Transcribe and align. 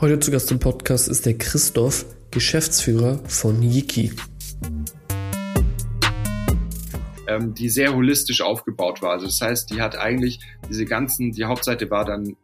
Heute 0.00 0.18
zu 0.18 0.30
Gast 0.30 0.50
im 0.50 0.58
Podcast 0.58 1.08
ist 1.08 1.26
der 1.26 1.36
Christoph, 1.36 2.06
Geschäftsführer 2.30 3.20
von 3.28 3.62
Yiki. 3.62 4.12
Ähm, 7.26 7.52
die 7.52 7.68
sehr 7.68 7.92
holistisch 7.92 8.40
aufgebaut 8.40 9.02
war. 9.02 9.10
Also 9.10 9.26
das 9.26 9.42
heißt, 9.42 9.70
die 9.70 9.82
hat 9.82 9.98
eigentlich 9.98 10.40
diese 10.70 10.86
ganzen, 10.86 11.32
die 11.32 11.44
Hauptseite 11.44 11.90
war 11.90 12.06
dann 12.06 12.34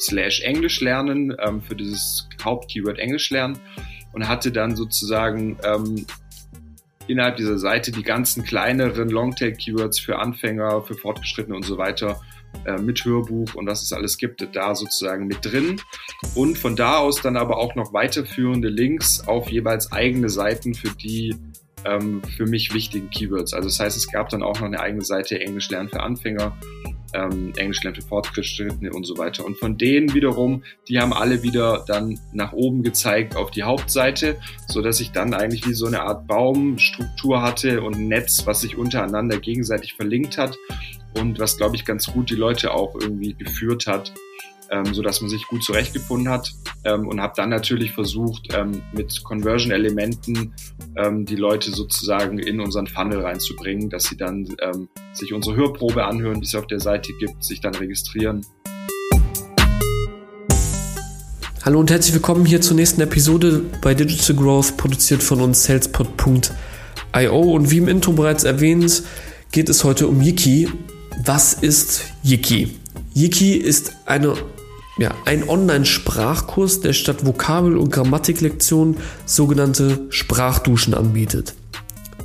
slash 0.00 0.40
Englisch 0.40 0.80
lernen 0.80 1.36
ähm, 1.38 1.62
für 1.62 1.76
dieses 1.76 2.28
Hauptkeyword 2.42 2.98
Englisch 2.98 3.30
lernen 3.30 3.60
und 4.12 4.26
hatte 4.26 4.50
dann 4.50 4.74
sozusagen 4.74 5.56
ähm, 5.62 6.06
innerhalb 7.06 7.36
dieser 7.36 7.58
Seite 7.58 7.92
die 7.92 8.02
ganzen 8.02 8.42
kleineren 8.42 9.08
Longtail-Keywords 9.08 10.00
für 10.00 10.18
Anfänger, 10.18 10.82
für 10.82 10.94
Fortgeschrittene 10.94 11.54
und 11.54 11.64
so 11.64 11.78
weiter 11.78 12.20
äh, 12.66 12.80
mit 12.80 13.04
Hörbuch 13.04 13.54
und 13.54 13.66
was 13.66 13.82
es 13.82 13.92
alles 13.92 14.18
gibt, 14.18 14.46
da 14.54 14.74
sozusagen 14.74 15.26
mit 15.26 15.44
drin. 15.44 15.80
Und 16.34 16.58
von 16.58 16.76
da 16.76 16.98
aus 16.98 17.20
dann 17.20 17.36
aber 17.36 17.58
auch 17.58 17.74
noch 17.74 17.92
weiterführende 17.92 18.68
Links 18.68 19.20
auf 19.26 19.50
jeweils 19.50 19.92
eigene 19.92 20.28
Seiten 20.28 20.74
für 20.74 20.90
die 20.90 21.34
ähm, 21.84 22.22
für 22.36 22.46
mich 22.46 22.72
wichtigen 22.72 23.10
Keywords. 23.10 23.52
Also 23.52 23.68
das 23.68 23.80
heißt, 23.80 23.96
es 23.96 24.10
gab 24.10 24.28
dann 24.30 24.42
auch 24.42 24.54
noch 24.60 24.66
eine 24.66 24.80
eigene 24.80 25.04
Seite 25.04 25.40
Englisch 25.40 25.70
lernen 25.70 25.88
für 25.88 26.00
Anfänger, 26.00 26.56
ähm, 27.12 27.52
Englisch 27.56 27.82
lernen 27.82 28.00
für 28.00 28.06
Fortgeschrittene 28.06 28.90
und 28.92 29.04
so 29.04 29.18
weiter. 29.18 29.44
Und 29.44 29.58
von 29.58 29.76
denen 29.76 30.14
wiederum, 30.14 30.62
die 30.88 30.98
haben 30.98 31.12
alle 31.12 31.42
wieder 31.42 31.84
dann 31.86 32.18
nach 32.32 32.52
oben 32.52 32.82
gezeigt 32.82 33.36
auf 33.36 33.50
die 33.50 33.62
Hauptseite, 33.62 34.38
so 34.66 34.80
dass 34.82 35.00
ich 35.00 35.12
dann 35.12 35.34
eigentlich 35.34 35.66
wie 35.66 35.74
so 35.74 35.86
eine 35.86 36.02
Art 36.02 36.26
Baumstruktur 36.26 37.42
hatte 37.42 37.82
und 37.82 37.96
ein 37.96 38.08
Netz, 38.08 38.46
was 38.46 38.62
sich 38.62 38.76
untereinander 38.76 39.38
gegenseitig 39.38 39.94
verlinkt 39.94 40.38
hat 40.38 40.56
und 41.14 41.38
was, 41.38 41.56
glaube 41.56 41.76
ich, 41.76 41.84
ganz 41.84 42.06
gut 42.06 42.30
die 42.30 42.34
Leute 42.34 42.72
auch 42.72 42.94
irgendwie 43.00 43.34
geführt 43.34 43.86
hat, 43.86 44.12
ähm, 44.70 44.92
so 44.94 45.02
dass 45.02 45.20
man 45.20 45.30
sich 45.30 45.46
gut 45.46 45.62
zurechtgefunden 45.62 46.28
hat 46.28 46.52
ähm, 46.84 47.06
und 47.06 47.20
habe 47.20 47.34
dann 47.36 47.50
natürlich 47.50 47.92
versucht, 47.92 48.48
ähm, 48.54 48.82
mit 48.92 49.22
Conversion-Elementen 49.22 50.54
ähm, 50.96 51.24
die 51.24 51.36
Leute 51.36 51.70
sozusagen 51.70 52.38
in 52.38 52.60
unseren 52.60 52.86
Funnel 52.86 53.20
reinzubringen, 53.20 53.90
dass 53.90 54.04
sie 54.04 54.16
dann 54.16 54.48
ähm, 54.60 54.88
sich 55.12 55.32
unsere 55.32 55.56
Hörprobe 55.56 56.04
anhören, 56.04 56.40
die 56.40 56.46
es 56.46 56.54
auf 56.54 56.66
der 56.66 56.80
Seite 56.80 57.12
gibt, 57.14 57.44
sich 57.44 57.60
dann 57.60 57.74
registrieren. 57.74 58.44
Hallo 61.64 61.80
und 61.80 61.90
herzlich 61.90 62.14
willkommen 62.14 62.44
hier 62.44 62.60
zur 62.60 62.76
nächsten 62.76 63.00
Episode 63.00 63.62
bei 63.80 63.94
Digital 63.94 64.36
Growth, 64.36 64.76
produziert 64.76 65.22
von 65.22 65.40
uns 65.40 65.64
salespod.io 65.64 67.40
und 67.40 67.70
wie 67.70 67.78
im 67.78 67.88
Intro 67.88 68.12
bereits 68.12 68.44
erwähnt, 68.44 69.02
geht 69.50 69.70
es 69.70 69.82
heute 69.82 70.08
um 70.08 70.20
Yiki, 70.20 70.68
was 71.22 71.54
ist 71.54 72.02
Yiki? 72.22 72.76
Yiki 73.14 73.54
ist 73.54 73.92
eine, 74.06 74.34
ja, 74.98 75.14
ein 75.24 75.48
Online-Sprachkurs, 75.48 76.80
der 76.80 76.92
statt 76.92 77.24
Vokabel- 77.24 77.76
und 77.76 77.90
Grammatiklektionen 77.90 78.96
sogenannte 79.24 80.06
Sprachduschen 80.10 80.94
anbietet. 80.94 81.54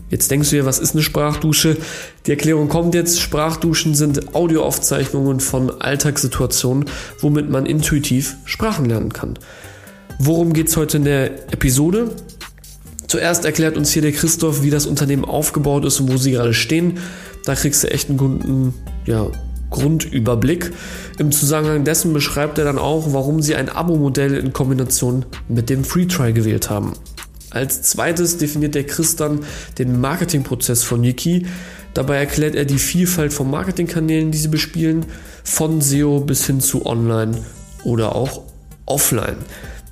Jetzt 0.09 0.31
denkst 0.31 0.49
du 0.49 0.55
dir, 0.55 0.65
was 0.65 0.79
ist 0.79 0.93
eine 0.93 1.03
Sprachdusche? 1.03 1.77
Die 2.25 2.31
Erklärung 2.31 2.67
kommt 2.67 2.95
jetzt. 2.95 3.21
Sprachduschen 3.21 3.93
sind 3.93 4.33
Audioaufzeichnungen 4.33 5.39
von 5.39 5.81
Alltagssituationen, 5.81 6.85
womit 7.19 7.49
man 7.49 7.67
intuitiv 7.67 8.35
Sprachen 8.45 8.85
lernen 8.85 9.13
kann. 9.13 9.37
Worum 10.17 10.53
geht 10.53 10.69
es 10.69 10.77
heute 10.77 10.97
in 10.97 11.05
der 11.05 11.51
Episode? 11.53 12.15
Zuerst 13.09 13.45
erklärt 13.45 13.77
uns 13.77 13.91
hier 13.91 14.01
der 14.01 14.11
Christoph, 14.11 14.61
wie 14.61 14.69
das 14.69 14.85
Unternehmen 14.85 15.25
aufgebaut 15.25 15.85
ist 15.85 15.99
und 15.99 16.11
wo 16.11 16.17
sie 16.17 16.31
gerade 16.31 16.53
stehen. 16.53 16.99
Da 17.45 17.55
kriegst 17.55 17.83
du 17.83 17.91
echt 17.91 18.09
einen 18.09 18.17
guten 18.17 18.73
ja, 19.05 19.27
Grundüberblick. 19.69 20.71
Im 21.17 21.31
Zusammenhang 21.31 21.83
dessen 21.83 22.13
beschreibt 22.13 22.57
er 22.57 22.65
dann 22.65 22.77
auch, 22.77 23.13
warum 23.13 23.41
sie 23.41 23.55
ein 23.55 23.69
Abo-Modell 23.69 24.35
in 24.35 24.53
Kombination 24.53 25.25
mit 25.47 25.69
dem 25.69 25.83
Free 25.83 26.05
Try 26.05 26.33
gewählt 26.33 26.69
haben. 26.69 26.93
Als 27.51 27.81
zweites 27.81 28.37
definiert 28.37 28.75
der 28.75 28.85
Chris 28.85 29.15
dann 29.15 29.39
den 29.77 29.99
Marketingprozess 29.99 30.83
von 30.83 31.03
Yiki. 31.03 31.47
Dabei 31.93 32.17
erklärt 32.17 32.55
er 32.55 32.65
die 32.65 32.77
Vielfalt 32.77 33.33
von 33.33 33.49
Marketingkanälen, 33.49 34.31
die 34.31 34.37
sie 34.37 34.49
bespielen, 34.49 35.05
von 35.43 35.81
SEO 35.81 36.19
bis 36.19 36.45
hin 36.45 36.61
zu 36.61 36.85
Online 36.85 37.35
oder 37.83 38.15
auch 38.15 38.43
Offline. 38.85 39.37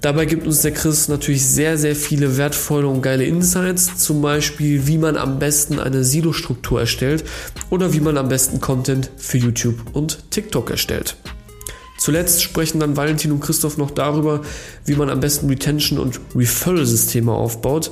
Dabei 0.01 0.25
gibt 0.25 0.45
uns 0.45 0.61
der 0.61 0.73
Chris 0.73 1.07
natürlich 1.07 1.45
sehr, 1.45 1.77
sehr 1.77 1.95
viele 1.95 2.37
wertvolle 2.37 2.87
und 2.87 3.01
geile 3.01 3.25
Insights, 3.25 3.97
zum 3.97 4.21
Beispiel 4.21 4.85
wie 4.85 4.99
man 4.99 5.17
am 5.17 5.39
besten 5.39 5.79
eine 5.79 6.03
Silo-Struktur 6.03 6.79
erstellt 6.79 7.23
oder 7.71 7.93
wie 7.93 7.99
man 7.99 8.17
am 8.17 8.29
besten 8.29 8.61
Content 8.61 9.09
für 9.17 9.39
YouTube 9.39 9.77
und 9.93 10.29
TikTok 10.29 10.69
erstellt. 10.69 11.17
Zuletzt 11.97 12.43
sprechen 12.43 12.79
dann 12.79 12.95
Valentin 12.95 13.31
und 13.31 13.39
Christoph 13.39 13.77
noch 13.77 13.89
darüber, 13.89 14.41
wie 14.85 14.95
man 14.95 15.09
am 15.09 15.19
besten 15.19 15.49
Retention- 15.49 15.97
und 15.97 16.19
Referral-Systeme 16.35 17.31
aufbaut. 17.31 17.89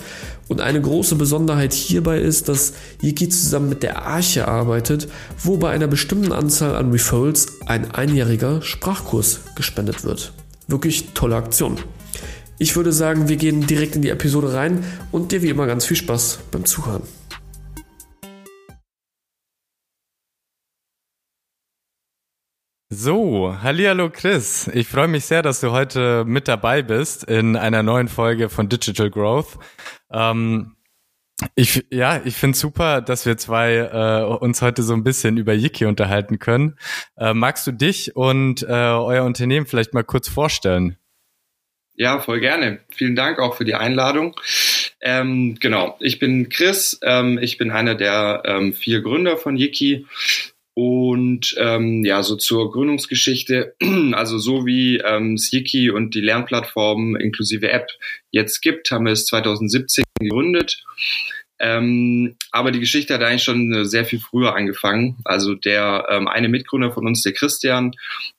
Und 0.47 0.61
eine 0.61 0.79
große 0.79 1.15
Besonderheit 1.15 1.73
hierbei 1.73 2.19
ist, 2.19 2.47
dass 2.47 2.73
Yiki 3.01 3.29
zusammen 3.29 3.67
mit 3.67 3.81
der 3.81 4.03
Arche 4.03 4.47
arbeitet, 4.47 5.07
wo 5.43 5.57
bei 5.57 5.71
einer 5.71 5.87
bestimmten 5.87 6.31
Anzahl 6.31 6.75
an 6.75 6.91
Referrals 6.91 7.47
ein 7.65 7.91
einjähriger 7.91 8.61
Sprachkurs 8.61 9.39
gespendet 9.55 10.03
wird. 10.03 10.33
Wirklich 10.67 11.13
tolle 11.13 11.35
Aktion. 11.35 11.77
Ich 12.57 12.75
würde 12.75 12.93
sagen, 12.93 13.27
wir 13.27 13.35
gehen 13.35 13.67
direkt 13.67 13.95
in 13.95 14.01
die 14.01 14.09
Episode 14.09 14.53
rein 14.53 14.83
und 15.11 15.31
dir 15.31 15.41
wie 15.41 15.49
immer 15.49 15.67
ganz 15.67 15.85
viel 15.85 15.97
Spaß 15.97 16.39
beim 16.51 16.65
Zuhören. 16.65 17.03
So, 22.89 23.57
hallo 23.61 24.09
Chris. 24.09 24.69
Ich 24.73 24.87
freue 24.87 25.09
mich 25.09 25.25
sehr, 25.25 25.41
dass 25.41 25.59
du 25.59 25.71
heute 25.71 26.23
mit 26.23 26.47
dabei 26.47 26.81
bist 26.81 27.25
in 27.25 27.57
einer 27.57 27.83
neuen 27.83 28.07
Folge 28.07 28.47
von 28.47 28.69
Digital 28.69 29.09
Growth. 29.09 29.57
Ähm, 30.11 30.74
ich, 31.55 31.85
ja, 31.91 32.21
ich 32.23 32.35
finde 32.35 32.57
super, 32.57 33.01
dass 33.01 33.25
wir 33.25 33.37
zwei 33.37 33.75
äh, 33.75 34.23
uns 34.23 34.61
heute 34.61 34.83
so 34.83 34.93
ein 34.93 35.03
bisschen 35.03 35.37
über 35.37 35.53
Yiki 35.53 35.85
unterhalten 35.85 36.39
können. 36.39 36.77
Äh, 37.17 37.33
magst 37.33 37.67
du 37.67 37.71
dich 37.71 38.15
und 38.15 38.63
äh, 38.63 38.67
euer 38.67 39.23
Unternehmen 39.25 39.65
vielleicht 39.65 39.93
mal 39.93 40.03
kurz 40.03 40.29
vorstellen? 40.29 40.97
Ja, 41.97 42.19
voll 42.19 42.39
gerne. 42.39 42.79
Vielen 42.89 43.15
Dank 43.15 43.39
auch 43.39 43.55
für 43.55 43.65
die 43.65 43.75
Einladung. 43.75 44.35
Ähm, 45.01 45.57
genau, 45.59 45.97
ich 45.99 46.19
bin 46.19 46.49
Chris, 46.49 46.99
ähm, 47.03 47.37
ich 47.41 47.57
bin 47.57 47.71
einer 47.71 47.95
der 47.95 48.43
ähm, 48.45 48.73
vier 48.73 49.01
Gründer 49.01 49.37
von 49.37 49.55
Yiki. 49.55 50.05
Und 50.77 51.55
ähm, 51.57 52.03
ja, 52.03 52.21
so 52.21 52.35
zur 52.35 52.69
Gründungsgeschichte, 52.69 53.75
also 54.13 54.37
so 54.37 54.65
wie 54.65 54.97
ähm, 54.97 55.37
Yiki 55.37 55.89
und 55.89 56.15
die 56.15 56.21
Lernplattform 56.21 57.15
inklusive 57.15 57.71
App 57.71 57.87
jetzt 58.31 58.61
gibt, 58.61 58.91
haben 58.91 59.05
wir 59.05 59.13
es 59.13 59.25
2017 59.25 60.03
gegründet. 60.25 60.83
Ähm, 61.57 62.35
aber 62.51 62.71
die 62.71 62.81
Geschichte 62.81 63.13
hat 63.13 63.23
eigentlich 63.23 63.43
schon 63.43 63.85
sehr 63.85 64.05
viel 64.05 64.19
früher 64.19 64.55
angefangen. 64.55 65.17
Also 65.23 65.55
der 65.55 66.05
ähm, 66.09 66.27
eine 66.27 66.49
Mitgründer 66.49 66.91
von 66.91 67.07
uns, 67.07 67.21
der 67.21 67.31
Christian, 67.31 67.93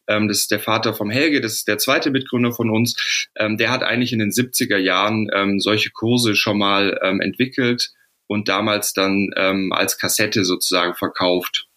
ähm, 0.07 0.29
das 0.29 0.41
ist 0.41 0.51
der 0.51 0.61
Vater 0.61 0.93
vom 0.93 1.09
Helge, 1.09 1.41
das 1.41 1.55
ist 1.55 1.69
der 1.69 1.79
zweite 1.79 2.11
Mitgründer 2.11 2.53
von 2.53 2.71
uns, 2.71 3.29
ähm, 3.37 3.57
der 3.57 3.71
hat 3.71 3.83
eigentlich 3.83 4.13
in 4.13 4.19
den 4.19 4.31
70er 4.31 4.77
Jahren 4.77 5.31
ähm, 5.33 5.61
solche 5.61 5.91
Kurse 5.91 6.37
schon 6.37 6.59
mal 6.59 6.99
ähm, 7.03 7.21
entwickelt 7.21 7.91
und 8.29 8.49
damals 8.49 8.93
dann 8.93 9.31
als 9.71 9.99
Kassette 9.99 10.45
sozusagen 10.45 10.97
verkauft. 10.97 11.69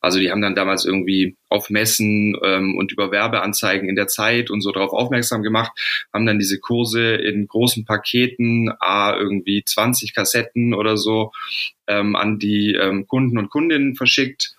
Also 0.00 0.18
die 0.18 0.30
haben 0.30 0.42
dann 0.42 0.54
damals 0.54 0.84
irgendwie 0.84 1.36
auf 1.48 1.70
Messen 1.70 2.36
ähm, 2.42 2.76
und 2.76 2.92
über 2.92 3.10
Werbeanzeigen 3.10 3.88
in 3.88 3.96
der 3.96 4.08
Zeit 4.08 4.50
und 4.50 4.60
so 4.60 4.72
darauf 4.72 4.92
aufmerksam 4.92 5.42
gemacht, 5.42 5.72
haben 6.12 6.26
dann 6.26 6.38
diese 6.38 6.58
Kurse 6.58 7.14
in 7.14 7.46
großen 7.46 7.84
Paketen, 7.84 8.72
a 8.80 9.16
irgendwie 9.16 9.62
20 9.64 10.14
Kassetten 10.14 10.74
oder 10.74 10.96
so, 10.96 11.32
ähm, 11.86 12.16
an 12.16 12.38
die 12.38 12.74
ähm, 12.74 13.06
Kunden 13.06 13.38
und 13.38 13.50
Kundinnen 13.50 13.94
verschickt. 13.94 14.54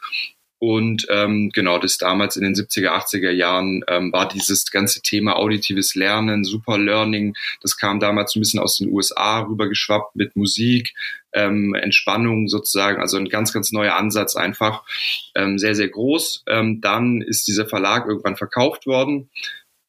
Und 0.60 1.06
ähm, 1.10 1.52
genau, 1.54 1.80
das 1.80 1.98
damals 1.98 2.38
in 2.38 2.44
den 2.44 2.56
70er, 2.56 2.90
80er 2.90 3.32
Jahren 3.32 3.84
ähm, 3.88 4.14
war 4.14 4.28
dieses 4.28 4.72
ganze 4.72 5.02
Thema 5.02 5.36
auditives 5.36 5.96
Lernen, 5.96 6.44
Super 6.46 6.78
Learning, 6.78 7.36
das 7.62 7.78
kam 7.78 8.00
damals 8.00 8.36
ein 8.36 8.40
bisschen 8.40 8.62
aus 8.62 8.78
den 8.78 8.92
USA 8.92 9.42
rübergeschwappt 9.42 10.16
mit 10.16 10.36
Musik, 10.36 10.94
ähm, 11.34 11.76
Entspannung 11.76 12.48
sozusagen, 12.48 13.02
also 13.02 13.18
ein 13.18 13.28
ganz, 13.28 13.52
ganz 13.52 13.74
neuer 13.74 13.96
Ansatz 13.96 14.36
einfach, 14.38 14.84
ähm, 15.36 15.60
sehr, 15.60 15.76
sehr 15.76 15.90
groß. 15.90 16.46
Ähm, 16.48 16.80
dann 16.80 17.22
ist 17.22 17.48
dieser 17.48 17.68
Verlag 17.68 18.08
irgendwann 18.08 18.38
verkauft 18.38 18.86
worden 18.86 19.30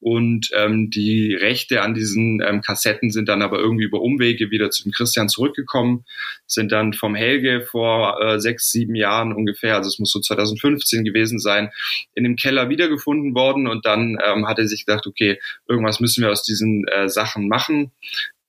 und 0.00 0.50
ähm, 0.54 0.90
die 0.90 1.34
Rechte 1.34 1.82
an 1.82 1.94
diesen 1.94 2.40
ähm, 2.40 2.60
Kassetten 2.60 3.10
sind 3.10 3.28
dann 3.28 3.42
aber 3.42 3.58
irgendwie 3.58 3.84
über 3.84 4.00
Umwege 4.00 4.50
wieder 4.50 4.70
zum 4.70 4.92
Christian 4.92 5.28
zurückgekommen, 5.28 6.04
sind 6.46 6.70
dann 6.70 6.92
vom 6.92 7.14
Helge 7.14 7.62
vor 7.62 8.20
äh, 8.20 8.38
sechs, 8.38 8.70
sieben 8.70 8.94
Jahren 8.94 9.32
ungefähr, 9.32 9.76
also 9.76 9.88
es 9.88 9.98
muss 9.98 10.12
so 10.12 10.20
2015 10.20 11.04
gewesen 11.04 11.38
sein, 11.38 11.70
in 12.14 12.24
dem 12.24 12.36
Keller 12.36 12.68
wiedergefunden 12.68 13.34
worden 13.34 13.66
und 13.66 13.86
dann 13.86 14.18
ähm, 14.24 14.46
hat 14.46 14.58
er 14.58 14.68
sich 14.68 14.84
gedacht, 14.84 15.06
okay, 15.06 15.40
irgendwas 15.66 16.00
müssen 16.00 16.22
wir 16.22 16.30
aus 16.30 16.42
diesen 16.42 16.86
äh, 16.88 17.08
Sachen 17.08 17.48
machen. 17.48 17.92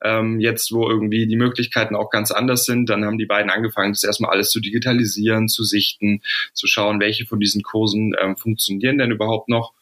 Ähm, 0.04 0.40
jetzt, 0.40 0.72
wo 0.72 0.88
irgendwie 0.88 1.26
die 1.26 1.38
Möglichkeiten 1.38 1.96
auch 1.96 2.12
ganz 2.12 2.32
anders 2.32 2.66
sind, 2.66 2.88
dann 2.88 3.04
haben 3.04 3.18
die 3.18 3.26
beiden 3.26 3.50
angefangen, 3.50 3.94
das 3.94 4.04
erstmal 4.04 4.32
alles 4.32 4.52
zu 4.52 4.60
digitalisieren, 4.60 5.48
zu 5.48 5.64
sichten, 5.64 6.22
zu 6.54 6.68
schauen, 6.68 7.00
welche 7.00 7.26
von 7.26 7.40
diesen 7.40 7.64
Kursen 7.64 8.14
ähm, 8.22 8.38
funktionieren 8.38 9.00
denn 9.00 9.12
überhaupt 9.12 9.50
noch. 9.50 9.74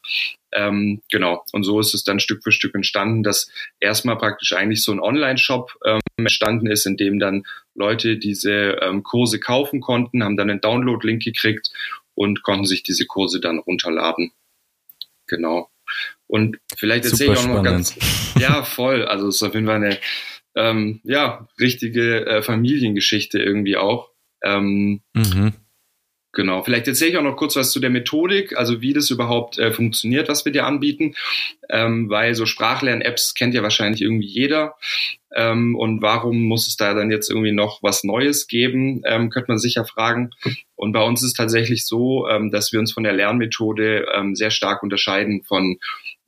Ähm, 0.55 1.01
genau. 1.11 1.43
Und 1.51 1.63
so 1.63 1.79
ist 1.81 1.93
es 1.93 2.03
dann 2.03 2.19
Stück 2.19 2.41
für 2.41 2.53
Stück 2.53 2.73
entstanden, 2.75 3.23
dass 3.23 3.51
erstmal 3.81 4.17
praktisch 4.17 4.53
eigentlich 4.53 4.83
so 4.83 4.93
ein 4.93 5.01
Online-Shop 5.01 5.77
ähm, 5.85 5.99
entstanden 6.17 6.67
ist, 6.67 6.85
in 6.85 6.95
dem 6.95 7.19
dann 7.19 7.43
Leute 7.75 8.17
diese 8.17 8.77
ähm, 8.81 9.03
Kurse 9.03 9.39
kaufen 9.39 9.81
konnten, 9.81 10.23
haben 10.23 10.37
dann 10.37 10.49
einen 10.49 10.61
Download-Link 10.61 11.21
gekriegt 11.23 11.71
und 12.13 12.41
konnten 12.41 12.65
sich 12.65 12.83
diese 12.83 13.05
Kurse 13.05 13.41
dann 13.41 13.59
runterladen. 13.59 14.31
Genau. 15.27 15.69
Und 16.27 16.57
vielleicht 16.77 17.05
erzähle 17.05 17.33
ich 17.33 17.39
auch 17.39 17.47
noch 17.47 17.63
ganz, 17.63 17.95
ja, 18.39 18.63
voll. 18.63 19.05
Also 19.05 19.27
es 19.27 19.35
ist 19.35 19.43
auf 19.43 19.53
jeden 19.53 19.67
Fall 19.67 19.75
eine, 19.75 19.99
ähm, 20.55 21.01
ja, 21.03 21.47
richtige 21.59 22.25
äh, 22.25 22.41
Familiengeschichte 22.41 23.39
irgendwie 23.39 23.75
auch. 23.75 24.09
Ähm, 24.41 25.01
mhm. 25.13 25.53
Genau, 26.35 26.63
vielleicht 26.63 26.85
erzähle 26.85 27.11
ich 27.11 27.17
auch 27.17 27.23
noch 27.23 27.37
kurz 27.37 27.55
was 27.55 27.71
zu 27.71 27.79
der 27.79 27.89
Methodik, 27.89 28.57
also 28.57 28.81
wie 28.81 28.91
das 28.91 29.09
überhaupt 29.09 29.57
äh, 29.57 29.71
funktioniert, 29.71 30.27
was 30.27 30.43
wir 30.43 30.51
dir 30.51 30.65
anbieten, 30.65 31.15
ähm, 31.69 32.09
weil 32.09 32.35
so 32.35 32.45
Sprachlern-Apps 32.45 33.35
kennt 33.35 33.53
ja 33.53 33.63
wahrscheinlich 33.63 34.01
irgendwie 34.01 34.27
jeder. 34.27 34.75
Ähm, 35.33 35.77
und 35.77 36.01
warum 36.01 36.43
muss 36.43 36.67
es 36.67 36.75
da 36.75 36.93
dann 36.93 37.09
jetzt 37.09 37.29
irgendwie 37.29 37.53
noch 37.53 37.81
was 37.81 38.03
Neues 38.03 38.47
geben, 38.47 39.01
ähm, 39.05 39.29
könnte 39.29 39.49
man 39.49 39.59
sicher 39.59 39.85
fragen. 39.85 40.31
Und 40.75 40.91
bei 40.91 41.01
uns 41.01 41.21
ist 41.21 41.27
es 41.27 41.33
tatsächlich 41.33 41.85
so, 41.85 42.27
ähm, 42.27 42.51
dass 42.51 42.73
wir 42.73 42.81
uns 42.81 42.91
von 42.91 43.03
der 43.03 43.13
Lernmethode 43.13 44.05
ähm, 44.13 44.35
sehr 44.35 44.51
stark 44.51 44.83
unterscheiden 44.83 45.41
von 45.43 45.77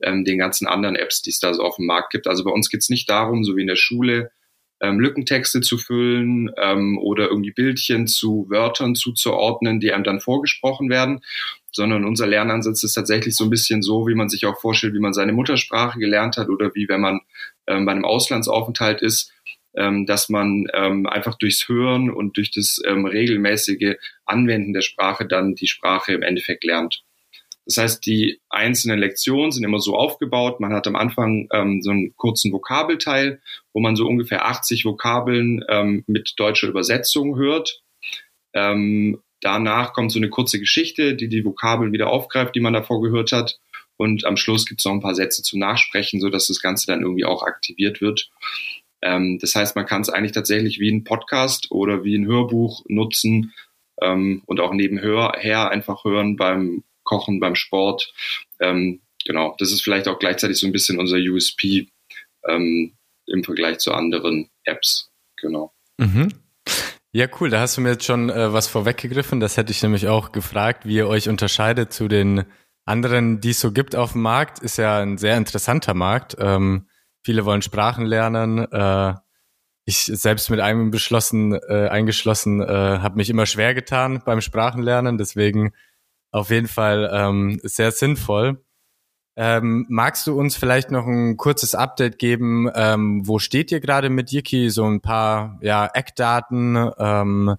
ähm, 0.00 0.24
den 0.24 0.38
ganzen 0.38 0.66
anderen 0.66 0.96
Apps, 0.96 1.20
die 1.20 1.30
es 1.30 1.38
da 1.38 1.52
so 1.52 1.62
auf 1.62 1.76
dem 1.76 1.84
Markt 1.84 2.12
gibt. 2.12 2.26
Also 2.26 2.44
bei 2.44 2.50
uns 2.50 2.70
geht 2.70 2.80
es 2.80 2.88
nicht 2.88 3.10
darum, 3.10 3.44
so 3.44 3.56
wie 3.56 3.60
in 3.60 3.66
der 3.66 3.76
Schule, 3.76 4.30
ähm, 4.80 5.00
Lückentexte 5.00 5.60
zu 5.60 5.78
füllen 5.78 6.50
ähm, 6.56 6.98
oder 6.98 7.28
irgendwie 7.28 7.50
Bildchen 7.50 8.06
zu 8.06 8.46
Wörtern 8.48 8.94
zuzuordnen, 8.94 9.80
die 9.80 9.92
einem 9.92 10.04
dann 10.04 10.20
vorgesprochen 10.20 10.88
werden, 10.88 11.20
sondern 11.70 12.04
unser 12.04 12.26
Lernansatz 12.26 12.82
ist 12.82 12.94
tatsächlich 12.94 13.36
so 13.36 13.44
ein 13.44 13.50
bisschen 13.50 13.82
so, 13.82 14.06
wie 14.06 14.14
man 14.14 14.28
sich 14.28 14.46
auch 14.46 14.60
vorstellt, 14.60 14.94
wie 14.94 15.00
man 15.00 15.12
seine 15.12 15.32
Muttersprache 15.32 15.98
gelernt 15.98 16.36
hat 16.36 16.48
oder 16.48 16.74
wie 16.74 16.88
wenn 16.88 17.00
man 17.00 17.20
ähm, 17.66 17.86
bei 17.86 17.92
einem 17.92 18.04
Auslandsaufenthalt 18.04 19.02
ist, 19.02 19.32
ähm, 19.74 20.06
dass 20.06 20.28
man 20.28 20.66
ähm, 20.74 21.06
einfach 21.06 21.36
durchs 21.36 21.68
Hören 21.68 22.10
und 22.10 22.36
durch 22.36 22.50
das 22.50 22.80
ähm, 22.86 23.04
regelmäßige 23.04 23.96
Anwenden 24.24 24.72
der 24.72 24.80
Sprache 24.80 25.26
dann 25.26 25.54
die 25.54 25.68
Sprache 25.68 26.12
im 26.12 26.22
Endeffekt 26.22 26.64
lernt. 26.64 27.04
Das 27.68 27.76
heißt, 27.76 28.06
die 28.06 28.40
einzelnen 28.48 28.98
Lektionen 28.98 29.52
sind 29.52 29.62
immer 29.62 29.78
so 29.78 29.94
aufgebaut. 29.94 30.58
Man 30.58 30.72
hat 30.72 30.86
am 30.86 30.96
Anfang 30.96 31.48
ähm, 31.52 31.82
so 31.82 31.90
einen 31.90 32.16
kurzen 32.16 32.50
Vokabelteil, 32.50 33.42
wo 33.74 33.80
man 33.80 33.94
so 33.94 34.06
ungefähr 34.06 34.46
80 34.46 34.86
Vokabeln 34.86 35.62
ähm, 35.68 36.02
mit 36.06 36.32
deutscher 36.38 36.68
Übersetzung 36.68 37.36
hört. 37.36 37.82
Ähm, 38.54 39.20
danach 39.42 39.92
kommt 39.92 40.12
so 40.12 40.18
eine 40.18 40.30
kurze 40.30 40.58
Geschichte, 40.58 41.14
die 41.14 41.28
die 41.28 41.44
Vokabeln 41.44 41.92
wieder 41.92 42.08
aufgreift, 42.08 42.54
die 42.54 42.60
man 42.60 42.72
davor 42.72 43.02
gehört 43.02 43.32
hat. 43.32 43.60
Und 43.98 44.24
am 44.24 44.38
Schluss 44.38 44.64
gibt 44.64 44.80
es 44.80 44.86
noch 44.86 44.92
ein 44.92 45.02
paar 45.02 45.14
Sätze 45.14 45.42
zum 45.42 45.58
Nachsprechen, 45.58 46.20
so 46.20 46.30
dass 46.30 46.46
das 46.46 46.62
Ganze 46.62 46.86
dann 46.86 47.02
irgendwie 47.02 47.26
auch 47.26 47.42
aktiviert 47.42 48.00
wird. 48.00 48.30
Ähm, 49.02 49.38
das 49.42 49.54
heißt, 49.54 49.76
man 49.76 49.84
kann 49.84 50.00
es 50.00 50.08
eigentlich 50.08 50.32
tatsächlich 50.32 50.80
wie 50.80 50.90
ein 50.90 51.04
Podcast 51.04 51.70
oder 51.70 52.02
wie 52.02 52.16
ein 52.16 52.26
Hörbuch 52.26 52.84
nutzen 52.88 53.52
ähm, 54.00 54.42
und 54.46 54.58
auch 54.60 54.72
nebenher 54.72 55.70
einfach 55.70 56.04
hören 56.04 56.36
beim 56.36 56.84
Kochen, 57.08 57.40
beim 57.40 57.54
Sport. 57.54 58.12
Ähm, 58.60 59.00
genau, 59.24 59.56
das 59.58 59.72
ist 59.72 59.82
vielleicht 59.82 60.08
auch 60.08 60.18
gleichzeitig 60.18 60.58
so 60.58 60.66
ein 60.66 60.72
bisschen 60.72 60.98
unser 60.98 61.16
USP 61.16 61.88
ähm, 62.46 62.96
im 63.26 63.44
Vergleich 63.44 63.78
zu 63.78 63.94
anderen 63.94 64.50
Apps. 64.64 65.10
Genau. 65.40 65.72
Mhm. 65.96 66.28
Ja, 67.12 67.26
cool. 67.40 67.48
Da 67.48 67.60
hast 67.60 67.76
du 67.76 67.80
mir 67.80 67.92
jetzt 67.92 68.04
schon 68.04 68.28
äh, 68.28 68.52
was 68.52 68.68
vorweggegriffen. 68.68 69.40
Das 69.40 69.56
hätte 69.56 69.72
ich 69.72 69.82
nämlich 69.82 70.06
auch 70.08 70.32
gefragt, 70.32 70.84
wie 70.84 70.96
ihr 70.96 71.08
euch 71.08 71.30
unterscheidet 71.30 71.94
zu 71.94 72.08
den 72.08 72.44
anderen, 72.84 73.40
die 73.40 73.50
es 73.50 73.60
so 73.60 73.72
gibt 73.72 73.96
auf 73.96 74.12
dem 74.12 74.20
Markt. 74.22 74.58
Ist 74.58 74.76
ja 74.76 74.98
ein 74.98 75.16
sehr 75.16 75.38
interessanter 75.38 75.94
Markt. 75.94 76.36
Ähm, 76.38 76.88
viele 77.24 77.46
wollen 77.46 77.62
Sprachen 77.62 78.04
lernen. 78.04 78.70
Äh, 78.70 79.14
ich 79.86 80.04
selbst 80.04 80.50
mit 80.50 80.60
einem 80.60 80.90
beschlossen, 80.90 81.54
äh, 81.54 81.88
eingeschlossen, 81.88 82.60
äh, 82.60 82.66
habe 82.66 83.16
mich 83.16 83.30
immer 83.30 83.46
schwer 83.46 83.72
getan 83.72 84.20
beim 84.26 84.42
Sprachenlernen. 84.42 85.16
Deswegen 85.16 85.72
auf 86.30 86.50
jeden 86.50 86.68
Fall 86.68 87.10
ähm, 87.12 87.60
sehr 87.62 87.90
sinnvoll. 87.90 88.62
Ähm, 89.36 89.86
magst 89.88 90.26
du 90.26 90.36
uns 90.38 90.56
vielleicht 90.56 90.90
noch 90.90 91.06
ein 91.06 91.36
kurzes 91.36 91.74
Update 91.76 92.18
geben? 92.18 92.68
Ähm, 92.74 93.26
wo 93.26 93.38
steht 93.38 93.70
ihr 93.70 93.78
gerade 93.78 94.10
mit 94.10 94.32
Yiki? 94.32 94.68
So 94.68 94.84
ein 94.84 95.00
paar 95.00 95.58
ja, 95.62 95.86
Eckdaten, 95.94 96.90
ähm, 96.98 97.54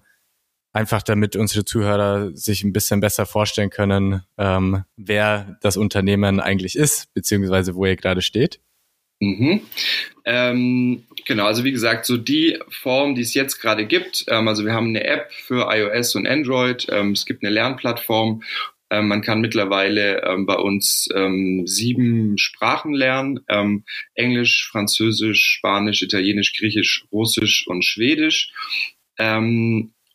einfach 0.72 1.02
damit 1.02 1.36
unsere 1.36 1.64
Zuhörer 1.64 2.36
sich 2.36 2.64
ein 2.64 2.72
bisschen 2.72 3.00
besser 3.00 3.26
vorstellen 3.26 3.70
können, 3.70 4.22
ähm, 4.36 4.84
wer 4.96 5.56
das 5.62 5.76
Unternehmen 5.76 6.38
eigentlich 6.38 6.76
ist, 6.76 7.12
beziehungsweise 7.14 7.74
wo 7.74 7.86
ihr 7.86 7.96
gerade 7.96 8.22
steht. 8.22 8.60
Mhm. 9.20 9.60
Ähm, 10.24 11.04
genau, 11.26 11.44
also 11.44 11.62
wie 11.62 11.72
gesagt, 11.72 12.06
so 12.06 12.16
die 12.16 12.58
Form, 12.70 13.14
die 13.14 13.20
es 13.20 13.34
jetzt 13.34 13.60
gerade 13.60 13.86
gibt, 13.86 14.24
ähm, 14.28 14.48
also 14.48 14.64
wir 14.64 14.72
haben 14.72 14.88
eine 14.88 15.04
App 15.04 15.30
für 15.30 15.68
iOS 15.70 16.14
und 16.14 16.26
Android, 16.26 16.86
ähm, 16.90 17.12
es 17.12 17.26
gibt 17.26 17.42
eine 17.42 17.52
Lernplattform, 17.52 18.42
ähm, 18.88 19.08
man 19.08 19.20
kann 19.20 19.42
mittlerweile 19.42 20.22
ähm, 20.22 20.46
bei 20.46 20.54
uns 20.54 21.06
ähm, 21.14 21.66
sieben 21.66 22.38
Sprachen 22.38 22.94
lernen, 22.94 23.40
Englisch, 24.14 24.68
Französisch, 24.70 25.44
Spanisch, 25.44 26.00
Italienisch, 26.00 26.54
Griechisch, 26.58 27.04
Russisch 27.12 27.66
und 27.66 27.84
Schwedisch. 27.84 28.52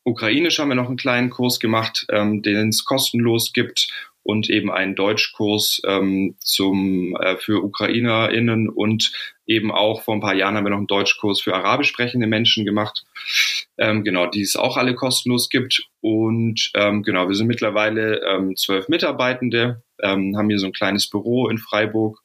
Ukrainisch 0.04 0.60
haben 0.60 0.70
wir 0.70 0.76
noch 0.76 0.88
einen 0.88 0.98
kleinen 0.98 1.30
Kurs 1.30 1.60
gemacht, 1.60 2.08
den 2.10 2.70
es 2.70 2.86
kostenlos 2.86 3.54
gibt 3.54 3.88
und 4.26 4.50
eben 4.50 4.72
einen 4.72 4.96
Deutschkurs 4.96 5.82
ähm, 5.86 6.36
zum, 6.40 7.16
äh, 7.16 7.38
für 7.38 7.64
UkrainerInnen 7.64 8.70
und 8.70 9.12
eben 9.46 9.72
auch 9.72 10.02
vor 10.02 10.16
ein 10.16 10.20
paar 10.20 10.34
Jahren 10.34 10.56
haben 10.56 10.66
wir 10.66 10.72
noch 10.72 10.80
einen 10.80 10.88
Deutschkurs 10.88 11.42
für 11.42 11.54
arabisch 11.54 11.90
sprechende 11.90 12.26
Menschen 12.26 12.66
gemacht. 12.66 13.06
Ähm, 13.78 14.04
genau, 14.04 14.26
die 14.26 14.42
es 14.42 14.56
auch 14.56 14.78
alle 14.78 14.96
kostenlos 14.96 15.50
gibt. 15.50 15.84
Und 16.02 16.72
ähm, 16.74 17.04
genau, 17.04 17.28
wir 17.28 17.36
sind 17.36 17.46
mittlerweile 17.46 18.20
ähm, 18.26 18.56
zwölf 18.56 18.90
Mitarbeitende, 18.90 19.84
ähm, 20.02 20.36
haben 20.36 20.50
hier 20.50 20.58
so 20.58 20.66
ein 20.66 20.74
kleines 20.74 21.08
Büro 21.08 21.48
in 21.48 21.60
Freiburg 21.60 22.20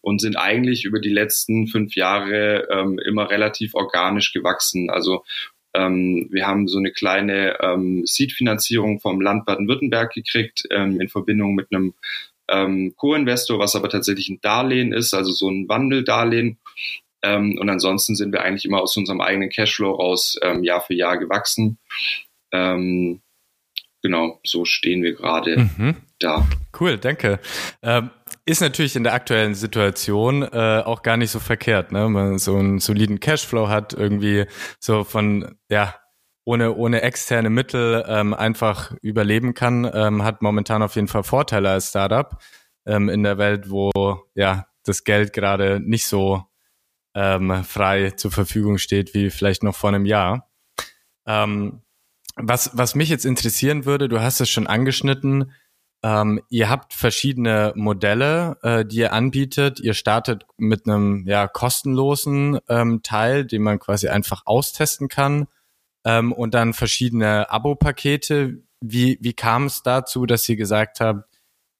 und 0.00 0.22
sind 0.22 0.36
eigentlich 0.36 0.86
über 0.86 1.00
die 1.00 1.12
letzten 1.12 1.66
fünf 1.66 1.96
Jahre 1.96 2.66
ähm, 2.70 2.98
immer 2.98 3.28
relativ 3.28 3.74
organisch 3.74 4.32
gewachsen. 4.32 4.88
Also 4.88 5.22
ähm, 5.74 6.28
wir 6.30 6.46
haben 6.46 6.68
so 6.68 6.78
eine 6.78 6.92
kleine 6.92 7.58
ähm, 7.60 8.04
Seed-Finanzierung 8.04 9.00
vom 9.00 9.20
Land 9.20 9.46
Baden-Württemberg 9.46 10.12
gekriegt 10.12 10.64
ähm, 10.70 11.00
in 11.00 11.08
Verbindung 11.08 11.54
mit 11.54 11.68
einem 11.72 11.94
ähm, 12.48 12.94
Co-Investor, 12.96 13.58
was 13.58 13.74
aber 13.74 13.88
tatsächlich 13.88 14.28
ein 14.28 14.40
Darlehen 14.42 14.92
ist, 14.92 15.14
also 15.14 15.32
so 15.32 15.48
ein 15.48 15.68
Wandeldarlehen. 15.68 16.58
Ähm, 17.22 17.56
und 17.58 17.70
ansonsten 17.70 18.16
sind 18.16 18.32
wir 18.32 18.42
eigentlich 18.42 18.64
immer 18.64 18.82
aus 18.82 18.96
unserem 18.96 19.20
eigenen 19.20 19.48
Cashflow 19.48 19.92
raus 19.92 20.38
ähm, 20.42 20.64
Jahr 20.64 20.80
für 20.80 20.94
Jahr 20.94 21.18
gewachsen. 21.18 21.78
Ähm, 22.52 23.20
genau, 24.02 24.40
so 24.44 24.64
stehen 24.64 25.02
wir 25.02 25.14
gerade 25.14 25.70
mhm. 25.76 25.96
da. 26.18 26.46
Cool, 26.78 26.98
danke. 26.98 27.38
Ist 28.44 28.60
natürlich 28.60 28.96
in 28.96 29.04
der 29.04 29.14
aktuellen 29.14 29.54
Situation 29.54 30.42
äh, 30.42 30.82
auch 30.84 31.02
gar 31.02 31.16
nicht 31.16 31.30
so 31.30 31.38
verkehrt, 31.38 31.92
ne? 31.92 32.08
Man 32.08 32.38
so 32.38 32.56
einen 32.56 32.80
soliden 32.80 33.20
Cashflow 33.20 33.68
hat, 33.68 33.92
irgendwie 33.92 34.46
so 34.80 35.04
von, 35.04 35.54
ja, 35.68 35.94
ohne, 36.44 36.74
ohne 36.74 37.02
externe 37.02 37.50
Mittel 37.50 38.04
ähm, 38.08 38.34
einfach 38.34 38.94
überleben 39.00 39.54
kann, 39.54 39.88
ähm, 39.92 40.24
hat 40.24 40.42
momentan 40.42 40.82
auf 40.82 40.96
jeden 40.96 41.06
Fall 41.06 41.22
Vorteile 41.22 41.70
als 41.70 41.90
Startup 41.90 42.36
ähm, 42.84 43.08
in 43.08 43.22
der 43.22 43.38
Welt, 43.38 43.70
wo 43.70 43.92
ja 44.34 44.66
das 44.84 45.04
Geld 45.04 45.32
gerade 45.32 45.78
nicht 45.80 46.06
so 46.06 46.42
ähm, 47.14 47.62
frei 47.64 48.10
zur 48.10 48.32
Verfügung 48.32 48.78
steht 48.78 49.14
wie 49.14 49.30
vielleicht 49.30 49.62
noch 49.62 49.76
vor 49.76 49.90
einem 49.90 50.06
Jahr. 50.06 50.50
Ähm, 51.26 51.82
was, 52.36 52.76
was 52.76 52.94
mich 52.94 53.08
jetzt 53.08 53.26
interessieren 53.26 53.84
würde, 53.84 54.08
du 54.08 54.20
hast 54.20 54.40
es 54.40 54.50
schon 54.50 54.66
angeschnitten, 54.66 55.52
ähm, 56.04 56.40
ihr 56.48 56.68
habt 56.68 56.94
verschiedene 56.94 57.72
Modelle, 57.76 58.56
äh, 58.62 58.84
die 58.84 58.98
ihr 58.98 59.12
anbietet. 59.12 59.78
Ihr 59.78 59.94
startet 59.94 60.46
mit 60.56 60.86
einem 60.86 61.24
ja 61.26 61.46
kostenlosen 61.46 62.58
ähm, 62.68 63.02
Teil, 63.02 63.44
den 63.44 63.62
man 63.62 63.78
quasi 63.78 64.08
einfach 64.08 64.42
austesten 64.44 65.08
kann, 65.08 65.46
ähm, 66.04 66.32
und 66.32 66.54
dann 66.54 66.72
verschiedene 66.74 67.50
Abo-Pakete. 67.50 68.62
Wie 68.80 69.18
wie 69.20 69.32
kam 69.32 69.66
es 69.66 69.82
dazu, 69.82 70.26
dass 70.26 70.48
ihr 70.48 70.56
gesagt 70.56 71.00
habt, 71.00 71.28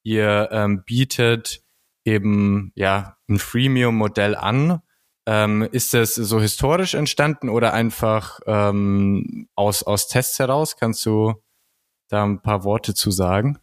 ihr 0.03 0.49
ähm, 0.51 0.83
bietet 0.85 1.63
eben 2.05 2.71
ja 2.75 3.17
ein 3.29 3.39
Freemium-Modell 3.39 4.35
an? 4.35 4.81
Ähm, 5.25 5.67
ist 5.71 5.93
das 5.93 6.15
so 6.15 6.41
historisch 6.41 6.93
entstanden 6.95 7.49
oder 7.49 7.73
einfach 7.73 8.39
ähm, 8.47 9.47
aus 9.55 9.83
aus 9.83 10.07
Tests 10.07 10.39
heraus? 10.39 10.77
Kannst 10.77 11.05
du 11.05 11.35
da 12.09 12.23
ein 12.23 12.41
paar 12.41 12.63
Worte 12.63 12.93
zu 12.93 13.11
sagen? 13.11 13.59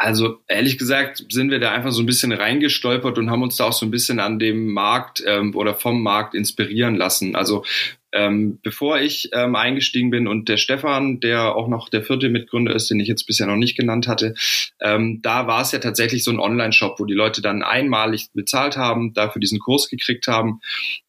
Also 0.00 0.38
ehrlich 0.46 0.78
gesagt 0.78 1.24
sind 1.28 1.50
wir 1.50 1.58
da 1.58 1.72
einfach 1.72 1.90
so 1.90 2.00
ein 2.00 2.06
bisschen 2.06 2.30
reingestolpert 2.30 3.18
und 3.18 3.30
haben 3.30 3.42
uns 3.42 3.56
da 3.56 3.64
auch 3.64 3.72
so 3.72 3.84
ein 3.84 3.90
bisschen 3.90 4.20
an 4.20 4.38
dem 4.38 4.72
Markt 4.72 5.24
ähm, 5.26 5.56
oder 5.56 5.74
vom 5.74 6.04
Markt 6.04 6.36
inspirieren 6.36 6.94
lassen. 6.94 7.34
Also 7.34 7.64
ähm, 8.12 8.60
bevor 8.62 9.00
ich 9.00 9.30
ähm, 9.32 9.56
eingestiegen 9.56 10.10
bin 10.10 10.28
und 10.28 10.48
der 10.48 10.56
Stefan, 10.56 11.18
der 11.18 11.56
auch 11.56 11.66
noch 11.66 11.88
der 11.88 12.04
vierte 12.04 12.28
Mitgründer 12.28 12.74
ist, 12.74 12.88
den 12.88 13.00
ich 13.00 13.08
jetzt 13.08 13.26
bisher 13.26 13.48
noch 13.48 13.56
nicht 13.56 13.76
genannt 13.76 14.06
hatte, 14.06 14.34
ähm, 14.80 15.20
da 15.20 15.46
war 15.46 15.62
es 15.62 15.72
ja 15.72 15.80
tatsächlich 15.80 16.24
so 16.24 16.30
ein 16.30 16.38
Online-Shop, 16.38 17.00
wo 17.00 17.04
die 17.04 17.14
Leute 17.14 17.42
dann 17.42 17.62
einmalig 17.62 18.28
bezahlt 18.32 18.76
haben, 18.76 19.12
dafür 19.14 19.40
diesen 19.40 19.58
Kurs 19.58 19.90
gekriegt 19.90 20.26
haben 20.26 20.60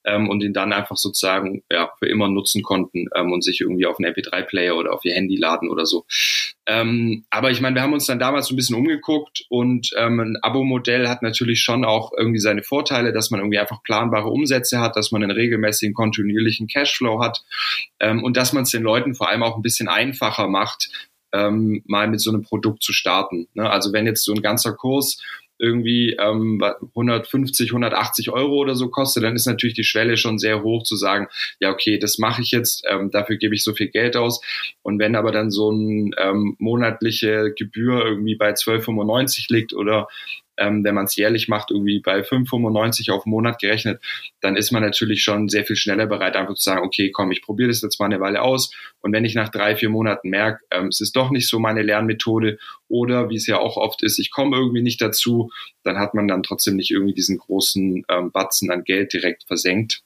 ähm, 0.04 0.28
und 0.30 0.42
ihn 0.42 0.54
dann 0.54 0.74
einfach 0.74 0.98
sozusagen 0.98 1.64
ja, 1.72 1.90
für 2.00 2.08
immer 2.08 2.28
nutzen 2.28 2.64
konnten 2.64 3.06
ähm, 3.16 3.32
und 3.32 3.44
sich 3.44 3.62
irgendwie 3.62 3.86
auf 3.86 3.98
einen 4.00 4.14
MP3-Player 4.14 4.76
oder 4.76 4.94
auf 4.94 5.06
ihr 5.06 5.14
Handy 5.14 5.38
laden 5.38 5.70
oder 5.70 5.86
so. 5.86 6.06
Ähm, 6.72 7.26
aber 7.32 7.50
ich 7.50 7.62
meine, 7.62 7.76
wir 7.76 7.82
haben 7.82 7.94
uns 7.94 8.06
dann 8.06 8.20
damals 8.20 8.48
so 8.48 8.54
ein 8.54 8.56
bisschen 8.56 8.76
umgeguckt 8.76 9.44
und 9.50 9.90
ähm, 9.98 10.20
ein 10.20 10.38
Abo-Modell 10.44 11.08
hat 11.08 11.24
natürlich 11.24 11.62
schon 11.62 11.84
auch 11.84 12.12
irgendwie 12.16 12.40
seine 12.40 12.62
Vorteile, 12.62 13.12
dass 13.12 13.32
man 13.32 13.40
irgendwie 13.40 13.58
einfach 13.58 13.82
planbare 13.82 14.30
Umsätze 14.30 14.80
hat, 14.80 14.96
dass 14.96 15.12
man 15.12 15.24
einen 15.24 15.32
regelmäßigen, 15.32 15.96
kontinuierlichen 15.96 16.68
Cashflow 16.68 17.24
hat 17.24 17.44
ähm, 18.00 18.24
und 18.24 18.38
dass 18.38 18.54
man 18.54 18.64
es 18.64 18.70
den 18.70 18.84
Leuten 18.84 19.16
vor 19.16 19.30
allem 19.30 19.42
auch 19.42 19.56
ein 19.56 19.64
bisschen 19.64 19.88
einfacher 19.88 20.48
macht, 20.48 20.92
ähm, 21.34 21.82
mal 21.88 22.08
mit 22.08 22.22
so 22.22 22.30
einem 22.30 22.44
Produkt 22.44 22.84
zu 22.84 22.94
starten. 22.94 23.48
Ne? 23.56 23.68
Also 23.68 23.92
wenn 23.92 24.06
jetzt 24.06 24.24
so 24.24 24.34
ein 24.34 24.44
ganzer 24.44 24.74
Kurs 24.74 25.20
irgendwie 25.60 26.18
ähm, 26.20 26.62
150, 26.96 27.70
180 27.72 28.32
Euro 28.32 28.56
oder 28.56 28.76
so 28.76 28.90
kostet, 28.90 29.24
dann 29.24 29.36
ist 29.36 29.46
natürlich 29.46 29.76
die 29.76 29.84
Schwelle 29.84 30.18
schon 30.18 30.40
sehr 30.40 30.64
hoch 30.64 30.84
zu 30.84 30.96
sagen, 30.96 31.28
ja, 31.60 31.72
okay, 31.72 32.00
das 32.00 32.18
mache 32.18 32.42
ich 32.42 32.52
jetzt, 32.52 32.84
ähm, 32.90 33.12
dafür 33.12 33.38
gebe 33.38 33.54
ich 33.54 33.64
so 33.64 33.74
viel 33.74 33.90
Geld 33.90 34.16
aus. 34.16 34.42
Und 34.82 35.00
wenn 35.00 35.16
aber 35.16 35.32
dann 35.32 35.52
so 35.52 35.70
eine 35.72 36.12
ähm, 36.18 36.56
monatliche 36.60 37.54
Gebühr 37.56 38.06
irgendwie 38.06 38.36
bei 38.36 38.52
12,95 38.52 39.54
liegt 39.54 39.74
oder 39.74 40.08
ähm, 40.60 40.84
wenn 40.84 40.96
man 40.96 41.06
es 41.06 41.16
jährlich 41.16 41.48
macht, 41.48 41.72
irgendwie 41.72 42.00
bei 42.00 42.22
5,95 42.22 43.12
auf 43.12 43.24
den 43.24 43.32
Monat 43.32 43.60
gerechnet, 43.60 44.02
dann 44.42 44.56
ist 44.56 44.72
man 44.72 44.84
natürlich 44.84 45.24
schon 45.24 45.50
sehr 45.50 45.66
viel 45.66 45.76
schneller 45.76 46.06
bereit, 46.06 46.36
einfach 46.36 46.56
zu 46.56 46.64
sagen, 46.64 46.86
okay, 46.86 47.12
komm, 47.12 47.32
ich 47.32 47.42
probiere 47.42 47.70
das 47.70 47.82
jetzt 47.82 48.00
mal 48.00 48.06
eine 48.06 48.20
Weile 48.20 48.42
aus. 48.42 48.74
Und 49.02 49.14
wenn 49.14 49.26
ich 49.26 49.36
nach 49.36 49.50
drei, 49.50 49.76
vier 49.76 49.90
Monaten 49.90 50.30
merke, 50.30 50.64
ähm, 50.72 50.88
es 50.88 51.02
ist 51.02 51.16
doch 51.16 51.32
nicht 51.32 51.48
so 51.48 51.60
meine 51.60 51.82
Lernmethode 51.82 52.60
oder 52.88 53.30
wie 53.30 53.36
es 53.36 53.48
ja 53.48 53.58
auch 53.60 53.78
oft 53.78 54.04
ist, 54.04 54.20
ich 54.20 54.32
komme 54.32 54.58
irgendwie 54.58 54.82
nicht 54.82 55.02
dazu, 55.02 55.52
dann 55.84 55.98
hat 55.98 56.14
man 56.14 56.28
dann 56.28 56.44
trotzdem 56.44 56.76
nicht 56.76 56.92
irgendwie 56.92 57.14
diesen 57.14 57.38
großen 57.38 58.06
ähm, 58.10 58.32
Batzen 58.32 58.72
an 58.72 58.84
Geld 58.84 59.14
direkt 59.14 59.46
versenkt. 59.46 60.04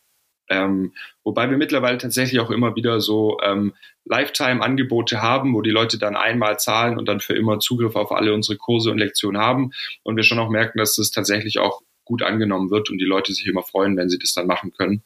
Ähm, 0.50 0.94
wobei 1.24 1.50
wir 1.50 1.58
mittlerweile 1.58 1.98
tatsächlich 1.98 2.40
auch 2.40 2.52
immer 2.52 2.76
wieder 2.76 3.00
so 3.00 3.40
ähm, 3.42 3.74
Lifetime-Angebote 4.06 5.22
haben, 5.22 5.54
wo 5.54 5.62
die 5.62 5.72
Leute 5.72 5.98
dann 5.98 6.16
einmal 6.16 6.60
zahlen 6.60 6.98
und 6.98 7.08
dann 7.08 7.22
für 7.22 7.36
immer 7.36 7.60
Zugriff 7.60 7.96
auf 7.96 8.12
alle 8.12 8.34
unsere 8.34 8.58
Kurse 8.58 8.92
und 8.92 8.98
Lektionen 8.98 9.42
haben. 9.42 9.72
Und 10.04 10.16
wir 10.18 10.24
schon 10.24 10.40
auch 10.40 10.50
merken, 10.50 10.78
dass 10.78 10.96
das 10.96 11.12
tatsächlich 11.12 11.60
auch 11.60 11.82
gut 12.06 12.22
angenommen 12.22 12.70
wird 12.70 12.90
und 12.90 12.98
die 12.98 13.06
Leute 13.06 13.34
sich 13.34 13.48
immer 13.48 13.64
freuen, 13.64 13.96
wenn 13.96 14.10
sie 14.10 14.20
das 14.20 14.34
dann 14.34 14.48
machen 14.48 14.74
können. 14.74 15.04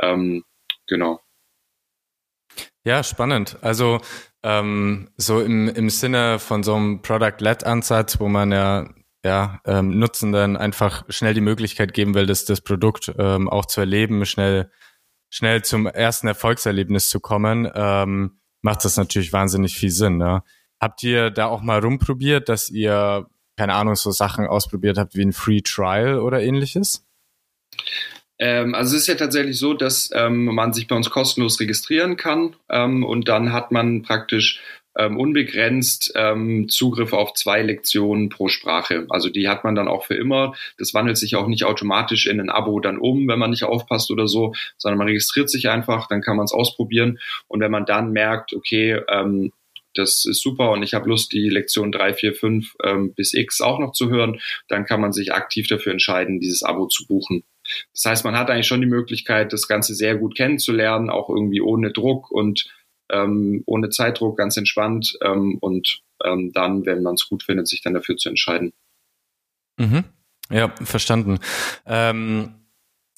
Ähm, 0.00 0.44
genau. 0.86 1.20
Ja, 2.84 3.02
spannend. 3.02 3.58
Also 3.60 4.00
ähm, 4.42 5.10
so 5.16 5.40
im, 5.40 5.68
im 5.68 5.90
Sinne 5.90 6.38
von 6.38 6.62
so 6.62 6.74
einem 6.74 7.02
Product-Led-Ansatz, 7.02 8.20
wo 8.20 8.28
man 8.28 8.52
ja 8.52 8.88
ja, 9.24 9.60
ähm, 9.64 9.98
Nutzenden 9.98 10.56
einfach 10.56 11.04
schnell 11.08 11.34
die 11.34 11.40
Möglichkeit 11.40 11.92
geben 11.92 12.14
will, 12.14 12.26
das, 12.26 12.44
das 12.44 12.60
Produkt 12.60 13.12
ähm, 13.18 13.48
auch 13.48 13.66
zu 13.66 13.80
erleben, 13.80 14.24
schnell, 14.26 14.70
schnell 15.30 15.62
zum 15.62 15.86
ersten 15.86 16.28
Erfolgserlebnis 16.28 17.10
zu 17.10 17.20
kommen, 17.20 17.70
ähm, 17.74 18.40
macht 18.62 18.84
das 18.84 18.96
natürlich 18.96 19.32
wahnsinnig 19.32 19.76
viel 19.76 19.90
Sinn. 19.90 20.18
Ne? 20.18 20.42
Habt 20.80 21.02
ihr 21.02 21.30
da 21.30 21.46
auch 21.46 21.62
mal 21.62 21.80
rumprobiert, 21.80 22.48
dass 22.48 22.70
ihr, 22.70 23.26
keine 23.56 23.74
Ahnung, 23.74 23.96
so 23.96 24.10
Sachen 24.10 24.46
ausprobiert 24.46 24.98
habt 24.98 25.16
wie 25.16 25.22
ein 25.22 25.32
Free 25.32 25.60
Trial 25.62 26.20
oder 26.20 26.40
ähnliches? 26.40 27.04
Ähm, 28.38 28.74
also 28.74 28.94
es 28.94 29.02
ist 29.02 29.08
ja 29.08 29.16
tatsächlich 29.16 29.58
so, 29.58 29.74
dass 29.74 30.10
ähm, 30.14 30.44
man 30.44 30.72
sich 30.72 30.86
bei 30.86 30.94
uns 30.94 31.10
kostenlos 31.10 31.58
registrieren 31.58 32.16
kann 32.16 32.54
ähm, 32.68 33.04
und 33.04 33.28
dann 33.28 33.52
hat 33.52 33.72
man 33.72 34.02
praktisch 34.02 34.60
ähm, 34.98 35.16
unbegrenzt 35.16 36.12
ähm, 36.16 36.68
Zugriff 36.68 37.12
auf 37.12 37.32
zwei 37.34 37.62
Lektionen 37.62 38.28
pro 38.28 38.48
Sprache. 38.48 39.06
Also 39.08 39.30
die 39.30 39.48
hat 39.48 39.64
man 39.64 39.74
dann 39.74 39.88
auch 39.88 40.04
für 40.04 40.14
immer. 40.14 40.54
Das 40.76 40.92
wandelt 40.92 41.16
sich 41.16 41.36
auch 41.36 41.46
nicht 41.46 41.64
automatisch 41.64 42.26
in 42.26 42.40
ein 42.40 42.50
Abo 42.50 42.80
dann 42.80 42.98
um, 42.98 43.28
wenn 43.28 43.38
man 43.38 43.50
nicht 43.50 43.64
aufpasst 43.64 44.10
oder 44.10 44.26
so, 44.26 44.52
sondern 44.76 44.98
man 44.98 45.08
registriert 45.08 45.48
sich 45.48 45.68
einfach, 45.68 46.08
dann 46.08 46.20
kann 46.20 46.36
man 46.36 46.44
es 46.44 46.52
ausprobieren. 46.52 47.18
Und 47.46 47.60
wenn 47.60 47.70
man 47.70 47.86
dann 47.86 48.12
merkt, 48.12 48.52
okay, 48.52 49.00
ähm, 49.08 49.52
das 49.94 50.24
ist 50.24 50.42
super 50.42 50.70
und 50.70 50.82
ich 50.82 50.94
habe 50.94 51.08
Lust, 51.08 51.32
die 51.32 51.48
Lektion 51.48 51.92
3, 51.92 52.14
4, 52.14 52.34
5 52.34 52.76
ähm, 52.84 53.14
bis 53.14 53.34
X 53.34 53.60
auch 53.60 53.78
noch 53.78 53.92
zu 53.92 54.10
hören, 54.10 54.40
dann 54.68 54.84
kann 54.84 55.00
man 55.00 55.12
sich 55.12 55.32
aktiv 55.32 55.66
dafür 55.66 55.92
entscheiden, 55.92 56.40
dieses 56.40 56.62
Abo 56.62 56.86
zu 56.86 57.06
buchen. 57.06 57.44
Das 57.92 58.04
heißt, 58.04 58.24
man 58.24 58.36
hat 58.36 58.50
eigentlich 58.50 58.66
schon 58.66 58.80
die 58.80 58.86
Möglichkeit, 58.86 59.52
das 59.52 59.68
Ganze 59.68 59.94
sehr 59.94 60.16
gut 60.16 60.36
kennenzulernen, 60.36 61.10
auch 61.10 61.28
irgendwie 61.28 61.60
ohne 61.60 61.92
Druck 61.92 62.30
und 62.30 62.66
ähm, 63.10 63.62
ohne 63.66 63.90
Zeitdruck, 63.90 64.36
ganz 64.36 64.56
entspannt 64.56 65.18
ähm, 65.22 65.58
und 65.60 66.02
ähm, 66.24 66.52
dann, 66.52 66.86
wenn 66.86 67.02
man 67.02 67.14
es 67.14 67.28
gut 67.28 67.42
findet, 67.42 67.68
sich 67.68 67.82
dann 67.82 67.94
dafür 67.94 68.16
zu 68.16 68.28
entscheiden. 68.28 68.72
Mhm. 69.78 70.04
Ja, 70.50 70.74
verstanden. 70.82 71.38
Ähm, 71.86 72.54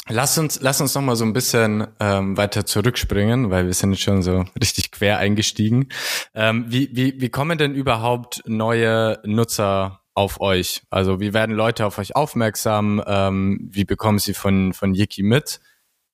lass 0.08 0.36
uns, 0.36 0.60
lass 0.60 0.80
uns 0.80 0.94
noch 0.94 1.14
so 1.14 1.24
ein 1.24 1.32
bisschen 1.32 1.86
ähm, 2.00 2.36
weiter 2.36 2.66
zurückspringen, 2.66 3.50
weil 3.50 3.66
wir 3.66 3.74
sind 3.74 3.92
jetzt 3.92 4.02
schon 4.02 4.22
so 4.22 4.44
richtig 4.60 4.90
quer 4.90 5.18
eingestiegen. 5.18 5.88
Ähm, 6.34 6.66
wie, 6.68 6.90
wie, 6.92 7.20
wie 7.20 7.28
kommen 7.28 7.56
denn 7.56 7.74
überhaupt 7.74 8.42
neue 8.46 9.20
Nutzer 9.24 10.02
auf 10.14 10.40
euch? 10.40 10.82
Also 10.90 11.20
wie 11.20 11.32
werden 11.32 11.54
Leute 11.54 11.86
auf 11.86 11.98
euch 11.98 12.16
aufmerksam? 12.16 13.02
Ähm, 13.06 13.68
wie 13.72 13.84
bekommen 13.84 14.18
sie 14.18 14.34
von, 14.34 14.72
von 14.72 14.94
Yiki 14.94 15.22
mit? 15.22 15.60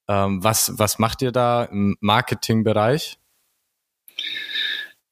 Ähm, 0.09 0.45
was, 0.45 0.79
was 0.79 0.99
macht 0.99 1.23
ihr 1.23 1.33
da 1.33 1.65
im 1.65 1.97
Marketingbereich? 2.01 3.19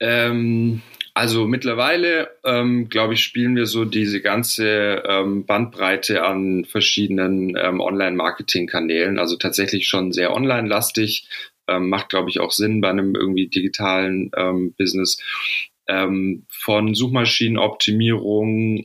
Ähm, 0.00 0.82
also 1.14 1.46
mittlerweile, 1.46 2.28
ähm, 2.44 2.88
glaube 2.88 3.14
ich, 3.14 3.23
spielen 3.23 3.54
wir 3.54 3.66
so 3.66 3.84
diese 3.84 4.20
ganze 4.20 5.04
ähm, 5.08 5.46
Bandbreite 5.46 6.25
an 6.25 6.64
verschiedenen 6.64 7.56
ähm, 7.56 7.80
Online-Marketing-Kanälen. 7.80 9.20
Also 9.20 9.37
tatsächlich 9.37 9.87
schon 9.87 10.11
sehr 10.11 10.34
online-lastig. 10.34 11.28
Ähm, 11.68 11.88
macht, 11.88 12.08
glaube 12.08 12.30
ich, 12.30 12.40
auch 12.40 12.50
Sinn 12.50 12.80
bei 12.80 12.90
einem 12.90 13.14
irgendwie 13.14 13.46
digitalen 13.46 14.32
ähm, 14.37 14.75
Business. 14.76 15.18
Ähm, 15.87 16.46
von 16.49 16.94
Suchmaschinenoptimierung 16.94 18.84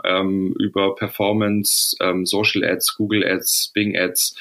über 0.60 0.96
Performance, 0.96 1.96
Social 2.24 2.66
Ads, 2.66 2.98
Google 2.98 3.26
Ads, 3.26 3.72
Bing 3.74 3.98
Ads, 3.98 4.36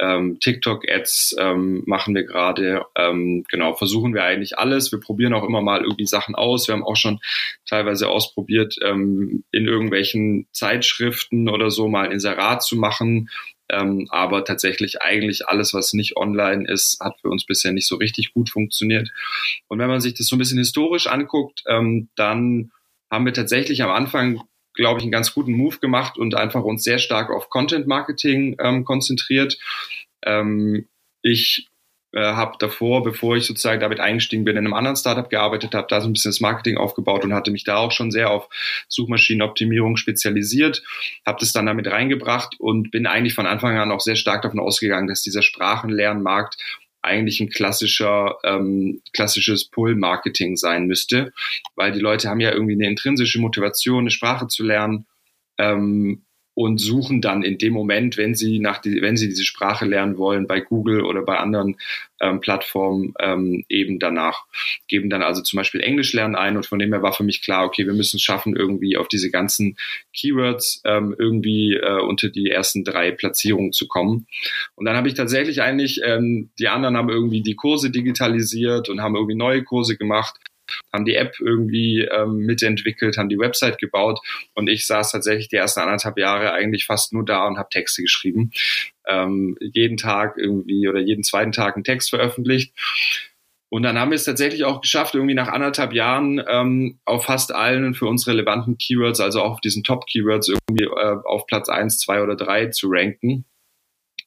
ähm, 0.00 0.38
TikTok-Ads 0.40 1.36
ähm, 1.38 1.82
machen 1.86 2.14
wir 2.14 2.24
gerade. 2.24 2.82
Ähm, 2.96 3.44
genau, 3.48 3.74
versuchen 3.74 4.14
wir 4.14 4.24
eigentlich 4.24 4.58
alles. 4.58 4.90
Wir 4.90 5.00
probieren 5.00 5.34
auch 5.34 5.44
immer 5.44 5.60
mal 5.60 5.82
irgendwie 5.82 6.06
Sachen 6.06 6.34
aus. 6.34 6.66
Wir 6.68 6.74
haben 6.74 6.84
auch 6.84 6.96
schon 6.96 7.20
teilweise 7.66 8.08
ausprobiert, 8.08 8.76
ähm, 8.82 9.44
in 9.52 9.66
irgendwelchen 9.66 10.46
Zeitschriften 10.52 11.48
oder 11.48 11.70
so 11.70 11.88
mal 11.88 12.06
ein 12.06 12.12
Inserat 12.12 12.62
zu 12.62 12.76
machen. 12.76 13.30
Ähm, 13.70 14.08
aber 14.10 14.44
tatsächlich 14.44 15.00
eigentlich 15.00 15.48
alles, 15.48 15.72
was 15.72 15.94
nicht 15.94 16.16
online 16.16 16.68
ist, 16.68 16.98
hat 17.00 17.18
für 17.20 17.28
uns 17.28 17.46
bisher 17.46 17.72
nicht 17.72 17.86
so 17.86 17.96
richtig 17.96 18.34
gut 18.34 18.50
funktioniert. 18.50 19.10
Und 19.68 19.78
wenn 19.78 19.88
man 19.88 20.00
sich 20.00 20.14
das 20.14 20.26
so 20.26 20.36
ein 20.36 20.38
bisschen 20.38 20.58
historisch 20.58 21.06
anguckt, 21.06 21.62
ähm, 21.66 22.08
dann 22.14 22.72
haben 23.10 23.24
wir 23.24 23.32
tatsächlich 23.32 23.82
am 23.82 23.90
Anfang 23.90 24.42
glaube 24.74 24.98
ich, 24.98 25.04
einen 25.04 25.12
ganz 25.12 25.34
guten 25.34 25.52
Move 25.52 25.78
gemacht 25.78 26.18
und 26.18 26.34
einfach 26.34 26.62
uns 26.62 26.84
sehr 26.84 26.98
stark 26.98 27.30
auf 27.30 27.48
Content 27.48 27.86
Marketing 27.86 28.56
ähm, 28.60 28.84
konzentriert. 28.84 29.56
Ähm, 30.24 30.88
ich 31.22 31.68
äh, 32.14 32.20
habe 32.20 32.56
davor, 32.60 33.02
bevor 33.02 33.36
ich 33.36 33.44
sozusagen 33.44 33.80
damit 33.80 33.98
eingestiegen 33.98 34.44
bin, 34.44 34.56
in 34.56 34.64
einem 34.64 34.74
anderen 34.74 34.96
Startup 34.96 35.28
gearbeitet, 35.28 35.74
habe 35.74 35.88
da 35.90 36.00
so 36.00 36.08
ein 36.08 36.12
bisschen 36.12 36.30
das 36.30 36.40
Marketing 36.40 36.76
aufgebaut 36.76 37.24
und 37.24 37.34
hatte 37.34 37.50
mich 37.50 37.64
da 37.64 37.76
auch 37.76 37.90
schon 37.90 38.12
sehr 38.12 38.30
auf 38.30 38.48
Suchmaschinenoptimierung 38.88 39.96
spezialisiert, 39.96 40.82
habe 41.26 41.38
das 41.40 41.52
dann 41.52 41.66
damit 41.66 41.88
reingebracht 41.88 42.54
und 42.60 42.92
bin 42.92 43.06
eigentlich 43.06 43.34
von 43.34 43.46
Anfang 43.46 43.76
an 43.78 43.90
auch 43.90 44.00
sehr 44.00 44.16
stark 44.16 44.42
davon 44.42 44.60
ausgegangen, 44.60 45.08
dass 45.08 45.22
dieser 45.22 45.42
Sprachenlernmarkt 45.42 46.56
eigentlich 47.04 47.40
ein 47.40 47.50
klassischer, 47.50 48.38
ähm, 48.44 49.02
klassisches 49.12 49.68
Pull-Marketing 49.68 50.56
sein 50.56 50.86
müsste, 50.86 51.32
weil 51.76 51.92
die 51.92 52.00
Leute 52.00 52.28
haben 52.28 52.40
ja 52.40 52.52
irgendwie 52.52 52.74
eine 52.74 52.88
intrinsische 52.88 53.40
Motivation, 53.40 54.00
eine 54.00 54.10
Sprache 54.10 54.48
zu 54.48 54.64
lernen. 54.64 55.06
Ähm, 55.58 56.24
und 56.54 56.78
suchen 56.78 57.20
dann 57.20 57.42
in 57.42 57.58
dem 57.58 57.72
Moment, 57.72 58.16
wenn 58.16 58.34
sie 58.34 58.60
nach 58.60 58.78
die, 58.78 59.02
wenn 59.02 59.16
sie 59.16 59.28
diese 59.28 59.44
Sprache 59.44 59.84
lernen 59.84 60.18
wollen, 60.18 60.46
bei 60.46 60.60
Google 60.60 61.02
oder 61.02 61.22
bei 61.22 61.36
anderen 61.38 61.76
ähm, 62.20 62.40
Plattformen 62.40 63.14
ähm, 63.20 63.64
eben 63.68 63.98
danach. 63.98 64.44
Geben 64.86 65.10
dann 65.10 65.22
also 65.22 65.42
zum 65.42 65.56
Beispiel 65.56 65.80
Englisch 65.80 66.12
lernen 66.12 66.36
ein 66.36 66.56
und 66.56 66.66
von 66.66 66.78
dem 66.78 66.92
her 66.92 67.02
war 67.02 67.12
für 67.12 67.24
mich 67.24 67.42
klar, 67.42 67.64
okay, 67.64 67.86
wir 67.86 67.92
müssen 67.92 68.16
es 68.16 68.22
schaffen, 68.22 68.54
irgendwie 68.54 68.96
auf 68.96 69.08
diese 69.08 69.30
ganzen 69.30 69.76
Keywords 70.12 70.80
ähm, 70.84 71.14
irgendwie 71.18 71.74
äh, 71.74 72.00
unter 72.00 72.28
die 72.28 72.50
ersten 72.50 72.84
drei 72.84 73.10
Platzierungen 73.10 73.72
zu 73.72 73.88
kommen. 73.88 74.26
Und 74.76 74.84
dann 74.84 74.96
habe 74.96 75.08
ich 75.08 75.14
tatsächlich 75.14 75.60
eigentlich, 75.60 76.00
ähm, 76.04 76.50
die 76.58 76.68
anderen 76.68 76.96
haben 76.96 77.10
irgendwie 77.10 77.42
die 77.42 77.56
Kurse 77.56 77.90
digitalisiert 77.90 78.88
und 78.88 79.02
haben 79.02 79.16
irgendwie 79.16 79.36
neue 79.36 79.64
Kurse 79.64 79.96
gemacht 79.96 80.38
haben 80.92 81.04
die 81.04 81.14
App 81.14 81.36
irgendwie 81.40 82.02
ähm, 82.02 82.38
mitentwickelt, 82.38 83.16
haben 83.16 83.28
die 83.28 83.38
Website 83.38 83.78
gebaut 83.78 84.20
und 84.54 84.68
ich 84.68 84.86
saß 84.86 85.12
tatsächlich 85.12 85.48
die 85.48 85.56
ersten 85.56 85.80
anderthalb 85.80 86.18
Jahre 86.18 86.52
eigentlich 86.52 86.86
fast 86.86 87.12
nur 87.12 87.24
da 87.24 87.46
und 87.46 87.58
habe 87.58 87.68
Texte 87.70 88.02
geschrieben. 88.02 88.50
Ähm, 89.06 89.56
jeden 89.60 89.96
Tag 89.96 90.36
irgendwie 90.38 90.88
oder 90.88 91.00
jeden 91.00 91.24
zweiten 91.24 91.52
Tag 91.52 91.76
einen 91.76 91.84
Text 91.84 92.10
veröffentlicht. 92.10 92.72
Und 93.74 93.82
dann 93.82 93.98
haben 93.98 94.12
wir 94.12 94.16
es 94.16 94.24
tatsächlich 94.24 94.62
auch 94.62 94.80
geschafft, 94.80 95.16
irgendwie 95.16 95.34
nach 95.34 95.48
anderthalb 95.48 95.92
Jahren 95.92 96.40
ähm, 96.48 97.00
auf 97.04 97.24
fast 97.24 97.52
allen 97.52 97.94
für 97.94 98.06
uns 98.06 98.24
relevanten 98.28 98.78
Keywords, 98.78 99.18
also 99.18 99.42
auch 99.42 99.54
auf 99.54 99.60
diesen 99.60 99.82
Top-Keywords 99.82 100.48
irgendwie 100.48 100.84
äh, 100.84 101.16
auf 101.24 101.46
Platz 101.46 101.68
eins, 101.68 101.98
zwei 101.98 102.22
oder 102.22 102.36
drei 102.36 102.68
zu 102.68 102.86
ranken. 102.88 103.44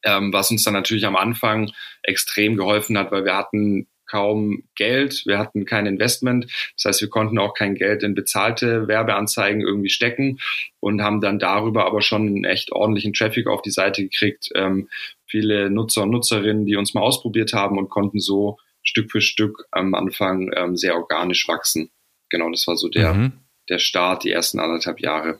Ähm, 0.03 0.33
was 0.33 0.51
uns 0.51 0.65
dann 0.65 0.73
natürlich 0.73 1.05
am 1.05 1.15
Anfang 1.15 1.71
extrem 2.03 2.57
geholfen 2.57 2.97
hat, 2.97 3.11
weil 3.13 3.23
wir 3.23 3.37
hatten 3.37 3.87
kaum 4.07 4.63
Geld, 4.75 5.23
wir 5.25 5.37
hatten 5.37 5.65
kein 5.65 5.85
Investment, 5.85 6.45
das 6.75 6.85
heißt, 6.85 7.01
wir 7.01 7.09
konnten 7.09 7.37
auch 7.37 7.53
kein 7.53 7.75
Geld 7.75 8.03
in 8.03 8.15
bezahlte 8.15 8.87
Werbeanzeigen 8.87 9.61
irgendwie 9.61 9.89
stecken 9.89 10.39
und 10.79 11.01
haben 11.01 11.21
dann 11.21 11.39
darüber 11.39 11.85
aber 11.85 12.01
schon 12.01 12.27
einen 12.27 12.45
echt 12.45 12.71
ordentlichen 12.71 13.13
Traffic 13.13 13.47
auf 13.47 13.61
die 13.61 13.71
Seite 13.71 14.03
gekriegt, 14.03 14.49
ähm, 14.55 14.89
viele 15.25 15.69
Nutzer 15.69 16.03
und 16.03 16.11
Nutzerinnen, 16.11 16.65
die 16.65 16.75
uns 16.75 16.93
mal 16.93 17.01
ausprobiert 17.01 17.53
haben 17.53 17.77
und 17.77 17.89
konnten 17.89 18.19
so 18.19 18.57
Stück 18.81 19.11
für 19.11 19.21
Stück 19.21 19.65
am 19.71 19.93
Anfang 19.93 20.51
ähm, 20.55 20.77
sehr 20.77 20.95
organisch 20.95 21.47
wachsen. 21.47 21.91
Genau, 22.29 22.49
das 22.49 22.67
war 22.67 22.77
so 22.77 22.87
der, 22.87 23.13
mhm. 23.13 23.33
der 23.69 23.79
Start, 23.79 24.23
die 24.23 24.31
ersten 24.31 24.59
anderthalb 24.59 24.99
Jahre. 24.99 25.39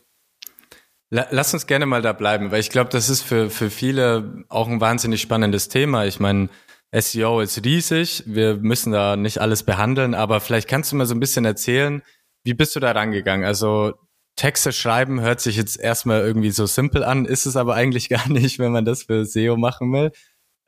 Lass 1.10 1.54
uns 1.54 1.68
gerne 1.68 1.86
mal 1.86 2.02
da 2.02 2.12
bleiben, 2.12 2.52
weil 2.52 2.60
ich 2.60 2.70
glaube, 2.70 2.90
das 2.90 3.08
ist 3.08 3.22
für, 3.22 3.50
für 3.50 3.70
viele 3.70 4.44
auch 4.50 4.68
ein 4.68 4.82
wahnsinnig 4.82 5.22
spannendes 5.22 5.70
Thema. 5.70 6.06
Ich 6.06 6.20
meine, 6.20 6.50
SEO 6.92 7.42
ist 7.42 7.64
riesig, 7.66 8.24
wir 8.26 8.56
müssen 8.56 8.92
da 8.92 9.16
nicht 9.18 9.40
alles 9.40 9.64
behandeln, 9.64 10.14
aber 10.14 10.40
vielleicht 10.40 10.70
kannst 10.70 10.92
du 10.92 10.96
mal 10.96 11.06
so 11.06 11.16
ein 11.16 11.20
bisschen 11.20 11.46
erzählen, 11.46 12.02
wie 12.44 12.54
bist 12.54 12.76
du 12.76 12.80
da 12.80 12.92
rangegangen? 12.92 13.46
Also 13.46 13.94
Texte 14.38 14.72
schreiben 14.72 15.20
hört 15.20 15.42
sich 15.42 15.58
jetzt 15.58 15.80
erstmal 15.80 16.22
irgendwie 16.22 16.52
so 16.52 16.66
simpel 16.66 17.04
an, 17.04 17.26
ist 17.26 17.46
es 17.46 17.58
aber 17.58 17.76
eigentlich 17.76 18.08
gar 18.10 18.30
nicht, 18.30 18.60
wenn 18.60 18.72
man 18.72 18.86
das 18.86 19.04
für 19.04 19.26
SEO 19.26 19.58
machen 19.58 19.92
will. 19.92 20.12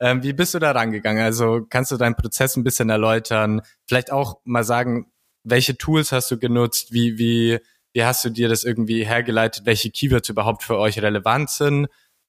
Ähm, 0.00 0.22
wie 0.22 0.32
bist 0.32 0.54
du 0.54 0.58
da 0.58 0.72
rangegangen? 0.72 1.22
Also 1.22 1.66
kannst 1.68 1.90
du 1.90 1.96
deinen 1.96 2.16
Prozess 2.16 2.56
ein 2.56 2.64
bisschen 2.64 2.90
erläutern? 2.90 3.62
Vielleicht 3.86 4.12
auch 4.12 4.40
mal 4.44 4.64
sagen, 4.64 5.12
welche 5.44 5.76
Tools 5.76 6.12
hast 6.12 6.30
du 6.30 6.38
genutzt? 6.38 6.92
Wie, 6.92 7.18
wie, 7.18 7.58
wie 7.92 8.04
hast 8.04 8.24
du 8.24 8.30
dir 8.30 8.48
das 8.48 8.64
irgendwie 8.64 9.04
hergeleitet? 9.04 9.66
Welche 9.66 9.90
Keywords 9.90 10.28
überhaupt 10.28 10.62
für 10.62 10.78
euch 10.78 11.00
relevant 11.00 11.50
sind? 11.50 11.88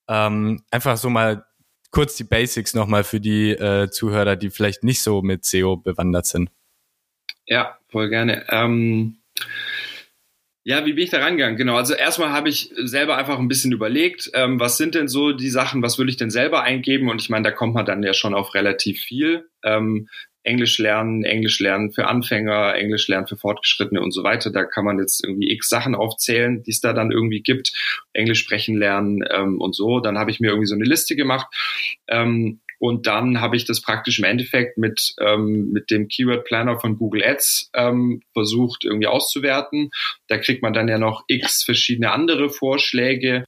Ähm, 0.10 0.64
einfach 0.70 0.98
so 0.98 1.10
mal 1.10 1.46
kurz 1.92 2.16
die 2.16 2.24
Basics 2.24 2.74
nochmal 2.74 3.04
für 3.04 3.20
die 3.20 3.52
äh, 3.52 3.90
Zuhörer, 3.90 4.36
die 4.36 4.50
vielleicht 4.50 4.84
nicht 4.84 5.04
so 5.04 5.22
mit 5.22 5.46
SEO 5.46 5.78
bewandert 5.78 6.26
sind. 6.26 6.50
Ja, 7.46 7.78
voll 7.90 8.10
gerne. 8.10 8.46
Ähm 8.50 9.18
ja, 10.64 10.86
wie 10.86 10.94
bin 10.94 11.04
ich 11.04 11.10
da 11.10 11.20
rangegangen? 11.20 11.58
Genau, 11.58 11.76
also 11.76 11.96
erstmal 11.96 12.30
habe 12.30 12.48
ich 12.48 12.72
selber 12.76 13.18
einfach 13.18 13.40
ein 13.40 13.48
bisschen 13.48 13.72
überlegt, 13.72 14.30
ähm, 14.36 14.60
was 14.60 14.78
sind 14.78 14.94
denn 14.94 15.08
so 15.08 15.32
die 15.32 15.50
Sachen, 15.50 15.82
was 15.82 15.98
würde 15.98 16.12
ich 16.12 16.18
denn 16.18 16.30
selber 16.30 16.62
eingeben? 16.62 17.10
Und 17.10 17.20
ich 17.20 17.30
meine, 17.30 17.44
da 17.44 17.52
kommt 17.52 17.74
man 17.74 17.86
dann 17.86 18.04
ja 18.04 18.14
schon 18.14 18.36
auf 18.36 18.54
relativ 18.54 19.02
viel. 19.02 19.50
Ähm, 19.64 20.08
Englisch 20.44 20.78
lernen, 20.78 21.24
Englisch 21.24 21.60
lernen 21.60 21.92
für 21.92 22.08
Anfänger, 22.08 22.76
Englisch 22.76 23.08
lernen 23.08 23.28
für 23.28 23.38
Fortgeschrittene 23.38 24.02
und 24.02 24.12
so 24.12 24.24
weiter. 24.24 24.52
Da 24.52 24.64
kann 24.64 24.86
man 24.86 25.00
jetzt 25.00 25.24
irgendwie 25.24 25.52
x 25.52 25.70
Sachen 25.70 25.96
aufzählen, 25.96 26.64
die 26.64 26.72
es 26.72 26.82
da 26.82 26.94
dann 26.94 27.12
irgendwie 27.12 27.42
gibt. 27.42 27.72
Englisch 28.14 28.40
sprechen 28.40 28.78
lernen 28.78 29.24
ähm, 29.30 29.62
und 29.62 29.76
so. 29.76 30.00
Dann 30.00 30.18
habe 30.18 30.32
ich 30.32 30.40
mir 30.40 30.50
irgendwie 30.50 30.68
so 30.68 30.76
eine 30.76 30.86
Liste 30.86 31.16
gemacht. 31.16 31.48
Ähm, 32.08 32.62
und 32.80 33.06
dann 33.06 33.42
habe 33.42 33.56
ich 33.56 33.66
das 33.66 33.80
praktisch 33.80 34.18
im 34.18 34.26
Endeffekt 34.26 34.80
mit, 34.80 35.14
ähm, 35.20 35.70
mit 35.72 35.92
dem 35.92 36.08
Keyword 36.08 36.46
Planner 36.46 36.80
von 36.80 36.98
Google 36.98 37.24
Ads 37.24 37.70
ähm, 37.76 38.24
versucht 38.34 38.86
irgendwie 38.86 39.06
auszuwerten. 39.06 39.92
Da 40.28 40.40
kriegt 40.40 40.64
man 40.64 40.74
dann 40.74 40.88
ja 40.88 40.98
noch 40.98 41.24
x 41.28 41.64
verschiedene 41.64 42.12
andere 42.12 42.50
Vorschläge, 42.50 43.46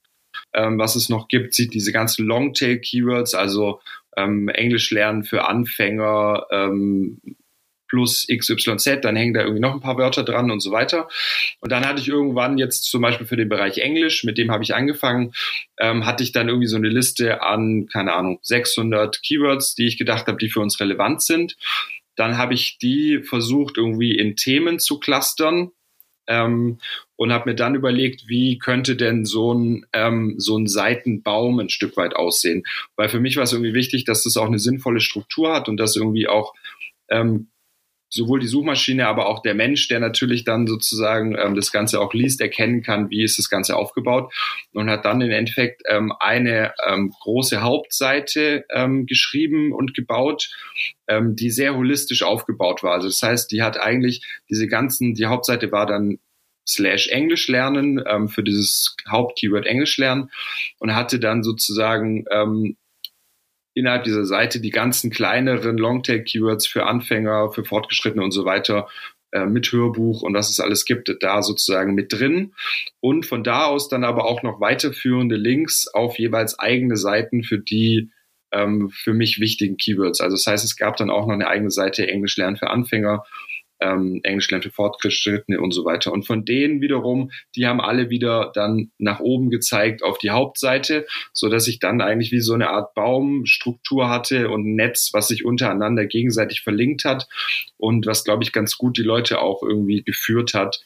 ähm, 0.54 0.78
was 0.78 0.96
es 0.96 1.10
noch 1.10 1.28
gibt, 1.30 1.56
sieht 1.56 1.74
diese 1.74 1.92
ganzen 1.92 2.28
Longtail-Keywords, 2.28 3.34
also 3.34 3.82
ähm, 4.18 4.50
Englisch 4.50 4.92
lernen 4.92 5.24
für 5.24 5.48
Anfänger, 5.48 6.46
ähm, 6.52 7.20
plus 7.94 8.26
XYZ, 8.28 9.02
dann 9.02 9.16
hängen 9.16 9.36
da 9.36 9.42
irgendwie 9.42 9.62
noch 9.62 9.72
ein 9.74 9.80
paar 9.80 10.00
Wörter 10.00 10.24
dran 10.24 10.50
und 10.50 10.62
so 10.62 10.72
weiter. 10.72 11.08
Und 11.60 11.72
dann 11.72 11.86
hatte 11.86 12.02
ich 12.02 12.08
irgendwann 12.08 12.58
jetzt 12.58 12.86
zum 12.86 13.04
Beispiel 13.04 13.28
für 13.28 13.38
den 13.38 13.50
Bereich 13.50 13.78
Englisch, 13.78 14.24
mit 14.24 14.40
dem 14.40 14.50
habe 14.50 14.64
ich 14.64 14.74
angefangen, 14.74 15.34
ähm, 15.80 16.04
hatte 16.04 16.24
ich 16.24 16.32
dann 16.32 16.48
irgendwie 16.48 16.68
so 16.68 16.78
eine 16.78 16.90
Liste 16.90 17.44
an, 17.44 17.86
keine 17.86 18.14
Ahnung, 18.14 18.40
600 18.42 19.22
Keywords, 19.22 19.76
die 19.76 19.86
ich 19.86 20.00
gedacht 20.00 20.26
habe, 20.26 20.40
die 20.40 20.50
für 20.50 20.60
uns 20.60 20.80
relevant 20.80 21.22
sind. 21.22 21.56
Dann 22.16 22.40
habe 22.40 22.56
ich 22.56 22.80
die 22.80 23.20
versucht 23.20 23.78
irgendwie 23.78 24.18
in 24.18 24.36
Themen 24.36 24.80
zu 24.80 25.00
clustern 25.00 25.70
ähm, 26.28 26.80
und 27.16 27.32
habe 27.32 27.50
mir 27.50 27.56
dann 27.56 27.76
überlegt, 27.76 28.28
wie 28.28 28.58
könnte 28.58 28.96
denn 28.96 29.26
so 29.26 29.54
ein, 29.54 29.86
ähm, 29.94 30.36
so 30.38 30.58
ein 30.58 30.68
Seitenbaum 30.68 31.60
ein 31.60 31.70
Stück 31.70 31.98
weit 31.98 32.16
aussehen. 32.16 32.64
Weil 32.96 33.10
für 33.10 33.20
mich 33.20 33.38
war 33.38 33.44
es 33.44 33.54
irgendwie 33.54 33.74
wichtig, 33.74 34.06
dass 34.06 34.24
das 34.24 34.38
auch 34.38 34.48
eine 34.48 34.60
sinnvolle 34.60 35.00
Struktur 35.00 35.54
hat 35.54 35.70
und 35.70 35.78
dass 35.78 35.96
irgendwie 35.96 36.28
auch 36.28 36.54
ähm, 37.10 37.48
sowohl 38.14 38.40
die 38.40 38.48
Suchmaschine, 38.48 39.08
aber 39.08 39.28
auch 39.28 39.42
der 39.42 39.56
Mensch, 39.56 39.88
der 39.88 40.00
natürlich 40.00 40.44
dann 40.44 40.68
sozusagen 40.68 41.36
ähm, 41.36 41.56
das 41.56 41.72
Ganze 41.72 42.00
auch 42.00 42.14
liest, 42.14 42.42
erkennen 42.42 42.84
kann, 42.84 43.10
wie 43.10 43.24
ist 43.24 43.40
das 43.40 43.50
Ganze 43.50 43.76
aufgebaut 43.76 44.32
und 44.72 44.90
hat 44.90 45.04
dann 45.04 45.22
im 45.22 45.32
Endeffekt 45.32 45.82
ähm, 45.90 46.14
eine 46.20 46.74
ähm, 46.88 47.12
große 47.22 47.62
Hauptseite 47.62 48.66
ähm, 48.70 49.08
geschrieben 49.08 49.74
und 49.74 49.96
gebaut, 49.96 50.52
ähm, 51.08 51.36
die 51.36 51.50
sehr 51.50 51.76
holistisch 51.76 52.22
aufgebaut 52.22 52.84
war. 52.84 52.94
Also 52.94 53.08
das 53.08 53.22
heißt, 53.24 53.52
die 53.52 53.64
hat 53.64 53.80
eigentlich 53.80 54.24
diese 54.48 54.68
ganzen, 54.68 55.16
die 55.16 55.26
Hauptseite 55.26 55.72
war 55.72 55.88
dann 55.88 56.20
slash 56.68 57.08
Englisch 57.08 57.48
lernen 57.48 58.02
ähm, 58.08 58.30
für 58.30 58.44
dieses 58.44 58.96
Hauptkeyword 59.10 59.66
Englisch 59.66 59.98
lernen 59.98 60.30
und 60.78 60.96
hatte 60.96 61.20
dann 61.20 61.44
sozusagen 61.44 62.26
ähm, 62.32 62.78
innerhalb 63.74 64.04
dieser 64.04 64.26
Seite 64.26 64.60
die 64.60 64.70
ganzen 64.70 65.10
kleineren 65.10 65.78
Longtail-Keywords 65.78 66.68
für 66.68 66.86
Anfänger, 66.86 67.52
für 67.52 67.66
Fortgeschrittene 67.66 68.24
und 68.24 68.32
so 68.32 68.46
weiter 68.46 68.88
äh, 69.32 69.46
mit 69.46 69.72
Hörbuch 69.72 70.22
und 70.22 70.34
was 70.34 70.50
es 70.50 70.60
alles 70.60 70.86
gibt, 70.86 71.12
da 71.22 71.42
sozusagen 71.42 71.96
mit 71.96 72.14
drin. 72.14 72.54
Und 73.00 73.26
von 73.26 73.44
da 73.44 73.66
aus 73.66 73.90
dann 73.90 74.04
aber 74.04 74.26
auch 74.26 74.44
noch 74.44 74.60
weiterführende 74.62 75.36
Links 75.36 75.88
auf 75.88 76.20
jeweils 76.20 76.60
eigene 76.60 76.98
Seiten 76.98 77.44
für 77.44 77.58
die 77.58 78.12
ähm, 78.52 78.92
für 78.92 79.14
mich 79.14 79.40
wichtigen 79.40 79.78
Keywords. 79.78 80.22
Also 80.22 80.36
das 80.36 80.46
heißt, 80.46 80.64
es 80.64 80.78
gab 80.78 80.98
dann 80.98 81.10
auch 81.10 81.26
noch 81.26 81.34
eine 81.34 81.48
eigene 81.48 81.72
Seite 81.72 82.08
Englisch 82.08 82.38
lernen 82.38 82.58
für 82.58 82.70
Anfänger 82.70 83.24
ähm, 83.84 84.22
Englisch 84.24 84.48
für 84.48 84.72
Fortgeschrittene 84.72 85.60
und 85.60 85.72
so 85.72 85.84
weiter. 85.84 86.12
Und 86.12 86.26
von 86.26 86.46
denen 86.46 86.82
wiederum, 86.82 87.32
die 87.56 87.68
haben 87.68 87.82
alle 87.82 88.10
wieder 88.10 88.52
dann 88.56 88.92
nach 88.98 89.20
oben 89.20 89.50
gezeigt 89.50 90.04
auf 90.04 90.18
die 90.18 90.30
Hauptseite, 90.30 91.06
so 91.34 91.50
dass 91.50 91.68
ich 91.68 91.80
dann 91.80 92.02
eigentlich 92.02 92.32
wie 92.32 92.40
so 92.40 92.54
eine 92.54 92.70
Art 92.70 92.94
Baumstruktur 92.94 94.10
hatte 94.10 94.50
und 94.50 94.66
ein 94.66 94.76
Netz, 94.76 95.10
was 95.14 95.28
sich 95.28 95.44
untereinander 95.44 96.06
gegenseitig 96.06 96.62
verlinkt 96.62 97.04
hat 97.04 97.28
und 97.78 98.06
was, 98.06 98.24
glaube 98.24 98.44
ich, 98.44 98.54
ganz 98.54 98.78
gut 98.78 98.98
die 98.98 99.04
Leute 99.04 99.42
auch 99.42 99.62
irgendwie 99.62 100.04
geführt 100.04 100.54
hat, 100.54 100.82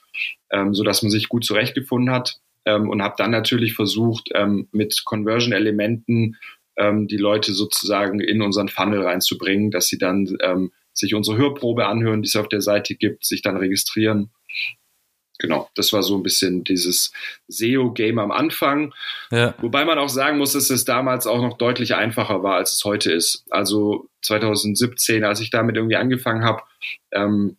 ähm, 0.51 0.73
so 0.73 0.83
dass 0.83 1.03
man 1.03 1.11
sich 1.11 1.29
gut 1.29 1.45
zurechtgefunden 1.45 2.13
hat. 2.13 2.39
Ähm, 2.65 2.89
und 2.89 3.01
habe 3.01 3.15
dann 3.17 3.31
natürlich 3.31 3.75
versucht, 3.75 4.29
ähm, 4.33 4.67
mit 4.71 5.03
Conversion-Elementen 5.05 6.35
ähm, 6.77 7.07
die 7.07 7.17
Leute 7.17 7.53
sozusagen 7.53 8.19
in 8.19 8.41
unseren 8.41 8.67
Funnel 8.67 9.03
reinzubringen, 9.03 9.71
dass 9.71 9.87
sie 9.87 9.97
dann 9.97 10.37
ähm, 10.41 10.71
sich 10.97 11.13
unsere 11.13 11.37
Hörprobe 11.37 11.85
anhören, 11.85 12.21
die 12.21 12.27
es 12.27 12.35
auf 12.35 12.49
der 12.49 12.61
Seite 12.61 12.95
gibt, 12.95 13.25
sich 13.25 13.41
dann 13.41 13.57
registrieren. 13.57 14.31
Genau, 15.39 15.69
das 15.75 15.93
war 15.93 16.01
so 16.01 16.17
ein 16.17 16.23
bisschen 16.23 16.63
dieses 16.63 17.13
SEO-Game 17.47 18.17
am 18.17 18.31
Anfang. 18.31 18.93
Ja. 19.29 19.53
Wobei 19.59 19.85
man 19.85 19.99
auch 19.99 20.09
sagen 20.09 20.39
muss, 20.39 20.53
dass 20.53 20.71
es 20.71 20.83
damals 20.83 21.27
auch 21.27 21.41
noch 21.41 21.57
deutlich 21.57 21.93
einfacher 21.93 22.41
war, 22.41 22.55
als 22.55 22.71
es 22.71 22.83
heute 22.83 23.11
ist. 23.11 23.45
Also 23.51 24.09
2017, 24.23 25.23
als 25.23 25.39
ich 25.39 25.51
damit 25.51 25.75
irgendwie 25.75 25.95
angefangen 25.95 26.43
habe, 26.43 26.63
ähm, 27.11 27.57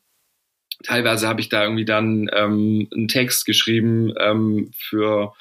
teilweise 0.83 1.29
habe 1.29 1.41
ich 1.41 1.49
da 1.49 1.63
irgendwie 1.63 1.85
dann 1.85 2.29
ähm, 2.33 2.89
einen 2.93 3.09
Text 3.09 3.47
geschrieben 3.47 4.13
ähm, 4.19 4.73
für 4.77 5.35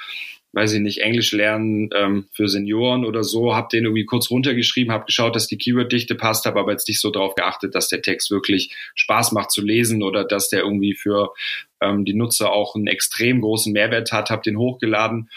weiß 0.58 0.74
ich 0.74 0.80
nicht, 0.80 1.02
Englisch 1.02 1.34
lernen 1.34 1.92
ähm, 1.96 2.26
für 2.34 2.48
Senioren 2.48 3.06
oder 3.06 3.24
so, 3.24 3.54
habe 3.54 3.68
den 3.72 3.84
irgendwie 3.84 4.06
kurz 4.06 4.32
runtergeschrieben, 4.32 4.92
habe 4.92 5.06
geschaut, 5.06 5.36
dass 5.36 5.46
die 5.46 5.60
Keyworddichte 5.60 6.16
passt, 6.16 6.48
habe 6.48 6.60
aber 6.60 6.72
jetzt 6.72 6.88
nicht 6.88 7.00
so 7.00 7.12
darauf 7.12 7.36
geachtet, 7.36 7.76
dass 7.76 7.90
der 7.90 8.02
Text 8.02 8.32
wirklich 8.32 8.76
Spaß 8.96 9.34
macht 9.34 9.52
zu 9.52 9.62
lesen 9.62 10.02
oder 10.02 10.24
dass 10.24 10.50
der 10.50 10.62
irgendwie 10.62 10.96
für 10.96 11.32
ähm, 11.80 12.06
die 12.06 12.16
Nutzer 12.16 12.52
auch 12.52 12.74
einen 12.74 12.88
extrem 12.88 13.42
großen 13.42 13.72
Mehrwert 13.72 14.12
hat, 14.12 14.32
habe 14.32 14.42
den 14.42 14.58
hochgeladen, 14.58 15.30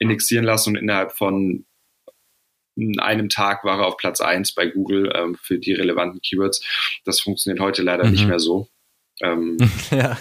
indexieren 0.00 0.44
lassen 0.44 0.70
und 0.70 0.76
innerhalb 0.82 1.12
von 1.12 1.64
einem 2.98 3.28
Tag 3.28 3.62
war 3.62 3.78
er 3.78 3.86
auf 3.86 3.96
Platz 3.96 4.20
eins 4.20 4.56
bei 4.56 4.66
Google 4.66 5.12
ähm, 5.14 5.36
für 5.40 5.60
die 5.60 5.72
relevanten 5.72 6.20
Keywords. 6.20 6.64
Das 7.04 7.20
funktioniert 7.20 7.60
heute 7.60 7.82
leider 7.82 8.06
mhm. 8.06 8.10
nicht 8.10 8.26
mehr 8.26 8.40
so. 8.40 8.66
Ähm, 9.22 9.56
ja. 9.92 10.18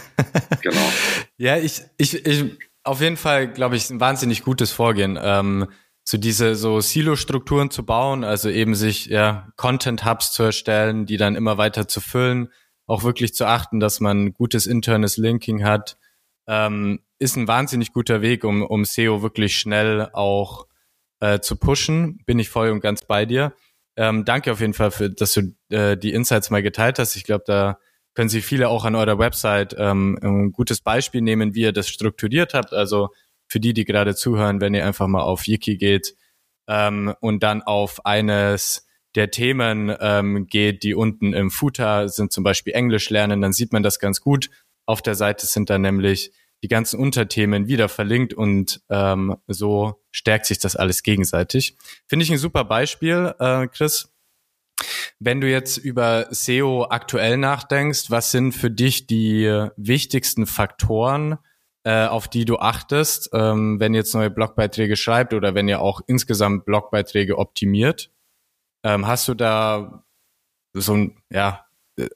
genau. 0.62 0.94
Ja, 1.38 1.58
ich, 1.58 1.82
ich, 1.98 2.26
ich 2.26 2.46
auf 2.84 3.02
jeden 3.02 3.18
Fall, 3.18 3.48
glaube 3.48 3.76
ich, 3.76 3.90
ein 3.90 4.00
wahnsinnig 4.00 4.44
gutes 4.44 4.72
Vorgehen. 4.72 5.18
Ähm, 5.22 5.68
so 6.04 6.18
diese 6.18 6.56
so 6.56 6.82
Silo-Strukturen 6.82 7.72
zu 7.72 7.86
bauen, 7.86 8.24
also 8.24 8.50
eben 8.50 8.76
sich 8.76 9.06
ja 9.06 9.48
Content-Hubs 9.56 10.34
zu 10.34 10.44
erstellen, 10.44 11.06
die 11.06 11.18
dann 11.18 11.36
immer 11.36 11.58
weiter 11.58 11.88
zu 11.88 12.02
füllen, 12.02 12.50
auch 12.88 13.04
wirklich 13.04 13.34
zu 13.34 13.46
achten, 13.46 13.80
dass 13.80 14.02
man 14.02 14.34
gutes 14.34 14.68
internes 14.68 15.16
Linking 15.16 15.64
hat, 15.64 15.98
ähm, 16.48 17.00
ist 17.20 17.38
ein 17.38 17.48
wahnsinnig 17.48 17.94
guter 17.94 18.22
Weg, 18.22 18.44
um, 18.44 18.64
um 18.64 18.84
SEO 18.84 19.22
wirklich 19.22 19.58
schnell 19.58 20.10
auch 20.12 20.68
äh, 21.22 21.40
zu 21.40 21.56
pushen. 21.56 22.22
Bin 22.26 22.38
ich 22.38 22.50
voll 22.50 22.70
und 22.70 22.82
ganz 22.82 23.06
bei 23.06 23.26
dir. 23.26 23.54
Ähm, 23.96 24.26
danke 24.26 24.52
auf 24.52 24.60
jeden 24.60 24.74
Fall, 24.74 24.92
für, 24.92 25.10
dass 25.10 25.34
du 25.34 25.56
äh, 25.70 25.96
die 25.96 26.12
Insights 26.12 26.50
mal 26.50 26.62
geteilt 26.62 27.00
hast. 27.00 27.16
Ich 27.16 27.24
glaube, 27.24 27.46
da 27.48 27.80
können 28.14 28.30
sich 28.30 28.46
viele 28.46 28.70
auch 28.70 28.86
an 28.86 28.96
eurer 28.96 29.18
Website 29.18 29.76
ähm, 29.78 30.18
ein 30.22 30.52
gutes 30.52 30.82
Beispiel 30.82 31.22
nehmen, 31.22 31.56
wie 31.56 31.62
ihr 31.62 31.74
das 31.74 31.90
strukturiert 31.90 32.54
habt. 32.54 32.74
Also 32.74 33.10
für 33.48 33.60
die, 33.60 33.74
die 33.74 33.86
gerade 33.86 34.16
zuhören, 34.16 34.62
wenn 34.62 34.74
ihr 34.74 34.86
einfach 34.86 35.08
mal 35.08 35.22
auf 35.22 35.48
Yiki 35.48 35.78
geht 35.78 36.16
ähm, 36.68 37.14
und 37.20 37.44
dann 37.44 37.62
auf 37.62 38.06
eines 38.06 38.88
der 39.16 39.32
Themen 39.32 39.96
ähm, 40.00 40.48
geht, 40.48 40.84
die 40.84 40.96
unten 40.96 41.34
im 41.34 41.52
Footer 41.52 42.10
sind, 42.10 42.32
zum 42.32 42.44
Beispiel 42.44 42.74
Englisch 42.74 43.10
lernen, 43.10 43.42
dann 43.42 43.54
sieht 43.54 43.72
man 43.72 43.84
das 43.84 44.00
ganz 44.00 44.22
gut. 44.22 44.50
Auf 44.86 45.02
der 45.02 45.16
Seite 45.16 45.46
sind 45.46 45.70
dann 45.70 45.82
nämlich 45.82 46.32
die 46.64 46.68
ganzen 46.68 47.00
Unterthemen 47.00 47.68
wieder 47.68 47.90
verlinkt 47.90 48.34
und 48.34 48.82
ähm, 48.90 49.36
so 49.48 50.02
stärkt 50.12 50.46
sich 50.46 50.60
das 50.60 50.76
alles 50.76 51.04
gegenseitig. 51.04 51.76
Finde 52.08 52.24
ich 52.24 52.32
ein 52.32 52.38
super 52.38 52.64
Beispiel, 52.64 53.36
äh, 53.40 53.68
Chris. 53.68 54.13
Wenn 55.26 55.40
du 55.40 55.50
jetzt 55.50 55.78
über 55.78 56.28
SEO 56.32 56.88
aktuell 56.90 57.38
nachdenkst, 57.38 58.12
was 58.12 58.32
sind 58.32 58.52
für 58.52 58.70
dich 58.70 59.08
die 59.08 59.70
wichtigsten 59.78 60.46
Faktoren, 60.46 61.38
äh, 61.86 62.08
auf 62.08 62.28
die 62.28 62.44
du 62.44 62.58
achtest, 62.58 63.30
ähm, 63.34 63.80
wenn 63.80 63.94
ihr 63.94 64.00
jetzt 64.00 64.14
neue 64.14 64.30
Blogbeiträge 64.30 64.98
schreibt 64.98 65.34
oder 65.34 65.56
wenn 65.56 65.70
ihr 65.70 65.80
auch 65.80 66.02
insgesamt 66.08 66.66
Blogbeiträge 66.66 67.38
optimiert? 67.38 68.12
Ähm, 68.84 69.08
hast 69.08 69.30
du 69.30 69.34
da 69.34 70.04
so 70.74 70.94
ein 70.94 71.18
ja, 71.30 71.66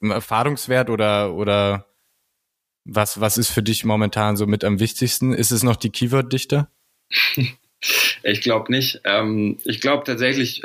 Erfahrungswert 0.02 0.90
oder, 0.90 1.34
oder 1.34 1.86
was, 2.84 3.22
was 3.22 3.38
ist 3.38 3.50
für 3.50 3.62
dich 3.62 3.86
momentan 3.86 4.36
so 4.36 4.46
mit 4.46 4.64
am 4.64 4.80
wichtigsten? 4.80 5.32
Ist 5.32 5.50
es 5.50 5.62
noch 5.62 5.76
die 5.76 5.90
Keyword-Dichte? 5.90 6.68
ich 8.22 8.42
glaube 8.42 8.70
nicht. 8.70 9.00
Ähm, 9.04 9.58
ich 9.64 9.80
glaube 9.80 10.04
tatsächlich, 10.04 10.62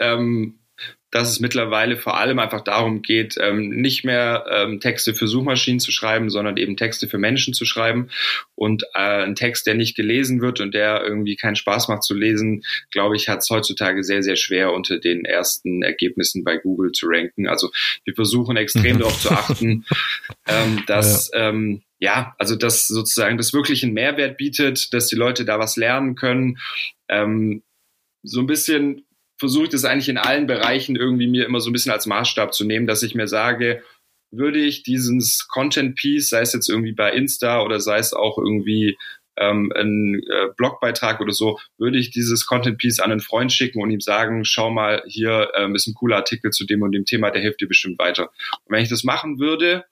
dass 1.13 1.29
es 1.29 1.39
mittlerweile 1.39 1.95
vor 1.95 2.17
allem 2.17 2.39
einfach 2.39 2.63
darum 2.63 3.03
geht, 3.03 3.35
ähm, 3.39 3.69
nicht 3.69 4.03
mehr 4.03 4.45
ähm, 4.49 4.79
Texte 4.79 5.13
für 5.13 5.27
Suchmaschinen 5.27 5.79
zu 5.79 5.91
schreiben, 5.91 6.31
sondern 6.31 6.57
eben 6.57 6.75
Texte 6.75 7.07
für 7.07 7.19
Menschen 7.19 7.53
zu 7.53 7.65
schreiben. 7.65 8.09
Und 8.55 8.83
äh, 8.95 9.23
ein 9.23 9.35
Text, 9.35 9.67
der 9.67 9.75
nicht 9.75 9.95
gelesen 9.95 10.41
wird 10.41 10.59
und 10.59 10.73
der 10.73 11.03
irgendwie 11.03 11.35
keinen 11.35 11.55
Spaß 11.55 11.87
macht 11.87 12.01
zu 12.01 12.15
lesen, 12.15 12.63
glaube 12.89 13.15
ich, 13.15 13.29
hat 13.29 13.39
es 13.39 13.49
heutzutage 13.51 14.03
sehr, 14.03 14.23
sehr 14.23 14.35
schwer 14.35 14.73
unter 14.73 14.97
den 14.97 15.23
ersten 15.23 15.83
Ergebnissen 15.83 16.43
bei 16.43 16.57
Google 16.57 16.91
zu 16.93 17.05
ranken. 17.07 17.47
Also 17.47 17.69
wir 18.05 18.15
versuchen 18.15 18.57
extrem 18.57 18.97
darauf 18.97 19.21
zu 19.21 19.29
achten, 19.29 19.85
ähm, 20.47 20.83
dass 20.87 21.29
ja. 21.31 21.49
ähm, 21.49 21.83
ja, 21.99 22.35
also 22.39 22.55
dass 22.55 22.87
sozusagen 22.87 23.37
das 23.37 23.53
wirklich 23.53 23.83
einen 23.83 23.93
Mehrwert 23.93 24.37
bietet, 24.37 24.93
dass 24.93 25.07
die 25.07 25.15
Leute 25.15 25.45
da 25.45 25.59
was 25.59 25.77
lernen 25.77 26.15
können. 26.15 26.57
Ähm, 27.07 27.61
so 28.23 28.39
ein 28.39 28.47
bisschen 28.47 29.05
versuche 29.43 29.65
ich 29.65 29.71
das 29.71 29.83
eigentlich 29.83 30.07
in 30.07 30.17
allen 30.17 30.47
Bereichen 30.47 30.95
irgendwie 30.95 31.27
mir 31.27 31.45
immer 31.45 31.59
so 31.59 31.69
ein 31.69 31.73
bisschen 31.73 31.91
als 31.91 32.05
Maßstab 32.05 32.53
zu 32.53 32.63
nehmen, 32.63 32.87
dass 32.87 33.03
ich 33.03 33.13
mir 33.13 33.27
sage, 33.27 33.83
würde 34.31 34.57
ich 34.57 34.83
dieses 34.83 35.49
Content 35.49 35.95
Piece, 35.95 36.29
sei 36.29 36.39
es 36.39 36.53
jetzt 36.53 36.69
irgendwie 36.69 36.93
bei 36.93 37.11
Insta 37.11 37.61
oder 37.61 37.81
sei 37.81 37.97
es 37.97 38.13
auch 38.13 38.37
irgendwie 38.37 38.97
ähm, 39.35 39.69
ein 39.75 40.15
äh, 40.15 40.47
Blogbeitrag 40.55 41.19
oder 41.19 41.33
so, 41.33 41.59
würde 41.77 41.97
ich 41.97 42.11
dieses 42.11 42.45
Content 42.45 42.77
Piece 42.77 43.01
an 43.01 43.11
einen 43.11 43.19
Freund 43.19 43.51
schicken 43.51 43.81
und 43.81 43.91
ihm 43.91 43.99
sagen, 43.99 44.45
schau 44.45 44.71
mal, 44.71 45.03
hier 45.07 45.51
ähm, 45.57 45.75
ist 45.75 45.87
ein 45.87 45.93
cooler 45.93 46.15
Artikel 46.15 46.51
zu 46.51 46.65
dem 46.65 46.81
und 46.81 46.93
dem 46.93 47.03
Thema, 47.03 47.29
der 47.29 47.41
hilft 47.41 47.59
dir 47.59 47.67
bestimmt 47.67 47.99
weiter. 47.99 48.29
Und 48.63 48.75
wenn 48.75 48.81
ich 48.81 48.89
das 48.89 49.03
machen 49.03 49.39
würde, 49.39 49.83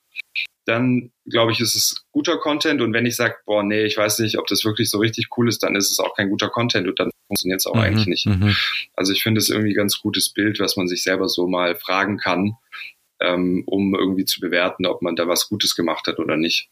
dann 0.65 1.11
glaube 1.25 1.51
ich, 1.51 1.59
ist 1.59 1.75
es 1.75 2.05
guter 2.11 2.37
Content. 2.37 2.81
Und 2.81 2.93
wenn 2.93 3.05
ich 3.05 3.15
sage, 3.15 3.35
boah, 3.45 3.63
nee, 3.63 3.83
ich 3.83 3.97
weiß 3.97 4.19
nicht, 4.19 4.37
ob 4.37 4.47
das 4.47 4.63
wirklich 4.63 4.89
so 4.89 4.99
richtig 4.99 5.29
cool 5.37 5.49
ist, 5.49 5.63
dann 5.63 5.75
ist 5.75 5.91
es 5.91 5.99
auch 5.99 6.15
kein 6.15 6.29
guter 6.29 6.49
Content 6.49 6.87
und 6.87 6.99
dann 6.99 7.11
funktioniert 7.27 7.59
es 7.59 7.65
auch 7.65 7.75
mhm, 7.75 7.81
eigentlich 7.81 8.07
nicht. 8.07 8.25
Mhm. 8.27 8.55
Also 8.95 9.13
ich 9.13 9.23
finde 9.23 9.39
es 9.39 9.49
irgendwie 9.49 9.71
ein 9.71 9.77
ganz 9.77 9.99
gutes 9.99 10.29
Bild, 10.29 10.59
was 10.59 10.77
man 10.77 10.87
sich 10.87 11.03
selber 11.03 11.29
so 11.29 11.47
mal 11.47 11.75
fragen 11.75 12.17
kann, 12.17 12.53
ähm, 13.19 13.63
um 13.65 13.95
irgendwie 13.95 14.25
zu 14.25 14.39
bewerten, 14.39 14.85
ob 14.85 15.01
man 15.01 15.15
da 15.15 15.27
was 15.27 15.49
Gutes 15.49 15.75
gemacht 15.75 16.07
hat 16.07 16.19
oder 16.19 16.37
nicht. 16.37 16.69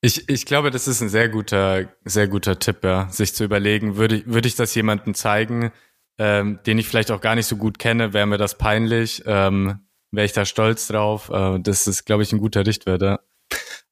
Ich, 0.00 0.28
ich 0.28 0.46
glaube, 0.46 0.70
das 0.70 0.88
ist 0.88 1.00
ein 1.00 1.08
sehr 1.08 1.28
guter, 1.28 1.92
sehr 2.04 2.26
guter 2.26 2.58
Tipp, 2.58 2.82
ja, 2.82 3.08
sich 3.08 3.34
zu 3.34 3.44
überlegen, 3.44 3.96
würde 3.96 4.16
ich, 4.16 4.26
würde 4.26 4.48
ich 4.48 4.56
das 4.56 4.74
jemandem 4.74 5.14
zeigen, 5.14 5.70
ähm, 6.18 6.58
den 6.66 6.78
ich 6.78 6.88
vielleicht 6.88 7.12
auch 7.12 7.20
gar 7.20 7.36
nicht 7.36 7.46
so 7.46 7.56
gut 7.56 7.78
kenne, 7.78 8.12
wäre 8.12 8.26
mir 8.26 8.38
das 8.38 8.58
peinlich. 8.58 9.22
Ähm, 9.26 9.86
wäre 10.12 10.26
ich 10.26 10.32
da 10.32 10.44
stolz 10.44 10.86
drauf. 10.86 11.30
Äh, 11.30 11.58
das 11.60 11.86
ist, 11.86 12.04
glaube 12.04 12.22
ich, 12.22 12.32
ein 12.32 12.38
guter 12.38 12.64
Richtwert. 12.64 13.20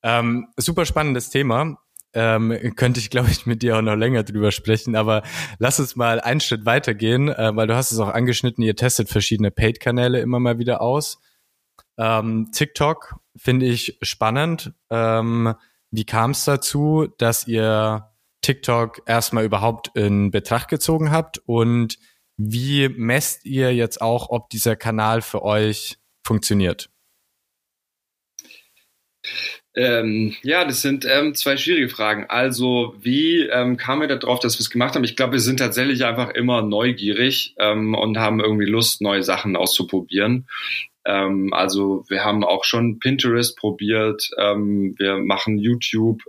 Ähm, 0.03 0.49
super 0.57 0.87
spannendes 0.87 1.31
Thema. 1.31 1.79
Ähm, 2.13 2.75
könnte 2.75 2.99
ich, 2.99 3.11
glaube 3.11 3.31
ich, 3.31 3.47
mit 3.47 3.63
dir 3.63 3.77
auch 3.77 3.83
noch 3.83 3.95
länger 3.95 4.25
drüber 4.25 4.51
sprechen, 4.51 4.97
aber 4.97 5.23
lass 5.59 5.79
uns 5.79 5.95
mal 5.95 6.21
einen 6.21 6.41
Schritt 6.41 6.67
weitergehen, 6.67 7.29
äh, 7.29 7.55
weil 7.55 7.69
du 7.69 7.77
hast 7.77 7.93
es 7.93 8.01
auch 8.01 8.09
angeschnitten, 8.09 8.65
ihr 8.65 8.75
testet 8.75 9.09
verschiedene 9.09 9.53
Paid-Kanäle 9.53 10.21
immer 10.21 10.41
mal 10.41 10.59
wieder 10.59 10.81
aus. 10.81 11.21
Ähm, 11.99 12.51
TikTok 12.53 13.17
finde 13.37 13.67
ich 13.67 13.99
spannend. 14.03 14.73
Ähm, 14.91 15.55
wie 15.93 16.05
kam 16.05 16.33
es 16.33 16.45
dazu, 16.45 17.07
dass 17.19 17.47
ihr 17.47 18.11
TikTok 18.43 19.03
erstmal 19.07 19.45
überhaupt 19.45 19.91
in 19.95 20.33
Betracht 20.33 20.69
gezogen 20.69 21.13
habt 21.13 21.39
und 21.47 21.99
wie 22.37 22.89
messt 22.89 23.45
ihr 23.45 23.75
jetzt 23.75 24.01
auch, 24.01 24.31
ob 24.31 24.49
dieser 24.49 24.75
Kanal 24.75 25.21
für 25.21 25.43
euch 25.43 26.00
funktioniert? 26.25 26.91
Ähm, 29.77 30.35
ja, 30.43 30.65
das 30.65 30.83
sind 30.83 31.05
ähm, 31.09 31.35
zwei 31.35 31.57
schwierige 31.57 31.89
Fragen. 31.89 32.27
Also, 32.29 32.95
wie 33.01 33.43
ähm, 33.47 33.77
kam 33.77 34.01
wir 34.01 34.09
darauf, 34.09 34.41
dass 34.41 34.57
wir 34.59 34.61
es 34.61 34.71
gemacht 34.71 34.95
haben? 34.95 35.05
Ich 35.05 35.15
glaube, 35.15 35.35
wir 35.35 35.41
sind 35.41 35.59
tatsächlich 35.59 36.05
einfach 36.05 36.31
immer 36.31 36.63
neugierig 36.63 37.55
ähm, 37.59 37.95
und 37.95 38.19
haben 38.19 38.41
irgendwie 38.41 38.67
Lust, 38.67 39.01
neue 39.01 39.23
Sachen 39.23 39.55
auszuprobieren. 39.55 40.49
Ähm, 41.05 41.53
also, 41.53 42.05
wir 42.09 42.25
haben 42.25 42.43
auch 42.43 42.65
schon 42.65 42.99
Pinterest 42.99 43.57
probiert, 43.57 44.29
ähm, 44.39 44.97
wir 44.99 45.19
machen 45.19 45.57
YouTube, 45.57 46.21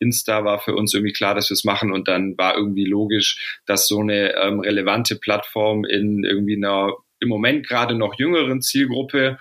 Insta 0.00 0.44
war 0.44 0.58
für 0.58 0.74
uns 0.74 0.92
irgendwie 0.92 1.12
klar, 1.12 1.34
dass 1.34 1.50
wir 1.50 1.54
es 1.54 1.64
machen 1.64 1.92
und 1.92 2.08
dann 2.08 2.36
war 2.36 2.56
irgendwie 2.56 2.84
logisch, 2.84 3.60
dass 3.64 3.86
so 3.88 4.00
eine 4.00 4.34
relevante 4.64 5.16
Plattform 5.16 5.84
in 5.84 6.24
irgendwie 6.24 6.56
einer 6.56 6.92
im 7.20 7.28
Moment 7.28 7.66
gerade 7.66 7.94
noch 7.94 8.18
jüngeren 8.18 8.60
Zielgruppe 8.62 9.38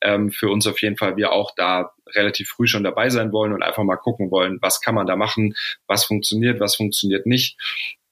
ähm, 0.00 0.30
für 0.30 0.48
uns 0.48 0.66
auf 0.66 0.80
jeden 0.80 0.96
Fall 0.96 1.16
wir 1.16 1.32
auch 1.32 1.54
da 1.56 1.92
relativ 2.14 2.48
früh 2.48 2.66
schon 2.66 2.84
dabei 2.84 3.10
sein 3.10 3.32
wollen 3.32 3.52
und 3.52 3.62
einfach 3.62 3.82
mal 3.82 3.96
gucken 3.96 4.30
wollen, 4.30 4.58
was 4.60 4.80
kann 4.80 4.94
man 4.94 5.06
da 5.06 5.16
machen, 5.16 5.54
was 5.86 6.04
funktioniert, 6.04 6.60
was 6.60 6.76
funktioniert 6.76 7.26
nicht. 7.26 7.58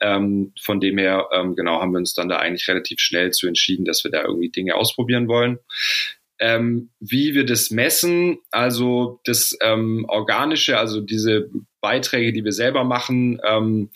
Ähm, 0.00 0.52
von 0.60 0.80
dem 0.80 0.98
her, 0.98 1.28
ähm, 1.32 1.54
genau, 1.54 1.80
haben 1.80 1.92
wir 1.92 1.98
uns 1.98 2.14
dann 2.14 2.28
da 2.28 2.38
eigentlich 2.38 2.68
relativ 2.68 3.00
schnell 3.00 3.30
zu 3.30 3.46
entschieden, 3.46 3.84
dass 3.84 4.04
wir 4.04 4.10
da 4.10 4.22
irgendwie 4.22 4.50
Dinge 4.50 4.74
ausprobieren 4.74 5.28
wollen. 5.28 5.58
Ähm, 6.40 6.90
wie 6.98 7.34
wir 7.34 7.46
das 7.46 7.70
messen, 7.70 8.38
also 8.50 9.20
das 9.24 9.56
ähm, 9.62 10.04
Organische, 10.08 10.78
also 10.78 11.00
diese 11.00 11.48
Beiträge, 11.80 12.32
die 12.32 12.44
wir 12.44 12.52
selber 12.52 12.82
machen, 12.82 13.40
ähm, 13.46 13.90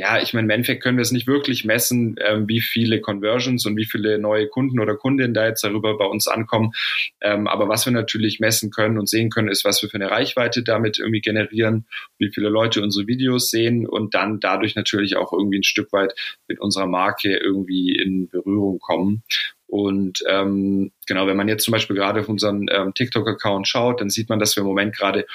ja, 0.00 0.18
ich 0.18 0.32
meine, 0.32 0.46
im 0.46 0.50
Endeffekt 0.50 0.82
können 0.82 0.96
wir 0.96 1.02
es 1.02 1.12
nicht 1.12 1.26
wirklich 1.26 1.66
messen, 1.66 2.16
ähm, 2.24 2.48
wie 2.48 2.62
viele 2.62 3.02
Conversions 3.02 3.66
und 3.66 3.76
wie 3.76 3.84
viele 3.84 4.18
neue 4.18 4.48
Kunden 4.48 4.80
oder 4.80 4.96
Kundinnen 4.96 5.34
da 5.34 5.46
jetzt 5.46 5.62
darüber 5.62 5.98
bei 5.98 6.06
uns 6.06 6.26
ankommen. 6.26 6.72
Ähm, 7.20 7.46
aber 7.46 7.68
was 7.68 7.84
wir 7.84 7.92
natürlich 7.92 8.40
messen 8.40 8.70
können 8.70 8.98
und 8.98 9.10
sehen 9.10 9.28
können, 9.28 9.48
ist, 9.48 9.62
was 9.66 9.82
wir 9.82 9.90
für 9.90 9.96
eine 9.96 10.10
Reichweite 10.10 10.62
damit 10.62 10.98
irgendwie 10.98 11.20
generieren, 11.20 11.86
wie 12.18 12.30
viele 12.32 12.48
Leute 12.48 12.82
unsere 12.82 13.06
Videos 13.06 13.50
sehen 13.50 13.86
und 13.86 14.14
dann 14.14 14.40
dadurch 14.40 14.74
natürlich 14.74 15.16
auch 15.16 15.34
irgendwie 15.34 15.58
ein 15.58 15.64
Stück 15.64 15.92
weit 15.92 16.14
mit 16.48 16.60
unserer 16.60 16.86
Marke 16.86 17.36
irgendwie 17.36 17.94
in 17.94 18.30
Berührung 18.30 18.78
kommen. 18.78 19.22
Und 19.70 20.24
ähm, 20.26 20.90
genau, 21.06 21.28
wenn 21.28 21.36
man 21.36 21.46
jetzt 21.46 21.64
zum 21.64 21.72
Beispiel 21.72 21.94
gerade 21.94 22.20
auf 22.20 22.28
unseren 22.28 22.66
ähm, 22.72 22.92
TikTok-Account 22.92 23.68
schaut, 23.68 24.00
dann 24.00 24.10
sieht 24.10 24.28
man, 24.28 24.40
dass 24.40 24.56
wir 24.56 24.62
im 24.62 24.66
Moment 24.66 24.96
gerade 24.96 25.26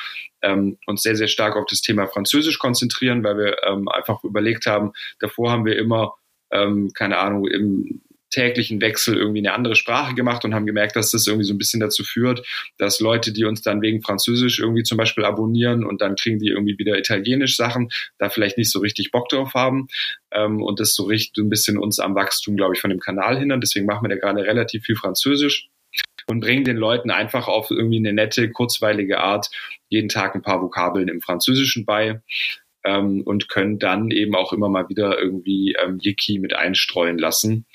ähm, 0.41 0.77
uns 0.85 1.03
sehr, 1.03 1.15
sehr 1.15 1.29
stark 1.29 1.55
auf 1.55 1.65
das 1.69 1.81
Thema 1.81 2.07
Französisch 2.07 2.59
konzentrieren, 2.59 3.23
weil 3.23 3.37
wir 3.37 3.63
ähm, 3.63 3.87
einfach 3.87 4.23
überlegt 4.25 4.65
haben, 4.65 4.91
davor 5.19 5.51
haben 5.51 5.65
wir 5.65 5.77
immer, 5.77 6.15
ähm, 6.51 6.91
keine 6.93 7.17
Ahnung, 7.17 7.47
im 7.47 8.01
täglichen 8.35 8.81
Wechsel 8.81 9.15
irgendwie 9.17 9.39
eine 9.39 9.53
andere 9.53 9.75
Sprache 9.75 10.13
gemacht 10.13 10.43
und 10.43 10.53
haben 10.53 10.65
gemerkt, 10.65 10.97
dass 10.97 11.11
das 11.11 11.25
irgendwie 11.25 11.45
so 11.45 11.53
ein 11.53 11.57
bisschen 11.57 11.79
dazu 11.79 12.03
führt, 12.03 12.45
dass 12.77 12.99
Leute, 12.99 13.31
die 13.31 13.45
uns 13.45 13.61
dann 13.61 13.81
wegen 13.81 14.01
Französisch 14.01 14.59
irgendwie 14.59 14.83
zum 14.83 14.97
Beispiel 14.97 15.23
abonnieren 15.23 15.85
und 15.85 16.01
dann 16.01 16.15
kriegen 16.15 16.37
die 16.39 16.49
irgendwie 16.49 16.77
wieder 16.77 16.97
Italienisch 16.97 17.55
Sachen, 17.55 17.89
da 18.17 18.29
vielleicht 18.29 18.57
nicht 18.57 18.71
so 18.71 18.79
richtig 18.79 19.11
Bock 19.11 19.29
drauf 19.29 19.53
haben 19.53 19.87
ähm, 20.31 20.61
und 20.61 20.81
das 20.81 20.95
so 20.95 21.03
richtig 21.03 21.41
ein 21.43 21.49
bisschen 21.49 21.77
uns 21.77 21.99
am 21.99 22.13
Wachstum, 22.15 22.57
glaube 22.57 22.75
ich, 22.75 22.81
von 22.81 22.89
dem 22.89 22.99
Kanal 22.99 23.39
hindern. 23.39 23.61
Deswegen 23.61 23.85
machen 23.85 24.03
wir 24.03 24.09
da 24.09 24.17
gerade 24.17 24.43
relativ 24.43 24.83
viel 24.83 24.97
Französisch 24.97 25.69
und 26.27 26.41
bringen 26.41 26.65
den 26.65 26.77
Leuten 26.77 27.11
einfach 27.11 27.47
auf 27.47 27.71
irgendwie 27.71 27.99
eine 27.99 28.11
nette, 28.11 28.51
kurzweilige 28.51 29.19
Art 29.19 29.49
jeden 29.87 30.09
Tag 30.09 30.35
ein 30.35 30.41
paar 30.41 30.61
Vokabeln 30.61 31.07
im 31.07 31.21
Französischen 31.21 31.85
bei 31.85 32.21
ähm, 32.85 33.21
und 33.25 33.49
können 33.49 33.79
dann 33.79 34.11
eben 34.11 34.35
auch 34.35 34.53
immer 34.53 34.69
mal 34.69 34.87
wieder 34.87 35.19
irgendwie 35.19 35.75
ähm, 35.81 35.99
Yiki 36.01 36.39
mit 36.39 36.53
einstreuen 36.53 37.17
lassen. 37.17 37.65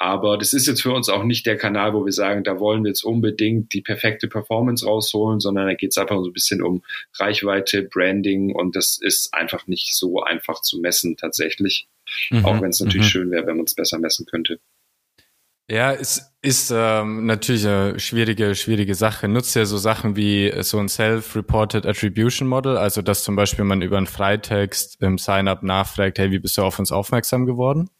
Aber 0.00 0.38
das 0.38 0.52
ist 0.52 0.68
jetzt 0.68 0.82
für 0.82 0.92
uns 0.92 1.08
auch 1.08 1.24
nicht 1.24 1.44
der 1.44 1.56
Kanal, 1.56 1.92
wo 1.92 2.04
wir 2.04 2.12
sagen, 2.12 2.44
da 2.44 2.60
wollen 2.60 2.84
wir 2.84 2.90
jetzt 2.90 3.02
unbedingt 3.02 3.72
die 3.72 3.80
perfekte 3.80 4.28
Performance 4.28 4.86
rausholen, 4.86 5.40
sondern 5.40 5.66
da 5.66 5.74
geht 5.74 5.90
es 5.90 5.98
einfach 5.98 6.18
so 6.18 6.26
ein 6.26 6.32
bisschen 6.32 6.62
um 6.62 6.84
Reichweite, 7.14 7.82
Branding 7.82 8.54
und 8.54 8.76
das 8.76 9.00
ist 9.02 9.34
einfach 9.34 9.66
nicht 9.66 9.96
so 9.96 10.22
einfach 10.22 10.62
zu 10.62 10.78
messen 10.78 11.16
tatsächlich. 11.16 11.88
Mhm. 12.30 12.44
Auch 12.44 12.62
wenn 12.62 12.70
es 12.70 12.78
natürlich 12.78 13.08
mhm. 13.08 13.10
schön 13.10 13.30
wäre, 13.32 13.48
wenn 13.48 13.56
man 13.56 13.64
es 13.64 13.74
besser 13.74 13.98
messen 13.98 14.24
könnte. 14.26 14.60
Ja, 15.68 15.92
es 15.92 16.32
ist 16.42 16.72
ähm, 16.72 17.26
natürlich 17.26 17.66
eine 17.66 17.98
schwierige, 17.98 18.54
schwierige 18.54 18.94
Sache. 18.94 19.26
Nutzt 19.26 19.56
ja 19.56 19.64
so 19.64 19.78
Sachen 19.78 20.14
wie 20.14 20.52
so 20.60 20.78
ein 20.78 20.88
Self-Reported 20.88 21.86
Attribution 21.86 22.46
Model, 22.46 22.78
also 22.78 23.02
dass 23.02 23.24
zum 23.24 23.34
Beispiel 23.34 23.64
man 23.64 23.82
über 23.82 23.96
einen 23.96 24.06
Freitext 24.06 25.02
im 25.02 25.18
Sign-up 25.18 25.64
nachfragt, 25.64 26.20
hey, 26.20 26.30
wie 26.30 26.38
bist 26.38 26.56
du 26.56 26.62
auf 26.62 26.78
uns 26.78 26.92
aufmerksam 26.92 27.46
geworden? 27.46 27.90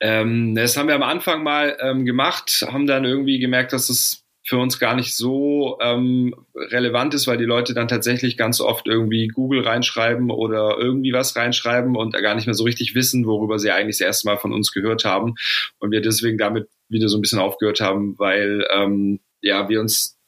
Ähm, 0.00 0.54
das 0.54 0.76
haben 0.76 0.88
wir 0.88 0.94
am 0.94 1.02
Anfang 1.02 1.42
mal 1.42 1.76
ähm, 1.80 2.04
gemacht, 2.04 2.66
haben 2.66 2.86
dann 2.86 3.04
irgendwie 3.04 3.38
gemerkt, 3.38 3.72
dass 3.72 3.90
es 3.90 4.24
für 4.42 4.58
uns 4.58 4.78
gar 4.78 4.96
nicht 4.96 5.14
so 5.14 5.78
ähm, 5.80 6.34
relevant 6.54 7.14
ist, 7.14 7.26
weil 7.26 7.36
die 7.36 7.44
Leute 7.44 7.74
dann 7.74 7.88
tatsächlich 7.88 8.36
ganz 8.36 8.60
oft 8.60 8.88
irgendwie 8.88 9.28
Google 9.28 9.62
reinschreiben 9.62 10.30
oder 10.30 10.76
irgendwie 10.78 11.12
was 11.12 11.36
reinschreiben 11.36 11.94
und 11.94 12.14
gar 12.14 12.34
nicht 12.34 12.46
mehr 12.46 12.54
so 12.54 12.64
richtig 12.64 12.94
wissen, 12.94 13.26
worüber 13.26 13.58
sie 13.58 13.70
eigentlich 13.70 13.98
das 13.98 14.06
erste 14.06 14.28
Mal 14.28 14.38
von 14.38 14.52
uns 14.52 14.72
gehört 14.72 15.04
haben. 15.04 15.34
Und 15.78 15.90
wir 15.90 16.00
deswegen 16.00 16.38
damit 16.38 16.68
wieder 16.88 17.08
so 17.08 17.18
ein 17.18 17.20
bisschen 17.20 17.38
aufgehört 17.38 17.80
haben, 17.80 18.18
weil 18.18 18.66
ähm, 18.74 19.20
ja, 19.42 19.68
wir 19.68 19.80
uns 19.80 20.19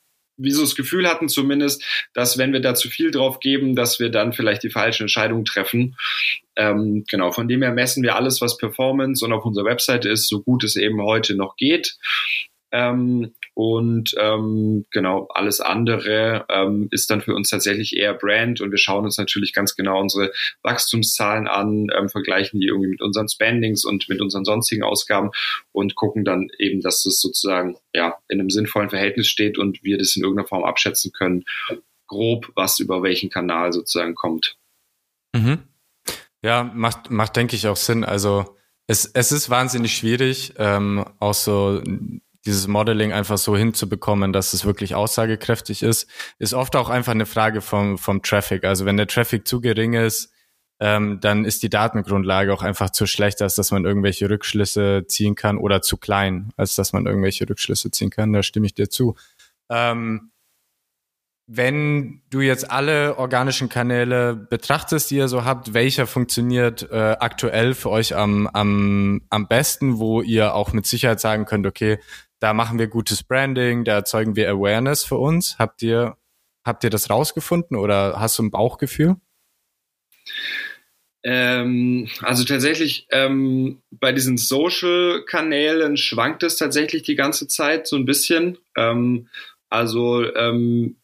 wie 0.42 0.50
so 0.50 0.62
das 0.62 0.74
Gefühl 0.74 1.09
hatten 1.09 1.28
zumindest, 1.28 1.85
dass 2.14 2.38
wenn 2.38 2.52
wir 2.52 2.61
da 2.61 2.74
zu 2.74 2.88
viel 2.88 3.11
drauf 3.11 3.40
geben, 3.40 3.74
dass 3.74 4.00
wir 4.00 4.11
dann 4.11 4.33
vielleicht 4.33 4.62
die 4.62 4.70
falsche 4.70 5.05
Entscheidung 5.05 5.44
treffen. 5.44 5.96
Ähm, 6.57 7.05
genau, 7.09 7.33
von 7.33 7.48
dem 7.48 7.62
her 7.62 7.72
messen 7.72 8.02
wir 8.02 8.16
alles, 8.16 8.40
was 8.40 8.59
Performance 8.59 9.24
und 9.24 9.33
auf 9.33 9.44
unserer 9.44 9.64
Webseite 9.64 10.09
ist, 10.09 10.28
so 10.28 10.42
gut 10.42 10.64
es 10.64 10.76
eben 10.76 11.00
heute 11.02 11.35
noch 11.35 11.57
geht. 11.57 11.96
Ähm, 12.72 13.35
und 13.55 14.15
ähm, 14.19 14.87
genau, 14.91 15.29
alles 15.35 15.61
andere 15.61 16.47
ähm, 16.49 16.88
ist 16.91 17.11
dann 17.11 17.21
für 17.21 17.35
uns 17.35 17.51
tatsächlich 17.51 17.95
eher 17.97 18.15
Brand 18.15 18.62
und 18.62 18.71
wir 18.71 18.79
schauen 18.79 19.05
uns 19.05 19.19
natürlich 19.19 19.53
ganz 19.53 19.77
genau 19.77 20.01
unsere 20.01 20.33
Wachstumszahlen 20.62 21.47
an, 21.47 21.88
ähm, 21.95 22.09
vergleichen 22.09 22.61
die 22.61 22.69
irgendwie 22.69 22.88
mit 22.88 23.03
unseren 23.03 23.29
Spendings 23.29 23.85
und 23.85 24.09
mit 24.09 24.23
unseren 24.23 24.47
sonstigen 24.47 24.83
Ausgaben 24.83 25.31
und 25.71 25.97
gucken 25.97 26.25
dann 26.25 26.49
eben, 26.59 26.81
dass 26.81 27.03
das 27.03 27.21
sozusagen 27.21 27.77
ja 27.95 28.17
in 28.29 28.41
einem 28.41 28.49
sinnvollen 28.49 28.88
Verhältnis 28.88 29.29
steht 29.29 29.59
und 29.59 29.83
wir 29.83 29.99
das 29.99 30.17
in 30.17 30.23
irgendeiner 30.23 30.49
Form 30.49 30.65
abschätzen 30.65 31.12
können, 31.12 31.45
grob, 32.07 32.51
was 32.55 32.79
über 32.79 33.03
welchen 33.03 33.29
Kanal 33.29 33.73
sozusagen 33.73 34.15
kommt. 34.15 34.57
Mhm. 35.35 35.59
Ja, 36.43 36.65
macht, 36.75 37.11
macht 37.11 37.37
denke 37.37 37.55
ich 37.55 37.69
auch 37.69 37.77
Sinn. 37.77 38.03
Also 38.03 38.57
es, 38.87 39.05
es 39.05 39.31
ist 39.31 39.51
wahnsinnig 39.51 39.95
schwierig, 39.95 40.55
ähm, 40.57 41.05
auch 41.21 41.35
so 41.35 41.83
dieses 42.44 42.66
Modeling 42.66 43.12
einfach 43.12 43.38
so 43.38 43.57
hinzubekommen, 43.57 44.33
dass 44.33 44.52
es 44.52 44.64
wirklich 44.64 44.94
aussagekräftig 44.94 45.83
ist, 45.83 46.09
ist 46.38 46.55
oft 46.55 46.76
auch 46.76 46.88
einfach 46.88 47.12
eine 47.12 47.26
Frage 47.26 47.61
vom, 47.61 47.98
vom 47.98 48.22
Traffic. 48.22 48.64
Also 48.64 48.85
wenn 48.85 48.96
der 48.96 49.07
Traffic 49.07 49.46
zu 49.46 49.61
gering 49.61 49.94
ist, 49.94 50.33
ähm, 50.81 51.20
dann 51.20 51.44
ist 51.44 51.62
die 51.62 51.70
Datengrundlage 51.70 52.52
auch 52.52 52.62
einfach 52.62 52.90
zu 52.90 53.07
schlecht, 53.07 53.40
als 53.40 53.55
dass 53.55 53.70
man 53.70 53.85
irgendwelche 53.85 54.28
Rückschlüsse 54.28 55.05
ziehen 55.07 55.37
kann 55.37 55.57
oder 55.57 55.81
zu 55.81 55.96
klein, 55.96 56.52
als 56.57 56.74
dass 56.74 56.92
man 56.92 57.07
irgendwelche 57.07 57.48
Rückschlüsse 57.48 57.92
ziehen 57.92 58.11
kann. 58.11 58.33
Da 58.33 58.42
stimme 58.42 58.66
ich 58.66 58.74
dir 58.74 58.90
zu. 58.90 59.14
Ähm, 59.70 60.33
wenn 61.46 62.22
du 62.31 62.40
jetzt 62.40 62.70
alle 62.70 63.18
organischen 63.18 63.68
Kanäle 63.68 64.35
betrachtest, 64.35 65.11
die 65.11 65.16
ihr 65.16 65.28
so 65.28 65.44
habt, 65.44 65.74
welcher 65.74 66.07
funktioniert 66.07 66.90
äh, 66.90 67.16
aktuell 67.20 67.74
für 67.74 67.90
euch 67.90 68.16
am, 68.16 68.46
am, 68.48 69.22
am 69.28 69.48
besten, 69.48 69.98
wo 69.98 70.22
ihr 70.22 70.55
auch 70.55 70.72
mit 70.72 70.87
Sicherheit 70.87 71.20
sagen 71.20 71.44
könnt, 71.44 71.66
okay, 71.66 71.98
da 72.42 72.55
machen 72.55 72.81
wir 72.81 72.88
gutes 72.88 73.22
Branding, 73.22 73.85
da 73.85 73.92
erzeugen 73.94 74.35
wir 74.35 74.50
Awareness 74.50 75.05
für 75.05 75.16
uns. 75.16 75.61
Habt 75.61 75.81
ihr, 75.81 76.16
habt 76.64 76.83
ihr 76.83 76.90
das 76.90 77.09
rausgefunden 77.09 77.76
oder 77.76 78.18
hast 78.18 78.37
du 78.37 78.42
ein 78.42 78.50
Bauchgefühl? 78.50 79.14
Ähm, 81.22 82.09
also 82.20 82.42
tatsächlich 82.42 83.07
ähm, 83.12 83.81
bei 83.92 84.11
diesen 84.11 84.38
Social-Kanälen 84.38 85.96
schwankt 85.96 86.42
es 86.42 86.57
tatsächlich 86.57 87.05
die 87.05 87.14
ganze 87.14 87.46
Zeit 87.46 87.87
so 87.87 87.94
ein 87.94 88.07
bisschen. 88.07 88.59
Ähm, 88.76 89.28
also 89.68 90.24
ähm, 90.35 90.96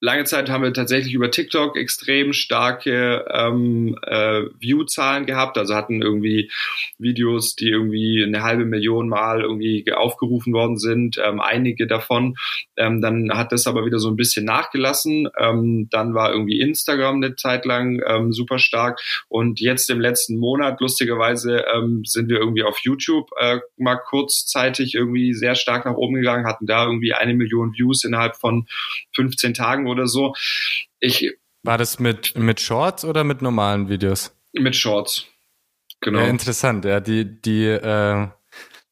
lange 0.00 0.24
Zeit 0.24 0.48
haben 0.48 0.62
wir 0.62 0.72
tatsächlich 0.72 1.12
über 1.14 1.30
TikTok 1.30 1.76
extrem 1.76 2.32
starke 2.32 3.24
ähm, 3.30 3.98
äh, 4.02 4.42
View-Zahlen 4.58 5.26
gehabt. 5.26 5.58
Also 5.58 5.74
hatten 5.74 6.02
irgendwie 6.02 6.50
Videos, 6.98 7.56
die 7.56 7.68
irgendwie 7.68 8.22
eine 8.24 8.42
halbe 8.42 8.64
Million 8.64 9.08
Mal 9.08 9.40
irgendwie 9.40 9.92
aufgerufen 9.92 10.52
worden 10.52 10.78
sind. 10.78 11.18
Ähm, 11.24 11.40
einige 11.40 11.86
davon. 11.86 12.36
Ähm, 12.76 13.00
dann 13.00 13.30
hat 13.32 13.50
das 13.50 13.66
aber 13.66 13.84
wieder 13.84 13.98
so 13.98 14.08
ein 14.08 14.16
bisschen 14.16 14.44
nachgelassen. 14.44 15.28
Ähm, 15.38 15.88
dann 15.90 16.14
war 16.14 16.32
irgendwie 16.32 16.60
Instagram 16.60 17.16
eine 17.16 17.34
Zeit 17.34 17.64
lang 17.64 18.00
ähm, 18.06 18.32
super 18.32 18.58
stark. 18.58 19.00
Und 19.28 19.60
jetzt 19.60 19.90
im 19.90 20.00
letzten 20.00 20.38
Monat, 20.38 20.80
lustigerweise, 20.80 21.64
ähm, 21.74 22.04
sind 22.04 22.28
wir 22.28 22.38
irgendwie 22.38 22.62
auf 22.62 22.78
YouTube 22.82 23.30
äh, 23.38 23.58
mal 23.76 23.96
kurzzeitig 23.96 24.94
irgendwie 24.94 25.34
sehr 25.34 25.56
stark 25.56 25.86
nach 25.86 25.94
oben 25.94 26.14
gegangen, 26.14 26.46
hatten 26.46 26.66
da 26.66 26.84
irgendwie 26.84 27.14
eine 27.14 27.34
Million 27.34 27.72
Views 27.72 28.04
innerhalb 28.04 28.36
von 28.36 28.66
15 29.14 29.54
Tagen 29.54 29.87
oder 29.88 30.06
so. 30.06 30.34
Ich, 31.00 31.34
War 31.62 31.78
das 31.78 31.98
mit, 31.98 32.36
mit 32.36 32.60
Shorts 32.60 33.04
oder 33.04 33.24
mit 33.24 33.42
normalen 33.42 33.88
Videos? 33.88 34.34
Mit 34.52 34.76
Shorts. 34.76 35.26
Genau. 36.00 36.20
Ja, 36.20 36.26
interessant, 36.26 36.84
ja. 36.84 37.00
Die, 37.00 37.40
die, 37.40 37.64
äh, 37.64 38.28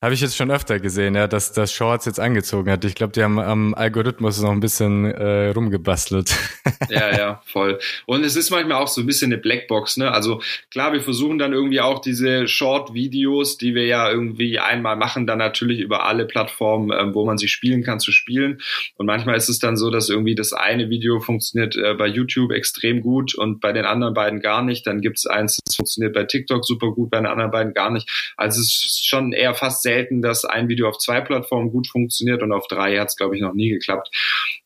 habe 0.03 0.13
ich 0.13 0.21
jetzt 0.21 0.37
schon 0.37 0.51
öfter 0.51 0.79
gesehen, 0.79 1.15
ja, 1.15 1.27
dass 1.27 1.53
das 1.53 1.73
Shorts 1.73 2.05
jetzt 2.05 2.21
angezogen 2.21 2.71
hat. 2.71 2.85
Ich 2.85 2.95
glaube, 2.95 3.15
die 3.15 3.23
haben 3.23 3.39
am 3.39 3.73
Algorithmus 3.73 4.43
noch 4.43 4.51
ein 4.51 4.61
bisschen 4.61 5.07
äh, 5.07 5.49
rumgebastelt. 5.49 6.37
ja, 6.91 7.17
ja, 7.17 7.43
voll. 7.47 7.79
Und 8.05 8.23
es 8.23 8.37
ist 8.37 8.51
manchmal 8.51 8.83
auch 8.83 8.89
so 8.89 9.01
ein 9.01 9.07
bisschen 9.07 9.33
eine 9.33 9.41
Blackbox, 9.41 9.97
ne? 9.97 10.13
Also 10.13 10.43
klar, 10.71 10.93
wir 10.93 11.01
versuchen 11.01 11.39
dann 11.39 11.55
irgendwie 11.55 11.81
auch 11.81 12.01
diese 12.01 12.47
Short-Videos, 12.47 13.57
die 13.57 13.75
wir 13.75 13.87
ja 13.87 14.11
irgendwie 14.11 14.59
einmal 14.59 14.97
machen, 14.97 15.27
dann 15.27 15.39
natürlich 15.39 15.81
über 15.81 16.05
alle 16.05 16.27
Plattformen, 16.27 16.93
ähm, 16.93 17.15
wo 17.15 17.25
man 17.25 17.39
sie 17.39 17.49
spielen 17.49 17.83
kann, 17.83 17.99
zu 17.99 18.13
spielen. 18.13 18.61
Und 18.97 19.07
manchmal 19.07 19.37
ist 19.37 19.49
es 19.49 19.61
dann 19.61 19.79
so, 19.79 19.89
dass 19.89 20.11
irgendwie 20.11 20.35
das 20.35 20.53
eine 20.53 20.91
Video 20.91 21.21
funktioniert 21.21 21.75
äh, 21.75 21.95
bei 21.95 22.07
YouTube 22.07 22.53
extrem 22.53 23.01
gut 23.01 23.35
und 23.35 23.61
bei 23.63 23.73
den 23.73 23.87
anderen 23.87 24.13
beiden 24.13 24.41
gar 24.41 24.63
nicht. 24.63 24.87
Dann 24.87 25.01
gibt 25.01 25.17
es 25.17 25.27
eins, 25.27 25.57
das 25.65 25.77
funktioniert 25.77 26.13
bei 26.13 26.25
TikTok 26.25 26.67
super 26.67 26.91
gut, 26.93 27.11
bei 27.11 27.17
den 27.17 27.27
anderen 27.27 27.51
beiden 27.51 27.73
gar 27.73 27.91
nicht. 27.91 28.35
Also 28.37 28.61
es 28.61 28.85
ist 28.85 29.09
schon 29.09 29.33
eher 29.33 29.55
fast 29.55 29.87
selten, 29.97 30.23
dass 30.23 30.45
ein 30.45 30.69
Video 30.69 30.89
auf 30.89 30.99
zwei 30.99 31.21
Plattformen 31.21 31.71
gut 31.71 31.89
funktioniert 31.89 32.43
und 32.43 32.53
auf 32.53 32.67
drei 32.69 32.99
hat 32.99 33.09
es, 33.09 33.17
glaube 33.17 33.37
ich, 33.37 33.43
noch 33.43 33.55
nie 33.55 33.71
geklappt. 33.71 34.11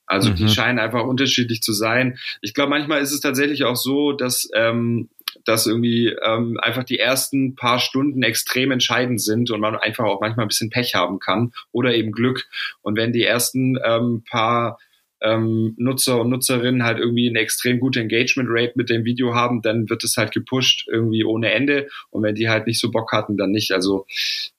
Also 0.06 0.30
mhm. 0.30 0.36
die 0.36 0.48
scheinen 0.48 0.78
einfach 0.78 1.04
unterschiedlich 1.04 1.62
zu 1.62 1.72
sein. 1.72 2.18
Ich 2.42 2.52
glaube, 2.52 2.70
manchmal 2.70 3.00
ist 3.00 3.12
es 3.12 3.20
tatsächlich 3.20 3.64
auch 3.64 3.76
so, 3.76 4.12
dass 4.12 4.48
ähm, 4.54 5.08
dass 5.44 5.66
irgendwie 5.66 6.08
ähm, 6.08 6.58
einfach 6.60 6.82
die 6.82 6.98
ersten 6.98 7.54
paar 7.54 7.78
Stunden 7.78 8.22
extrem 8.24 8.72
entscheidend 8.72 9.22
sind 9.22 9.50
und 9.52 9.60
man 9.60 9.76
einfach 9.76 10.04
auch 10.04 10.20
manchmal 10.20 10.44
ein 10.44 10.48
bisschen 10.48 10.70
Pech 10.70 10.94
haben 10.96 11.20
kann 11.20 11.52
oder 11.70 11.94
eben 11.94 12.10
Glück. 12.10 12.48
Und 12.82 12.96
wenn 12.96 13.12
die 13.12 13.22
ersten 13.22 13.78
ähm, 13.84 14.24
paar 14.28 14.78
ähm, 15.22 15.74
Nutzer 15.76 16.20
und 16.20 16.30
Nutzerinnen 16.30 16.84
halt 16.84 16.98
irgendwie 16.98 17.28
eine 17.28 17.40
extrem 17.40 17.80
gute 17.80 18.00
Engagement 18.00 18.48
Rate 18.50 18.72
mit 18.76 18.90
dem 18.90 19.04
Video 19.04 19.34
haben, 19.34 19.62
dann 19.62 19.90
wird 19.90 20.04
es 20.04 20.16
halt 20.16 20.32
gepusht 20.32 20.86
irgendwie 20.90 21.24
ohne 21.24 21.52
Ende. 21.52 21.88
Und 22.10 22.22
wenn 22.22 22.34
die 22.34 22.48
halt 22.48 22.66
nicht 22.66 22.80
so 22.80 22.90
Bock 22.90 23.12
hatten, 23.12 23.36
dann 23.36 23.50
nicht. 23.50 23.72
Also 23.72 24.06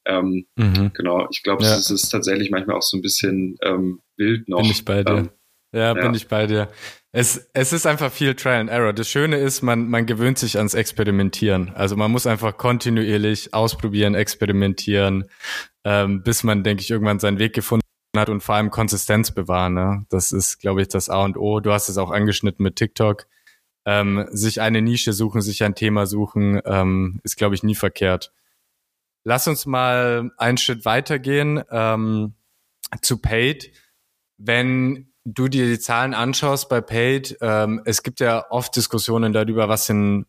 ähm, 0.05 0.45
mhm. 0.55 0.91
genau, 0.93 1.27
ich 1.31 1.43
glaube, 1.43 1.63
ja. 1.63 1.75
es 1.75 1.89
ist 1.89 2.09
tatsächlich 2.09 2.51
manchmal 2.51 2.77
auch 2.77 2.83
so 2.83 2.97
ein 2.97 3.01
bisschen 3.01 3.57
ähm, 3.63 4.01
wild 4.17 4.47
noch. 4.49 4.61
Bin 4.61 4.71
ich 4.71 4.85
bei 4.85 5.03
dir. 5.03 5.17
Ähm, 5.17 5.29
ja, 5.73 5.93
bin 5.93 6.03
ja. 6.03 6.13
ich 6.13 6.27
bei 6.27 6.47
dir. 6.47 6.67
Es, 7.13 7.49
es 7.53 7.73
ist 7.73 7.85
einfach 7.85 8.11
viel 8.11 8.35
Trial 8.35 8.61
and 8.61 8.69
Error. 8.69 8.93
Das 8.93 9.09
Schöne 9.09 9.37
ist, 9.37 9.61
man, 9.61 9.89
man 9.89 10.05
gewöhnt 10.05 10.37
sich 10.37 10.57
ans 10.57 10.73
Experimentieren. 10.73 11.71
Also 11.75 11.95
man 11.95 12.11
muss 12.11 12.27
einfach 12.27 12.57
kontinuierlich 12.57 13.53
ausprobieren, 13.53 14.15
experimentieren, 14.15 15.25
ähm, 15.83 16.23
bis 16.23 16.43
man, 16.43 16.63
denke 16.63 16.83
ich, 16.83 16.91
irgendwann 16.91 17.19
seinen 17.19 17.39
Weg 17.39 17.53
gefunden 17.53 17.80
hat 18.19 18.29
und 18.29 18.41
vor 18.41 18.55
allem 18.55 18.69
Konsistenz 18.69 19.31
bewahren. 19.31 19.73
Ne? 19.73 20.05
Das 20.09 20.31
ist, 20.31 20.59
glaube 20.59 20.81
ich, 20.81 20.89
das 20.89 21.09
A 21.09 21.23
und 21.23 21.37
O. 21.37 21.59
Du 21.59 21.71
hast 21.71 21.89
es 21.89 21.97
auch 21.97 22.11
angeschnitten 22.11 22.63
mit 22.63 22.75
TikTok. 22.75 23.27
Ähm, 23.85 24.27
sich 24.31 24.61
eine 24.61 24.81
Nische 24.81 25.13
suchen, 25.13 25.41
sich 25.41 25.63
ein 25.63 25.75
Thema 25.75 26.05
suchen, 26.05 26.61
ähm, 26.65 27.19
ist, 27.23 27.37
glaube 27.37 27.55
ich, 27.55 27.63
nie 27.63 27.73
verkehrt. 27.73 28.31
Lass 29.23 29.47
uns 29.47 29.65
mal 29.65 30.31
einen 30.37 30.57
Schritt 30.57 30.85
weitergehen 30.85 31.63
ähm, 31.71 32.33
zu 33.01 33.17
Paid. 33.17 33.71
Wenn 34.37 35.11
du 35.25 35.47
dir 35.47 35.65
die 35.65 35.79
Zahlen 35.79 36.13
anschaust 36.13 36.69
bei 36.69 36.81
Paid, 36.81 37.37
ähm, 37.41 37.81
es 37.85 38.03
gibt 38.03 38.19
ja 38.19 38.45
oft 38.51 38.75
Diskussionen 38.75 39.33
darüber, 39.33 39.69
was 39.69 39.85
sind 39.85 40.25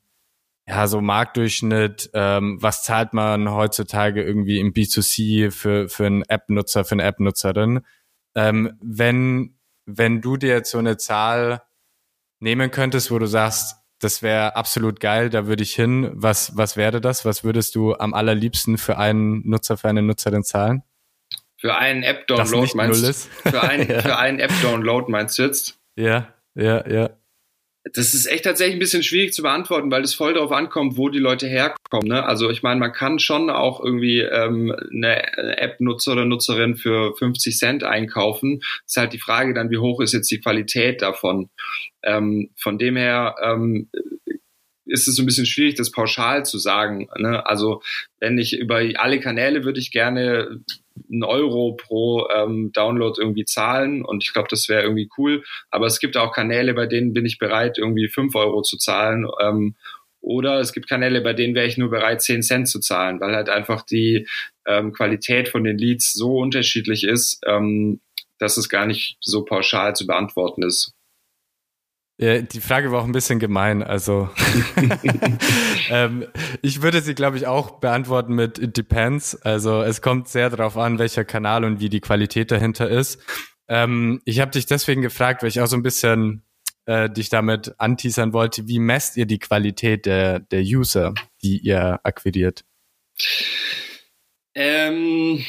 ja, 0.67 0.87
so 0.87 1.01
Marktdurchschnitt, 1.01 2.11
ähm, 2.15 2.59
was 2.61 2.85
zahlt 2.85 3.13
man 3.13 3.51
heutzutage 3.51 4.23
irgendwie 4.23 4.61
im 4.61 4.73
B2C 4.73 5.51
für, 5.51 5.89
für 5.89 6.07
einen 6.07 6.23
App-Nutzer, 6.23 6.85
für 6.85 6.93
eine 6.93 7.03
App-Nutzerin? 7.03 7.81
Ähm, 8.35 8.79
wenn, 8.81 9.59
wenn 9.87 10.21
du 10.21 10.37
dir 10.37 10.51
jetzt 10.51 10.71
so 10.71 10.79
eine 10.79 10.97
Zahl 10.97 11.63
nehmen 12.39 12.71
könntest, 12.71 13.11
wo 13.11 13.19
du 13.19 13.27
sagst, 13.27 13.77
das 13.99 14.23
wäre 14.23 14.57
absolut 14.57 14.99
geil, 15.01 15.31
da 15.31 15.47
würde 15.47 15.63
ich 15.63 15.75
hin. 15.75 16.11
Was, 16.15 16.57
was 16.57 16.77
wäre 16.77 17.01
das? 17.01 17.25
Was 17.25 17.45
würdest 17.45 17.75
du 17.75 17.95
am 17.95 18.15
allerliebsten 18.15 18.79
für 18.79 18.99
einen 18.99 19.49
Nutzer, 19.49 19.77
für 19.77 19.89
eine 19.89 20.03
Nutzerin 20.03 20.43
zahlen? 20.43 20.83
Für 21.57 21.77
einen 21.77 22.03
App-Download 22.03 22.73
meinst 22.75 23.05
du? 23.05 23.51
Für 23.51 23.63
einen, 23.63 23.89
ja. 23.91 24.01
für 24.01 24.19
einen 24.19 24.41
App-Download 24.41 25.11
meinst 25.11 25.39
du 25.39 25.43
jetzt? 25.43 25.79
Ja, 25.95 26.35
ja, 26.55 26.89
ja. 26.89 27.11
Das 27.85 28.15
ist 28.15 28.27
echt 28.27 28.45
tatsächlich 28.45 28.77
ein 28.77 28.81
bisschen 28.81 29.03
schwierig 29.03 29.33
zu 29.33 29.43
beantworten, 29.43 29.91
weil 29.91 30.03
es 30.03 30.15
voll 30.15 30.35
darauf 30.35 30.53
ankommt, 30.53 30.97
wo 30.97 31.09
die 31.09 31.19
Leute 31.19 31.49
herkommen. 31.49 32.09
Ne? 32.09 32.25
Also 32.25 32.49
ich 32.49 32.63
meine, 32.63 32.79
man 32.79 32.93
kann 32.93 33.19
schon 33.19 33.51
auch 33.51 33.83
irgendwie 33.83 34.21
ähm, 34.21 34.73
eine 34.93 35.37
App-Nutzer 35.59 36.13
oder 36.13 36.25
Nutzerin 36.25 36.77
für 36.77 37.17
50 37.17 37.59
Cent 37.59 37.85
einkaufen. 37.85 38.61
Ist 38.87 38.97
halt 38.97 39.13
die 39.13 39.19
Frage 39.19 39.53
dann, 39.53 39.71
wie 39.71 39.79
hoch 39.79 40.01
ist 40.01 40.13
jetzt 40.13 40.31
die 40.31 40.41
Qualität 40.41 41.03
davon. 41.03 41.51
Ähm, 42.05 42.51
von 42.57 42.79
dem 42.79 42.97
her 42.97 43.35
ähm, 43.43 43.91
ist 44.85 45.09
es 45.09 45.17
so 45.17 45.23
ein 45.23 45.27
bisschen 45.27 45.47
schwierig, 45.47 45.75
das 45.75 45.93
pauschal 45.93 46.45
zu 46.45 46.59
sagen. 46.59 47.09
Ne? 47.17 47.47
Also 47.47 47.83
wenn 48.21 48.39
ich 48.39 48.59
über 48.59 48.83
alle 48.97 49.21
Kanäle 49.21 49.65
würde 49.65 49.81
ich 49.81 49.93
gerne 49.93 50.61
einen 51.11 51.25
Euro 51.25 51.77
pro 51.77 52.29
ähm, 52.29 52.73
Download 52.73 53.21
irgendwie 53.21 53.45
zahlen 53.45 54.05
und 54.05 54.25
ich 54.25 54.33
glaube, 54.33 54.49
das 54.51 54.69
wäre 54.69 54.83
irgendwie 54.83 55.09
cool. 55.17 55.45
Aber 55.71 55.87
es 55.87 56.01
gibt 56.01 56.17
auch 56.17 56.33
Kanäle, 56.33 56.75
bei 56.75 56.87
denen 56.87 57.13
bin 57.13 57.27
ich 57.27 57.39
bereit, 57.39 57.79
irgendwie 57.79 58.09
fünf 58.09 58.35
Euro 58.35 58.63
zu 58.63 58.77
zahlen. 58.77 59.27
Ähm, 59.41 59.75
oder 60.21 60.61
es 60.61 60.73
gibt 60.73 60.89
Kanäle, 60.89 61.21
bei 61.21 61.33
denen 61.33 61.55
wäre 61.55 61.67
ich 61.67 61.79
nur 61.79 61.91
bereit, 61.91 62.23
zehn 62.23 62.43
Cent 62.43 62.69
zu 62.69 62.79
zahlen, 62.79 63.21
weil 63.21 63.35
halt 63.35 63.49
einfach 63.49 63.83
die 63.83 64.29
ähm, 64.67 64.93
Qualität 64.93 65.49
von 65.49 65.65
den 65.65 65.79
Leads 65.79 66.13
so 66.13 66.39
unterschiedlich 66.39 67.05
ist, 67.05 67.41
ähm, 67.47 68.01
dass 68.39 68.57
es 68.57 68.69
gar 68.69 68.87
nicht 68.87 69.17
so 69.21 69.45
pauschal 69.45 69.97
zu 69.97 70.07
beantworten 70.07 70.63
ist. 70.63 70.95
Ja, 72.23 72.41
die 72.41 72.61
Frage 72.61 72.93
war 72.93 73.01
auch 73.01 73.05
ein 73.05 73.11
bisschen 73.11 73.41
gemein. 73.41 73.83
Also 73.83 74.31
ähm, 75.91 76.25
ich 76.61 76.81
würde 76.81 77.03
sie, 77.03 77.17
glaube 77.17 77.37
ich, 77.37 77.49
auch 77.49 77.81
beantworten 77.81 78.37
mit 78.37 78.61
It 78.61 78.77
depends. 78.77 79.35
Also 79.43 79.83
es 79.83 80.03
kommt 80.03 80.29
sehr 80.29 80.49
darauf 80.49 80.77
an, 80.77 81.01
welcher 81.01 81.25
Kanal 81.25 81.65
und 81.65 81.81
wie 81.81 81.89
die 81.89 82.01
Qualität 82.01 82.53
dahinter 82.53 82.89
ist. 82.89 83.21
Ähm, 83.67 84.23
ich 84.25 84.39
habe 84.39 84.53
dich 84.53 84.67
deswegen 84.67 85.03
gefragt, 85.03 85.43
weil 85.43 85.49
ich 85.49 85.61
auch 85.61 85.67
so 85.67 85.75
ein 85.75 85.83
bisschen 85.83 86.45
äh, 86.87 87.11
dich 87.11 87.29
damit 87.29 87.75
anteasern 87.79 88.33
wollte. 88.33 88.69
Wie 88.69 88.79
messt 88.79 89.17
ihr 89.17 89.27
die 89.27 89.41
Qualität 89.41 90.07
der, 90.07 90.39
der 90.39 90.61
User, 90.61 91.15
die 91.43 91.59
ihr 91.59 91.99
akquiriert? 92.05 92.65
Ähm, 94.55 95.43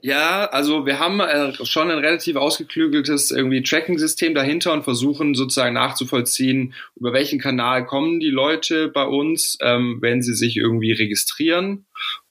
ja, 0.00 0.46
also 0.46 0.86
wir 0.86 0.98
haben 0.98 1.20
äh, 1.20 1.52
schon 1.66 1.90
ein 1.90 1.98
relativ 1.98 2.36
ausgeklügeltes 2.36 3.30
irgendwie 3.30 3.62
Tracking-System 3.62 4.34
dahinter 4.34 4.72
und 4.72 4.84
versuchen 4.84 5.34
sozusagen 5.34 5.74
nachzuvollziehen, 5.74 6.72
über 6.94 7.12
welchen 7.12 7.38
Kanal 7.38 7.84
kommen 7.84 8.18
die 8.18 8.30
Leute 8.30 8.88
bei 8.88 9.04
uns, 9.04 9.58
ähm, 9.60 9.98
wenn 10.00 10.22
sie 10.22 10.34
sich 10.34 10.56
irgendwie 10.56 10.92
registrieren 10.92 11.86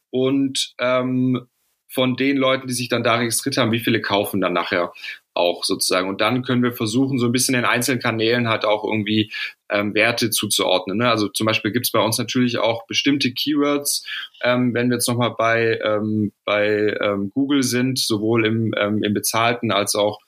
und 0.09 0.73
ähm, 0.79 1.47
von 1.87 2.15
den 2.15 2.37
Leuten, 2.37 2.67
die 2.67 2.73
sich 2.73 2.89
dann 2.89 3.03
da 3.03 3.15
registriert 3.15 3.57
haben, 3.57 3.71
wie 3.71 3.79
viele 3.79 4.01
kaufen 4.01 4.41
dann 4.41 4.53
nachher 4.53 4.93
auch 5.33 5.63
sozusagen. 5.63 6.09
Und 6.09 6.21
dann 6.21 6.43
können 6.43 6.63
wir 6.63 6.73
versuchen, 6.73 7.19
so 7.19 7.27
ein 7.27 7.31
bisschen 7.31 7.55
in 7.55 7.65
einzelnen 7.65 8.01
Kanälen 8.01 8.49
halt 8.49 8.65
auch 8.65 8.83
irgendwie 8.83 9.31
ähm, 9.69 9.93
Werte 9.93 10.29
zuzuordnen. 10.29 10.97
Ne? 10.97 11.09
Also 11.09 11.27
zum 11.27 11.45
Beispiel 11.45 11.71
gibt 11.71 11.85
es 11.85 11.91
bei 11.91 11.99
uns 11.99 12.17
natürlich 12.17 12.57
auch 12.57 12.85
bestimmte 12.87 13.31
Keywords, 13.31 14.05
ähm, 14.43 14.73
wenn 14.73 14.89
wir 14.89 14.95
jetzt 14.95 15.07
nochmal 15.07 15.33
bei, 15.37 15.79
ähm, 15.83 16.31
bei 16.45 16.95
ähm, 17.01 17.31
Google 17.33 17.63
sind, 17.63 17.99
sowohl 17.99 18.45
im, 18.45 18.73
ähm, 18.77 19.03
im 19.03 19.13
bezahlten 19.13 19.71
als 19.71 19.95
auch 19.95 20.19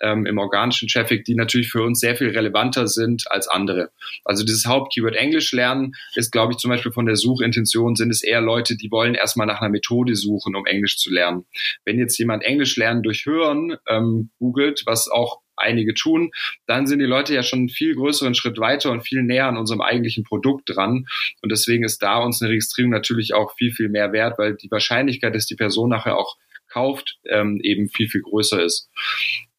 ähm, 0.00 0.26
im 0.26 0.38
organischen 0.38 0.88
Traffic, 0.88 1.24
die 1.24 1.34
natürlich 1.34 1.70
für 1.70 1.82
uns 1.82 2.00
sehr 2.00 2.16
viel 2.16 2.30
relevanter 2.30 2.86
sind 2.86 3.30
als 3.30 3.48
andere. 3.48 3.90
Also 4.24 4.44
dieses 4.44 4.66
Hauptkeyword 4.66 5.16
Englisch 5.16 5.52
lernen 5.52 5.94
ist, 6.14 6.30
glaube 6.30 6.52
ich, 6.52 6.58
zum 6.58 6.70
Beispiel 6.70 6.92
von 6.92 7.06
der 7.06 7.16
Suchintention 7.16 7.96
sind 7.96 8.10
es 8.10 8.22
eher 8.22 8.40
Leute, 8.40 8.76
die 8.76 8.90
wollen 8.90 9.14
erstmal 9.14 9.46
nach 9.46 9.60
einer 9.60 9.70
Methode 9.70 10.14
suchen, 10.14 10.54
um 10.54 10.66
Englisch 10.66 10.98
zu 10.98 11.10
lernen. 11.10 11.44
Wenn 11.84 11.98
jetzt 11.98 12.18
jemand 12.18 12.44
Englisch 12.44 12.76
lernen 12.76 13.02
durch 13.02 13.26
Hören 13.26 13.76
ähm, 13.88 14.30
googelt, 14.38 14.82
was 14.86 15.08
auch 15.08 15.40
einige 15.60 15.94
tun, 15.94 16.30
dann 16.66 16.86
sind 16.86 16.98
die 16.98 17.04
Leute 17.04 17.34
ja 17.34 17.42
schon 17.42 17.60
einen 17.60 17.68
viel 17.68 17.94
größeren 17.94 18.34
Schritt 18.34 18.58
weiter 18.58 18.90
und 18.90 19.06
viel 19.06 19.22
näher 19.22 19.46
an 19.46 19.56
unserem 19.56 19.80
eigentlichen 19.80 20.24
Produkt 20.24 20.64
dran. 20.66 21.06
Und 21.42 21.52
deswegen 21.52 21.84
ist 21.84 22.02
da 22.02 22.18
uns 22.18 22.42
eine 22.42 22.50
Registrierung 22.50 22.90
natürlich 22.90 23.34
auch 23.34 23.54
viel, 23.56 23.72
viel 23.72 23.88
mehr 23.88 24.12
wert, 24.12 24.38
weil 24.38 24.56
die 24.56 24.70
Wahrscheinlichkeit, 24.70 25.34
dass 25.34 25.46
die 25.46 25.56
Person 25.56 25.90
nachher 25.90 26.16
auch 26.16 26.36
kauft, 26.68 27.18
ähm, 27.24 27.60
eben 27.62 27.88
viel, 27.88 28.08
viel 28.08 28.22
größer 28.22 28.62
ist. 28.62 28.90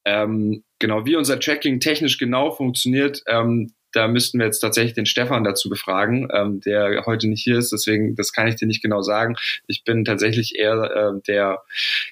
Ähm, 0.06 0.64
genau, 0.80 1.06
wie 1.06 1.16
unser 1.16 1.40
Tracking 1.40 1.80
technisch 1.80 2.18
genau 2.18 2.52
funktioniert, 2.52 3.22
ähm, 3.28 3.74
da 3.92 4.08
müssten 4.08 4.40
wir 4.40 4.46
jetzt 4.46 4.60
tatsächlich 4.60 4.94
den 4.94 5.06
Stefan 5.06 5.44
dazu 5.44 5.70
befragen, 5.70 6.28
ähm, 6.34 6.62
der 6.62 7.04
heute 7.06 7.28
nicht 7.28 7.44
hier 7.44 7.58
ist. 7.58 7.72
Deswegen, 7.72 8.16
das 8.16 8.34
kann 8.34 8.48
ich 8.48 8.56
dir 8.56 8.68
nicht 8.68 8.82
genau 8.82 9.02
sagen. 9.02 9.36
Ich 9.68 9.84
bin 9.84 10.06
tatsächlich 10.06 10.56
eher 10.56 11.14
äh, 11.16 11.22
der 11.28 11.64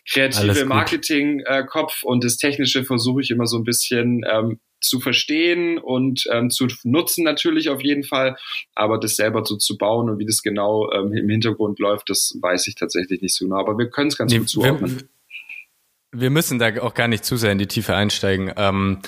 kreative 0.10 0.66
Marketing-Kopf 0.66 2.04
und 2.04 2.24
das 2.24 2.38
Technische 2.38 2.84
versuche 2.84 3.22
ich 3.22 3.32
immer 3.32 3.46
so 3.46 3.58
ein 3.58 3.64
bisschen 3.64 4.26
ähm, 4.30 4.60
zu 4.80 5.00
verstehen 5.00 5.78
und 5.78 6.28
ähm, 6.32 6.50
zu 6.50 6.68
nutzen 6.84 7.24
natürlich 7.24 7.70
auf 7.70 7.82
jeden 7.82 8.04
Fall, 8.04 8.38
aber 8.76 9.00
das 9.00 9.16
selber 9.16 9.44
so 9.46 9.58
zu 9.58 9.78
bauen 9.78 10.10
und 10.10 10.20
wie 10.20 10.26
das 10.26 10.44
genau 10.44 10.92
ähm, 10.92 11.14
im 11.14 11.30
Hintergrund 11.30 11.80
läuft, 11.80 12.10
das 12.10 12.38
weiß 12.42 12.68
ich 12.68 12.76
tatsächlich 12.76 13.22
nicht 13.22 13.36
so 13.36 13.46
genau. 13.46 13.58
Aber 13.58 13.78
wir 13.78 13.90
können 13.90 14.10
es 14.10 14.18
ganz 14.18 14.32
nee, 14.32 14.40
gut 14.40 14.50
zuordnen. 14.50 15.10
Wir, 16.12 16.22
wir, 16.22 16.30
müssen 16.30 16.60
da 16.60 16.82
auch 16.82 16.94
gar 16.94 17.08
nicht 17.08 17.26
zu 17.26 17.38
sehr 17.38 17.52
in 17.52 17.58
die 17.58 17.68
Tiefe 17.68 17.96
einsteigen. 17.96 18.54
Ähm, 18.56 19.00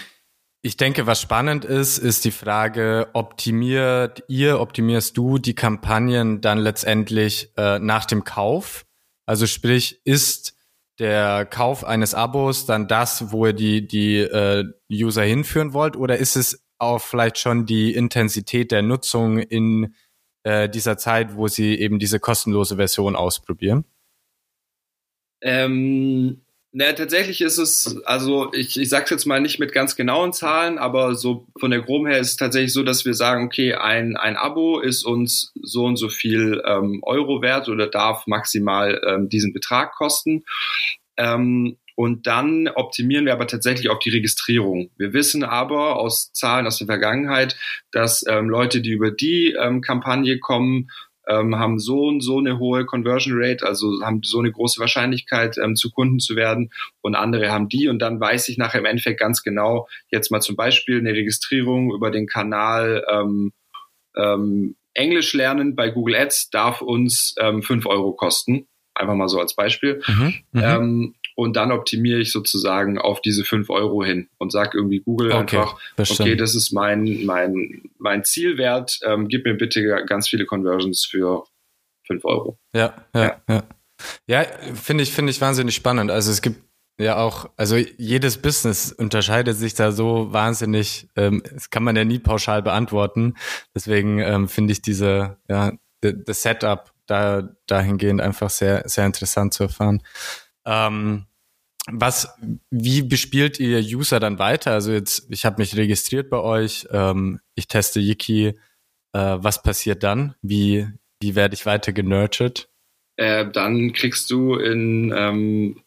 ich 0.62 0.76
denke, 0.76 1.08
was 1.08 1.22
spannend 1.22 1.64
ist, 1.64 1.98
ist 1.98 2.26
die 2.26 2.32
Frage, 2.32 3.10
optimiert 3.14 4.24
ihr, 4.28 4.60
optimierst 4.60 5.16
du 5.16 5.38
die 5.38 5.56
Kampagnen 5.56 6.42
dann 6.42 6.58
letztendlich 6.58 7.54
äh, 7.58 7.80
nach 7.80 8.06
dem 8.06 8.26
Kauf? 8.26 8.86
Also 9.26 9.48
sprich, 9.48 10.02
ist 10.04 10.58
der 11.00 11.46
Kauf 11.46 11.86
eines 11.86 12.14
Abos 12.14 12.66
dann 12.66 12.90
das, 12.90 13.32
wo 13.32 13.46
ihr 13.46 13.54
die, 13.54 13.88
die 13.88 14.18
äh, 14.18 14.66
User 14.92 15.24
hinführen 15.24 15.74
wollt? 15.74 15.96
Oder 15.96 16.18
ist 16.18 16.36
es 16.36 16.66
auch 16.78 17.00
vielleicht 17.00 17.38
schon 17.38 17.66
die 17.66 17.94
Intensität 17.94 18.72
der 18.72 18.82
Nutzung 18.82 19.40
in 19.40 19.96
äh, 20.44 20.68
dieser 20.68 20.98
Zeit, 20.98 21.38
wo 21.38 21.48
sie 21.48 21.80
eben 21.80 22.00
diese 22.00 22.20
kostenlose 22.20 22.76
Version 22.76 23.16
ausprobieren? 23.16 23.86
Ähm, 25.42 26.42
naja, 26.72 26.94
tatsächlich 26.94 27.42
ist 27.42 27.58
es, 27.58 28.00
also 28.06 28.54
ich, 28.54 28.80
ich 28.80 28.90
sage 28.90 29.08
jetzt 29.10 29.26
mal 29.26 29.42
nicht 29.42 29.60
mit 29.60 29.74
ganz 29.74 29.96
genauen 29.96 30.34
Zahlen, 30.34 30.78
aber 30.78 31.16
so 31.16 31.48
von 31.60 31.72
der 31.72 31.82
Groben 31.82 32.08
her 32.08 32.20
ist 32.20 32.30
es 32.30 32.36
tatsächlich 32.38 32.74
so, 32.74 32.84
dass 32.84 33.06
wir 33.06 33.16
sagen, 33.16 33.46
okay, 33.46 33.74
ein, 33.74 34.18
ein 34.18 34.38
Abo 34.38 34.80
ist 34.80 35.04
uns 35.04 35.52
so 35.62 35.86
und 35.86 35.98
so 35.98 36.10
viel 36.10 36.62
ähm, 36.66 37.00
Euro 37.02 37.42
wert 37.42 37.70
oder 37.70 37.88
darf 37.88 38.28
maximal 38.28 39.02
ähm, 39.08 39.30
diesen 39.30 39.52
Betrag 39.52 39.96
kosten. 39.96 40.44
Ähm, 41.18 41.78
und 41.96 42.28
dann 42.28 42.70
optimieren 42.70 43.26
wir 43.26 43.34
aber 43.34 43.48
tatsächlich 43.48 43.90
auf 43.90 44.00
die 44.00 44.12
Registrierung. 44.12 44.90
Wir 44.96 45.12
wissen 45.12 45.44
aber 45.44 45.98
aus 45.98 46.32
Zahlen 46.32 46.66
aus 46.66 46.78
der 46.78 46.88
Vergangenheit, 46.88 47.58
dass 47.92 48.24
ähm, 48.26 48.48
Leute, 48.48 48.80
die 48.80 48.92
über 48.92 49.12
die 49.12 49.56
ähm, 49.60 49.82
Kampagne 49.82 50.40
kommen, 50.40 50.90
ähm, 51.30 51.58
haben 51.58 51.80
so 51.80 52.08
und 52.08 52.22
so 52.22 52.40
eine 52.40 52.60
hohe 52.60 52.86
Conversion 52.86 53.36
Rate, 53.38 53.66
also 53.66 54.02
haben 54.04 54.22
so 54.24 54.40
eine 54.40 54.52
große 54.52 54.80
Wahrscheinlichkeit, 54.80 55.58
ähm, 55.58 55.76
zu 55.76 55.92
Kunden 55.92 56.20
zu 56.20 56.36
werden 56.36 56.72
und 57.02 57.16
andere 57.16 57.52
haben 57.52 57.70
die 57.70 57.88
und 57.88 58.00
dann 58.00 58.20
weiß 58.20 58.50
ich 58.50 58.58
nachher 58.58 58.80
im 58.80 58.86
Endeffekt 58.86 59.20
ganz 59.20 59.44
genau, 59.44 59.88
jetzt 60.12 60.32
mal 60.32 60.42
zum 60.42 60.56
Beispiel 60.56 60.98
eine 60.98 61.14
Registrierung 61.14 61.94
über 61.94 62.12
den 62.12 62.28
Kanal 62.28 63.06
ähm, 63.10 63.54
ähm, 64.16 64.76
Englisch 64.94 65.34
lernen 65.34 65.76
bei 65.76 65.90
Google 65.90 66.16
Ads 66.16 66.50
darf 66.50 66.82
uns 66.82 67.36
ähm, 67.40 67.62
5 67.62 67.86
Euro 67.86 68.14
kosten. 68.14 68.68
Einfach 68.96 69.16
mal 69.16 69.30
so 69.30 69.40
als 69.40 69.56
Beispiel. 69.56 70.02
Mhm, 70.08 70.34
mhm. 70.52 70.62
ähm, 70.62 71.16
und 71.40 71.56
dann 71.56 71.72
optimiere 71.72 72.20
ich 72.20 72.34
sozusagen 72.34 72.98
auf 72.98 73.22
diese 73.22 73.46
fünf 73.46 73.70
Euro 73.70 74.04
hin 74.04 74.28
und 74.40 74.52
sage 74.52 74.78
irgendwie 74.78 75.00
Google 75.00 75.32
okay, 75.32 75.58
einfach, 75.58 75.80
bestimmt. 75.96 76.20
okay, 76.20 76.36
das 76.36 76.54
ist 76.54 76.74
mein, 76.74 77.26
mein, 77.26 77.82
mein 77.98 78.26
Zielwert, 78.26 79.00
ähm, 79.06 79.30
gib 79.30 79.46
mir 79.46 79.56
bitte 79.56 80.04
ganz 80.06 80.28
viele 80.28 80.46
Conversions 80.46 81.06
für 81.06 81.46
fünf 82.06 82.26
Euro. 82.26 82.60
Ja, 82.76 83.06
ja, 83.16 83.42
ja. 83.48 83.64
Ja, 84.28 84.46
finde 84.74 85.04
ich, 85.04 85.12
finde 85.12 85.32
ich 85.32 85.40
wahnsinnig 85.40 85.76
spannend. 85.76 86.12
Also 86.12 86.32
es 86.32 86.42
gibt 86.42 86.62
ja 87.00 87.18
auch, 87.18 87.50
also 87.56 87.78
jedes 87.78 88.38
Business 88.38 88.92
unterscheidet 88.92 89.56
sich 89.56 89.74
da 89.74 89.94
so 89.94 90.34
wahnsinnig, 90.34 91.08
ähm, 91.16 91.42
das 91.54 91.70
kann 91.70 91.84
man 91.84 91.96
ja 91.96 92.04
nie 92.04 92.20
pauschal 92.20 92.62
beantworten. 92.62 93.36
Deswegen 93.74 94.20
ähm, 94.20 94.50
finde 94.50 94.74
ich 94.74 94.82
diese, 94.82 95.38
ja, 95.50 95.72
das 96.02 96.42
Setup 96.42 96.94
da 97.06 97.50
dahingehend 97.66 98.20
einfach 98.22 98.50
sehr, 98.50 98.88
sehr 98.88 99.06
interessant 99.06 99.54
zu 99.54 99.64
erfahren. 99.64 100.02
Ähm, 100.66 101.26
was, 101.88 102.30
wie 102.70 103.02
bespielt 103.02 103.60
ihr 103.60 103.80
User 103.80 104.20
dann 104.20 104.40
weiter? 104.40 104.74
Also 104.74 104.92
jetzt, 104.92 105.28
ich 105.30 105.46
habe 105.46 105.62
mich 105.62 105.76
registriert 105.76 106.30
bei 106.30 106.38
euch, 106.38 106.88
ähm, 106.92 107.40
ich 107.56 107.68
teste 107.68 108.00
Yiki. 108.00 108.48
Äh, 109.14 109.38
was 109.40 109.64
passiert 109.64 110.04
dann? 110.04 110.36
Wie, 110.42 110.88
wie 111.22 111.36
werde 111.36 111.56
ich 111.56 111.66
weiter 111.66 111.94
genurtured? 111.94 112.70
Äh, 113.18 113.50
dann 113.52 113.92
kriegst 113.94 114.30
du 114.30 114.56
in, 114.56 115.14
ähm, 115.16 115.82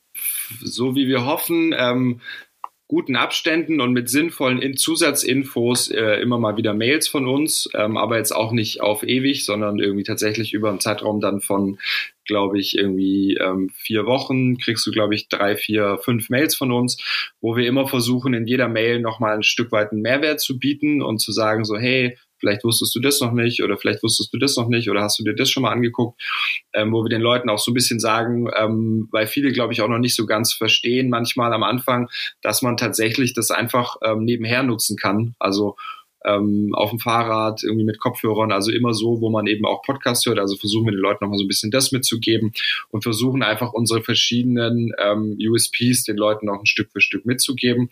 so 0.61 0.95
wie 0.95 1.07
wir 1.07 1.25
hoffen, 1.25 1.75
ähm, 1.77 2.21
guten 2.93 3.17
Abständen 3.17 3.81
und 3.81 3.95
mit 3.95 4.11
sinnvollen 4.11 4.61
In 4.61 4.77
Zusatzinfos 4.77 5.91
äh, 5.91 6.21
immer 6.21 6.39
mal 6.39 6.59
wieder 6.59 6.75
Mails 6.75 7.09
von 7.09 7.27
uns, 7.27 7.67
ähm, 7.73 7.97
aber 7.97 8.19
jetzt 8.19 8.33
auch 8.33 8.53
nicht 8.53 8.83
auf 8.83 9.03
ewig, 9.03 9.47
sondern 9.47 9.79
irgendwie 9.79 10.03
tatsächlich 10.03 10.53
über 10.53 10.69
einen 10.69 10.79
Zeitraum 10.79 11.19
dann 11.19 11.41
von, 11.41 11.79
glaube 12.27 12.61
ich, 12.61 12.77
irgendwie 12.77 13.39
ähm, 13.41 13.71
vier 13.75 14.05
Wochen 14.05 14.59
kriegst 14.59 14.87
du, 14.87 14.91
glaube 14.91 15.15
ich, 15.15 15.29
drei, 15.29 15.57
vier, 15.57 16.01
fünf 16.05 16.29
Mails 16.29 16.55
von 16.55 16.71
uns, 16.71 16.99
wo 17.41 17.57
wir 17.57 17.67
immer 17.67 17.89
versuchen, 17.89 18.35
in 18.35 18.47
jeder 18.47 18.69
Mail 18.69 19.01
nochmal 19.01 19.37
ein 19.37 19.43
Stück 19.43 19.73
weit 19.73 19.93
einen 19.93 20.03
Mehrwert 20.03 20.43
zu 20.43 20.59
bieten 20.59 21.01
und 21.01 21.19
zu 21.19 21.33
sagen 21.33 21.65
so, 21.65 21.79
hey, 21.79 22.19
vielleicht 22.43 22.65
wusstest 22.65 22.93
du 22.97 23.01
das 23.01 23.21
noch 23.21 23.33
nicht 23.33 23.63
oder 23.63 23.79
vielleicht 23.79 24.03
wusstest 24.03 24.35
du 24.35 24.39
das 24.39 24.57
noch 24.57 24.69
nicht 24.69 24.91
oder 24.91 25.01
hast 25.01 25.19
du 25.19 25.23
dir 25.23 25.35
das 25.35 25.49
schon 25.49 25.63
mal 25.63 25.71
angeguckt, 25.71 26.21
ähm, 26.75 26.93
wo 26.93 27.05
wir 27.05 27.09
den 27.09 27.23
Leuten 27.23 27.49
auch 27.49 27.61
so 27.61 27.71
ein 27.71 27.75
bisschen 27.75 28.01
sagen, 28.01 28.51
ähm, 28.59 29.09
weil 29.13 29.29
viele, 29.29 29.53
glaube 29.53 29.73
ich, 29.73 29.81
auch 29.81 29.89
noch 29.89 30.01
nicht 30.01 30.17
so 30.17 30.27
ganz 30.27 30.53
verstehen, 30.53 31.09
manchmal 31.09 31.53
am 31.53 31.63
Anfang, 31.63 32.09
dass 32.43 32.61
man 32.61 32.77
tatsächlich 32.77 33.33
das 33.33 33.53
einfach 33.53 33.97
ähm, 34.03 34.25
nebenher 34.25 34.65
nutzen 34.65 34.97
kann. 34.97 35.37
Also 35.39 35.77
ähm, 36.25 36.75
auf 36.75 36.91
dem 36.91 36.99
Fahrrad, 36.99 37.63
irgendwie 37.63 37.85
mit 37.85 37.99
Kopfhörern, 37.99 38.53
also 38.53 38.73
immer 38.73 38.93
so, 38.93 39.21
wo 39.21 39.31
man 39.31 39.47
eben 39.47 39.65
auch 39.65 39.83
Podcast 39.83 40.27
hört. 40.27 40.39
Also 40.39 40.57
versuchen 40.57 40.87
wir 40.87 40.93
den 40.93 41.01
Leuten 41.01 41.25
nochmal 41.25 41.39
so 41.39 41.45
ein 41.45 41.49
bisschen 41.49 41.71
das 41.71 41.93
mitzugeben 41.93 42.53
und 42.91 43.03
versuchen 43.03 43.43
einfach 43.43 43.73
unsere 43.73 44.03
verschiedenen 44.03 44.93
ähm, 44.99 45.37
USPs 45.41 46.05
den 46.05 46.17
Leuten 46.17 46.47
noch 46.47 46.61
ein 46.61 46.67
Stück 46.67 46.91
für 46.93 47.01
Stück 47.01 47.25
mitzugeben. 47.25 47.89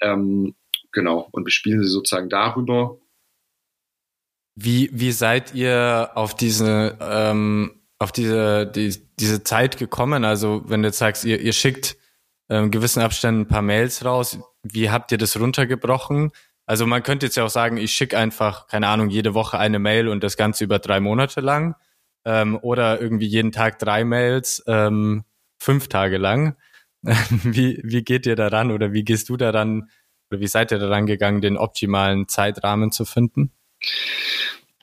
Ähm, 0.00 0.54
genau, 0.92 1.28
und 1.32 1.44
bespielen 1.44 1.82
sie 1.82 1.88
sozusagen 1.88 2.28
darüber. 2.28 2.98
Wie, 4.56 4.90
wie 4.92 5.12
seid 5.12 5.54
ihr 5.54 6.10
auf 6.14 6.34
diese, 6.34 6.96
ähm, 7.00 7.80
auf 7.98 8.10
diese, 8.10 8.66
die, 8.66 8.96
diese 9.20 9.44
Zeit 9.44 9.76
gekommen? 9.76 10.24
Also, 10.24 10.62
wenn 10.66 10.82
du 10.82 10.88
jetzt 10.88 10.98
sagst, 10.98 11.24
ihr, 11.24 11.40
ihr 11.40 11.52
schickt 11.52 11.96
ähm, 12.48 12.70
gewissen 12.70 13.02
Abständen 13.02 13.42
ein 13.42 13.48
paar 13.48 13.62
Mails 13.62 14.04
raus, 14.04 14.38
wie 14.62 14.90
habt 14.90 15.12
ihr 15.12 15.18
das 15.18 15.38
runtergebrochen? 15.38 16.32
Also 16.66 16.86
man 16.86 17.02
könnte 17.02 17.26
jetzt 17.26 17.36
ja 17.36 17.44
auch 17.44 17.50
sagen, 17.50 17.76
ich 17.76 17.92
schicke 17.92 18.18
einfach, 18.18 18.66
keine 18.66 18.88
Ahnung, 18.88 19.08
jede 19.08 19.34
Woche 19.34 19.58
eine 19.58 19.78
Mail 19.78 20.08
und 20.08 20.24
das 20.24 20.36
Ganze 20.36 20.64
über 20.64 20.80
drei 20.80 20.98
Monate 21.00 21.40
lang. 21.40 21.76
Ähm, 22.24 22.58
oder 22.60 23.00
irgendwie 23.00 23.26
jeden 23.26 23.52
Tag 23.52 23.78
drei 23.78 24.04
Mails, 24.04 24.64
ähm, 24.66 25.24
fünf 25.58 25.88
Tage 25.88 26.18
lang. 26.18 26.56
wie, 27.02 27.80
wie 27.84 28.02
geht 28.02 28.26
ihr 28.26 28.34
daran 28.34 28.72
oder 28.72 28.92
wie 28.92 29.04
gehst 29.04 29.28
du 29.28 29.36
daran 29.36 29.88
oder 30.28 30.40
wie 30.40 30.48
seid 30.48 30.72
ihr 30.72 30.80
daran 30.80 31.06
gegangen, 31.06 31.40
den 31.40 31.56
optimalen 31.56 32.26
Zeitrahmen 32.26 32.90
zu 32.90 33.04
finden? 33.04 33.52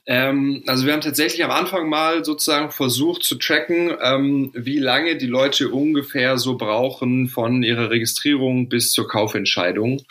Ähm, 0.06 0.64
also 0.68 0.86
wir 0.86 0.94
haben 0.94 1.02
tatsächlich 1.02 1.44
am 1.46 1.52
Anfang 1.52 1.88
mal 1.88 2.26
sozusagen 2.26 2.72
versucht 2.72 3.24
zu 3.24 3.36
tracken, 3.36 3.96
ähm, 4.02 4.52
wie 4.54 4.80
lange 4.80 5.16
die 5.16 5.28
Leute 5.28 5.70
ungefähr 5.70 6.38
so 6.38 6.58
brauchen 6.58 7.30
von 7.30 7.64
ihrer 7.64 7.90
Registrierung 7.90 8.68
bis 8.68 8.92
zur 8.92 9.08
Kaufentscheidung. 9.08 10.02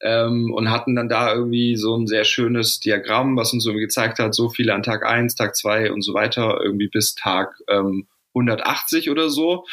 Ähm, 0.00 0.52
und 0.52 0.70
hatten 0.70 0.96
dann 0.96 1.08
da 1.08 1.32
irgendwie 1.34 1.76
so 1.76 1.96
ein 1.96 2.06
sehr 2.06 2.24
schönes 2.24 2.80
Diagramm, 2.80 3.36
was 3.36 3.52
uns 3.52 3.64
irgendwie 3.64 3.84
gezeigt 3.84 4.18
hat, 4.18 4.34
so 4.34 4.50
viele 4.50 4.74
an 4.74 4.82
Tag 4.82 5.04
eins, 5.04 5.34
Tag 5.34 5.56
zwei 5.56 5.90
und 5.92 6.02
so 6.02 6.12
weiter, 6.12 6.60
irgendwie 6.62 6.88
bis 6.88 7.14
Tag 7.14 7.54
180 8.34 9.06
ähm, 9.06 9.12
oder 9.12 9.30
so. 9.30 9.64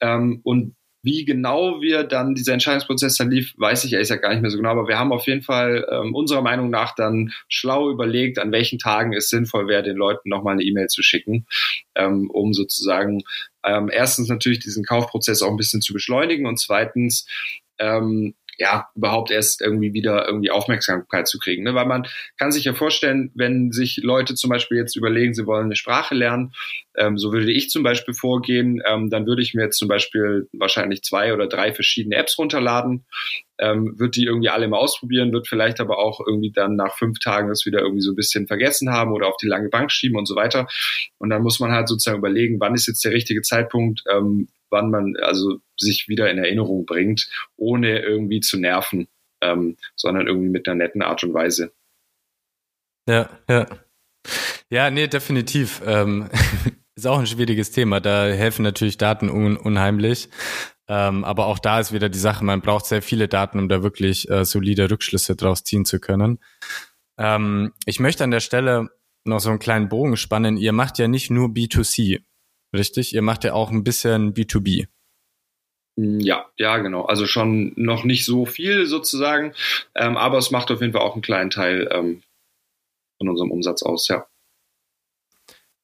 Ähm, 0.00 0.40
und 0.42 0.74
wie 1.02 1.24
genau 1.24 1.80
wir 1.80 2.04
dann 2.04 2.34
dieser 2.34 2.52
Entscheidungsprozess 2.52 3.16
dann 3.16 3.30
lief, 3.30 3.54
weiß 3.56 3.84
ich 3.84 3.92
ehrlich 3.92 4.08
gesagt 4.08 4.22
gar 4.22 4.30
nicht 4.30 4.42
mehr 4.42 4.50
so 4.50 4.58
genau. 4.58 4.70
Aber 4.70 4.88
wir 4.88 4.98
haben 4.98 5.12
auf 5.12 5.26
jeden 5.26 5.42
Fall 5.42 5.86
ähm, 5.90 6.14
unserer 6.14 6.42
Meinung 6.42 6.70
nach 6.70 6.94
dann 6.94 7.32
schlau 7.48 7.90
überlegt, 7.90 8.38
an 8.38 8.52
welchen 8.52 8.78
Tagen 8.78 9.12
es 9.14 9.30
sinnvoll 9.30 9.66
wäre, 9.66 9.82
den 9.82 9.96
Leuten 9.96 10.28
nochmal 10.28 10.54
eine 10.54 10.62
E-Mail 10.62 10.88
zu 10.88 11.02
schicken, 11.02 11.46
ähm, 11.94 12.30
um 12.30 12.52
sozusagen 12.52 13.22
ähm, 13.64 13.90
erstens 13.92 14.28
natürlich 14.28 14.60
diesen 14.60 14.84
Kaufprozess 14.84 15.42
auch 15.42 15.50
ein 15.50 15.56
bisschen 15.56 15.80
zu 15.80 15.92
beschleunigen 15.92 16.46
und 16.46 16.58
zweitens 16.58 17.26
ähm, 17.78 18.34
ja, 18.60 18.90
überhaupt 18.94 19.30
erst 19.30 19.62
irgendwie 19.62 19.94
wieder 19.94 20.26
irgendwie 20.26 20.50
Aufmerksamkeit 20.50 21.26
zu 21.26 21.38
kriegen. 21.38 21.64
Ne? 21.64 21.74
Weil 21.74 21.86
man 21.86 22.06
kann 22.38 22.52
sich 22.52 22.64
ja 22.64 22.74
vorstellen, 22.74 23.32
wenn 23.34 23.72
sich 23.72 23.96
Leute 24.02 24.34
zum 24.34 24.50
Beispiel 24.50 24.76
jetzt 24.76 24.96
überlegen, 24.96 25.32
sie 25.32 25.46
wollen 25.46 25.64
eine 25.64 25.76
Sprache 25.76 26.14
lernen, 26.14 26.52
ähm, 26.94 27.16
so 27.16 27.32
würde 27.32 27.50
ich 27.50 27.70
zum 27.70 27.82
Beispiel 27.82 28.12
vorgehen, 28.12 28.82
ähm, 28.86 29.08
dann 29.08 29.26
würde 29.26 29.40
ich 29.40 29.54
mir 29.54 29.62
jetzt 29.62 29.78
zum 29.78 29.88
Beispiel 29.88 30.46
wahrscheinlich 30.52 31.02
zwei 31.02 31.32
oder 31.32 31.46
drei 31.46 31.72
verschiedene 31.72 32.16
Apps 32.16 32.38
runterladen, 32.38 33.06
ähm, 33.60 33.98
wird 33.98 34.16
die 34.16 34.24
irgendwie 34.24 34.48
alle 34.48 34.66
mal 34.68 34.78
ausprobieren, 34.78 35.32
wird 35.32 35.46
vielleicht 35.46 35.80
aber 35.80 35.98
auch 35.98 36.20
irgendwie 36.26 36.50
dann 36.50 36.76
nach 36.76 36.96
fünf 36.96 37.18
Tagen 37.18 37.48
das 37.48 37.66
wieder 37.66 37.80
irgendwie 37.80 38.00
so 38.00 38.12
ein 38.12 38.16
bisschen 38.16 38.46
vergessen 38.46 38.90
haben 38.90 39.12
oder 39.12 39.28
auf 39.28 39.36
die 39.36 39.46
lange 39.46 39.68
Bank 39.68 39.92
schieben 39.92 40.16
und 40.16 40.26
so 40.26 40.34
weiter. 40.34 40.66
Und 41.18 41.30
dann 41.30 41.42
muss 41.42 41.60
man 41.60 41.70
halt 41.70 41.88
sozusagen 41.88 42.18
überlegen, 42.18 42.58
wann 42.58 42.74
ist 42.74 42.86
jetzt 42.86 43.04
der 43.04 43.12
richtige 43.12 43.42
Zeitpunkt, 43.42 44.02
ähm, 44.10 44.48
wann 44.70 44.90
man 44.90 45.14
also 45.20 45.58
sich 45.78 46.08
wieder 46.08 46.30
in 46.30 46.38
Erinnerung 46.38 46.86
bringt, 46.86 47.28
ohne 47.56 48.00
irgendwie 48.00 48.40
zu 48.40 48.58
nerven, 48.58 49.08
ähm, 49.42 49.76
sondern 49.94 50.26
irgendwie 50.26 50.48
mit 50.48 50.66
einer 50.66 50.76
netten 50.76 51.02
Art 51.02 51.22
und 51.22 51.34
Weise. 51.34 51.72
Ja, 53.08 53.28
ja. 53.48 53.66
Ja, 54.70 54.90
nee, 54.90 55.08
definitiv. 55.08 55.82
Ähm, 55.84 56.30
ist 56.96 57.06
auch 57.06 57.18
ein 57.18 57.26
schwieriges 57.26 57.70
Thema. 57.70 58.00
Da 58.00 58.26
helfen 58.26 58.62
natürlich 58.62 58.98
Daten 58.98 59.30
un 59.30 59.56
unheimlich. 59.56 60.28
Ähm, 60.88 61.24
aber 61.24 61.46
auch 61.46 61.58
da 61.58 61.78
ist 61.80 61.92
wieder 61.92 62.08
die 62.08 62.18
Sache, 62.18 62.44
man 62.44 62.62
braucht 62.62 62.86
sehr 62.86 63.00
viele 63.00 63.28
Daten, 63.28 63.58
um 63.58 63.68
da 63.68 63.82
wirklich 63.82 64.28
äh, 64.28 64.44
solide 64.44 64.90
Rückschlüsse 64.90 65.36
draus 65.36 65.62
ziehen 65.62 65.84
zu 65.84 66.00
können. 66.00 66.40
Ähm, 67.16 67.72
ich 67.86 68.00
möchte 68.00 68.24
an 68.24 68.32
der 68.32 68.40
Stelle 68.40 68.88
noch 69.24 69.38
so 69.38 69.50
einen 69.50 69.60
kleinen 69.60 69.88
Bogen 69.88 70.16
spannen. 70.16 70.56
Ihr 70.56 70.72
macht 70.72 70.98
ja 70.98 71.06
nicht 71.06 71.30
nur 71.30 71.48
B2C, 71.48 72.22
Richtig? 72.74 73.14
Ihr 73.14 73.22
macht 73.22 73.44
ja 73.44 73.52
auch 73.52 73.70
ein 73.70 73.84
bisschen 73.84 74.34
B2B. 74.34 74.86
Mm, 75.96 76.20
ja, 76.20 76.46
ja, 76.56 76.78
genau. 76.78 77.04
Also 77.04 77.26
schon 77.26 77.72
noch 77.76 78.04
nicht 78.04 78.24
so 78.24 78.46
viel 78.46 78.86
sozusagen, 78.86 79.54
ähm, 79.94 80.16
aber 80.16 80.38
es 80.38 80.50
macht 80.50 80.70
auf 80.70 80.80
jeden 80.80 80.92
Fall 80.92 81.02
auch 81.02 81.14
einen 81.14 81.22
kleinen 81.22 81.50
Teil 81.50 81.88
ähm, 81.92 82.22
von 83.18 83.28
unserem 83.28 83.50
Umsatz 83.50 83.82
aus, 83.82 84.08
ja. 84.08 84.26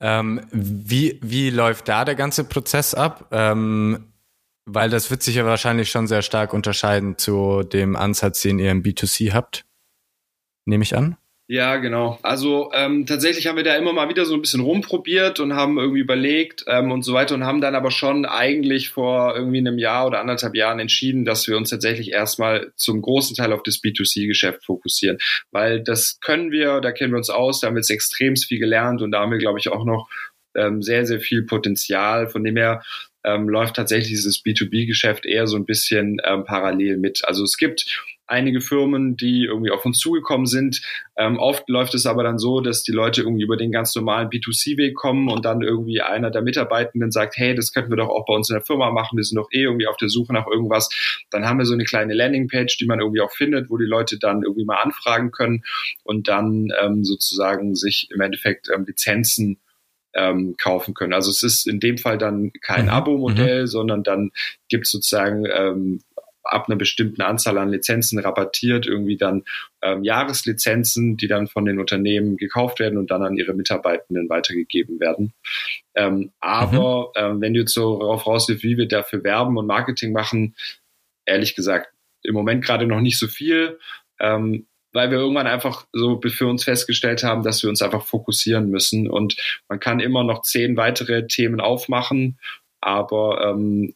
Ähm, 0.00 0.46
wie, 0.50 1.18
wie 1.22 1.50
läuft 1.50 1.88
da 1.88 2.04
der 2.04 2.14
ganze 2.14 2.44
Prozess 2.44 2.94
ab? 2.94 3.28
Ähm, 3.30 4.12
weil 4.66 4.90
das 4.90 5.10
wird 5.10 5.22
sich 5.22 5.36
ja 5.36 5.46
wahrscheinlich 5.46 5.90
schon 5.90 6.08
sehr 6.08 6.22
stark 6.22 6.52
unterscheiden 6.52 7.18
zu 7.18 7.62
dem 7.62 7.96
Ansatz, 7.96 8.42
den 8.42 8.58
ihr 8.58 8.70
im 8.72 8.82
B2C 8.82 9.32
habt. 9.32 9.64
Nehme 10.64 10.82
ich 10.82 10.96
an? 10.96 11.16
Ja, 11.48 11.76
genau. 11.76 12.18
Also 12.22 12.72
ähm, 12.74 13.06
tatsächlich 13.06 13.46
haben 13.46 13.54
wir 13.54 13.62
da 13.62 13.76
immer 13.76 13.92
mal 13.92 14.08
wieder 14.08 14.24
so 14.24 14.34
ein 14.34 14.40
bisschen 14.40 14.62
rumprobiert 14.62 15.38
und 15.38 15.54
haben 15.54 15.78
irgendwie 15.78 16.00
überlegt 16.00 16.64
ähm, 16.66 16.90
und 16.90 17.02
so 17.02 17.14
weiter 17.14 17.36
und 17.36 17.44
haben 17.44 17.60
dann 17.60 17.76
aber 17.76 17.92
schon 17.92 18.26
eigentlich 18.26 18.88
vor 18.88 19.36
irgendwie 19.36 19.58
einem 19.58 19.78
Jahr 19.78 20.08
oder 20.08 20.18
anderthalb 20.18 20.56
Jahren 20.56 20.80
entschieden, 20.80 21.24
dass 21.24 21.46
wir 21.46 21.56
uns 21.56 21.70
tatsächlich 21.70 22.10
erstmal 22.10 22.72
zum 22.74 23.00
großen 23.00 23.36
Teil 23.36 23.52
auf 23.52 23.62
das 23.62 23.76
B2C-Geschäft 23.76 24.64
fokussieren. 24.64 25.18
Weil 25.52 25.84
das 25.84 26.18
können 26.20 26.50
wir, 26.50 26.80
da 26.80 26.90
kennen 26.90 27.12
wir 27.12 27.18
uns 27.18 27.30
aus, 27.30 27.60
da 27.60 27.68
haben 27.68 27.76
wir 27.76 27.80
jetzt 27.80 27.90
extrem 27.90 28.34
viel 28.34 28.58
gelernt 28.58 29.00
und 29.00 29.12
da 29.12 29.20
haben 29.20 29.30
wir, 29.30 29.38
glaube 29.38 29.60
ich, 29.60 29.68
auch 29.68 29.84
noch 29.84 30.08
ähm, 30.56 30.82
sehr, 30.82 31.06
sehr 31.06 31.20
viel 31.20 31.44
Potenzial. 31.44 32.28
Von 32.28 32.42
dem 32.42 32.56
her 32.56 32.82
ähm, 33.22 33.48
läuft 33.48 33.76
tatsächlich 33.76 34.08
dieses 34.08 34.42
B2B-Geschäft 34.42 35.24
eher 35.24 35.46
so 35.46 35.56
ein 35.56 35.64
bisschen 35.64 36.16
ähm, 36.24 36.44
parallel 36.44 36.96
mit. 36.96 37.24
Also 37.24 37.44
es 37.44 37.56
gibt 37.56 38.04
einige 38.26 38.60
Firmen, 38.60 39.16
die 39.16 39.44
irgendwie 39.44 39.70
auf 39.70 39.84
uns 39.84 39.98
zugekommen 39.98 40.46
sind. 40.46 40.82
Ähm, 41.16 41.38
oft 41.38 41.68
läuft 41.68 41.94
es 41.94 42.06
aber 42.06 42.22
dann 42.22 42.38
so, 42.38 42.60
dass 42.60 42.82
die 42.82 42.92
Leute 42.92 43.22
irgendwie 43.22 43.44
über 43.44 43.56
den 43.56 43.72
ganz 43.72 43.94
normalen 43.94 44.28
B2C-Weg 44.28 44.94
kommen 44.94 45.28
und 45.30 45.44
dann 45.44 45.62
irgendwie 45.62 46.02
einer 46.02 46.30
der 46.30 46.42
Mitarbeitenden 46.42 47.10
sagt, 47.10 47.36
hey, 47.36 47.54
das 47.54 47.72
könnten 47.72 47.90
wir 47.90 47.96
doch 47.96 48.08
auch 48.08 48.26
bei 48.26 48.34
uns 48.34 48.50
in 48.50 48.54
der 48.54 48.64
Firma 48.64 48.90
machen, 48.90 49.16
wir 49.16 49.24
sind 49.24 49.36
doch 49.36 49.48
eh 49.52 49.62
irgendwie 49.62 49.86
auf 49.86 49.96
der 49.96 50.08
Suche 50.08 50.32
nach 50.32 50.46
irgendwas. 50.46 50.88
Dann 51.30 51.46
haben 51.46 51.58
wir 51.58 51.66
so 51.66 51.74
eine 51.74 51.84
kleine 51.84 52.14
Landingpage, 52.14 52.76
die 52.78 52.86
man 52.86 53.00
irgendwie 53.00 53.20
auch 53.20 53.32
findet, 53.32 53.70
wo 53.70 53.76
die 53.76 53.84
Leute 53.84 54.18
dann 54.18 54.42
irgendwie 54.42 54.64
mal 54.64 54.82
anfragen 54.82 55.30
können 55.30 55.62
und 56.04 56.28
dann 56.28 56.68
ähm, 56.80 57.04
sozusagen 57.04 57.74
sich 57.74 58.08
im 58.12 58.20
Endeffekt 58.20 58.68
ähm, 58.74 58.84
Lizenzen 58.86 59.58
ähm, 60.16 60.56
kaufen 60.56 60.94
können. 60.94 61.12
Also 61.12 61.30
es 61.30 61.42
ist 61.42 61.68
in 61.68 61.78
dem 61.78 61.98
Fall 61.98 62.18
dann 62.18 62.52
kein 62.62 62.86
mhm. 62.86 62.90
Abo-Modell, 62.90 63.62
mhm. 63.62 63.66
sondern 63.66 64.02
dann 64.02 64.30
gibt 64.68 64.86
es 64.86 64.90
sozusagen 64.90 65.44
ähm, 65.52 66.00
ab 66.52 66.68
einer 66.68 66.76
bestimmten 66.76 67.22
Anzahl 67.22 67.58
an 67.58 67.70
Lizenzen 67.70 68.18
rabattiert 68.18 68.86
irgendwie 68.86 69.16
dann 69.16 69.44
ähm, 69.82 70.04
Jahreslizenzen, 70.04 71.16
die 71.16 71.28
dann 71.28 71.46
von 71.46 71.64
den 71.64 71.78
Unternehmen 71.78 72.36
gekauft 72.36 72.78
werden 72.78 72.98
und 72.98 73.10
dann 73.10 73.22
an 73.22 73.36
ihre 73.36 73.54
Mitarbeitenden 73.54 74.28
weitergegeben 74.28 75.00
werden. 75.00 75.32
Ähm, 75.94 76.32
aber 76.40 77.12
mhm. 77.16 77.22
ähm, 77.22 77.40
wenn 77.40 77.54
du 77.54 77.60
jetzt 77.60 77.74
so 77.74 77.98
darauf 77.98 78.26
rauswirfst, 78.26 78.64
wie 78.64 78.76
wir 78.76 78.88
dafür 78.88 79.24
werben 79.24 79.56
und 79.56 79.66
Marketing 79.66 80.12
machen, 80.12 80.54
ehrlich 81.24 81.54
gesagt, 81.54 81.92
im 82.22 82.34
Moment 82.34 82.64
gerade 82.64 82.86
noch 82.86 83.00
nicht 83.00 83.18
so 83.18 83.26
viel. 83.26 83.78
Ähm, 84.20 84.66
weil 84.96 85.10
wir 85.10 85.18
irgendwann 85.18 85.46
einfach 85.46 85.86
so 85.92 86.20
für 86.26 86.46
uns 86.46 86.64
festgestellt 86.64 87.22
haben, 87.22 87.42
dass 87.42 87.62
wir 87.62 87.68
uns 87.68 87.82
einfach 87.82 88.02
fokussieren 88.02 88.70
müssen. 88.70 89.10
Und 89.10 89.36
man 89.68 89.78
kann 89.78 90.00
immer 90.00 90.24
noch 90.24 90.40
zehn 90.40 90.76
weitere 90.78 91.26
Themen 91.26 91.60
aufmachen, 91.60 92.38
aber 92.80 93.44
ähm, 93.46 93.94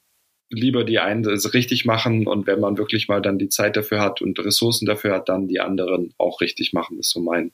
lieber 0.51 0.85
die 0.85 0.99
einen 0.99 1.25
richtig 1.25 1.85
machen 1.85 2.27
und 2.27 2.47
wenn 2.47 2.61
man 2.61 2.77
wirklich 2.77 3.09
mal 3.09 3.23
dann 3.23 3.39
die 3.39 3.49
Zeit 3.49 3.77
dafür 3.77 4.01
hat 4.01 4.21
und 4.21 4.39
Ressourcen 4.39 4.85
dafür 4.85 5.15
hat, 5.15 5.29
dann 5.29 5.49
die 5.49 5.61
anderen 5.61 6.13
auch 6.19 6.41
richtig 6.41 6.73
machen, 6.73 6.99
ist 6.99 7.11
so 7.11 7.21
mein. 7.21 7.53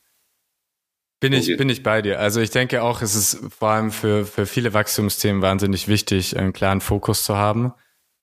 Bin 1.21 1.33
ich, 1.33 1.57
bin 1.57 1.71
ich 1.71 1.83
bei 1.83 2.03
dir. 2.03 2.21
Also 2.21 2.41
ich 2.41 2.51
denke 2.51 2.83
auch, 2.83 3.01
es 3.01 3.15
ist 3.15 3.41
vor 3.53 3.71
allem 3.71 3.91
für, 3.91 4.27
für 4.27 4.45
viele 4.45 4.75
Wachstumsthemen 4.75 5.41
wahnsinnig 5.41 5.89
wichtig, 5.89 6.37
einen 6.37 6.53
klaren 6.53 6.81
Fokus 6.81 7.25
zu 7.25 7.37
haben. 7.37 7.73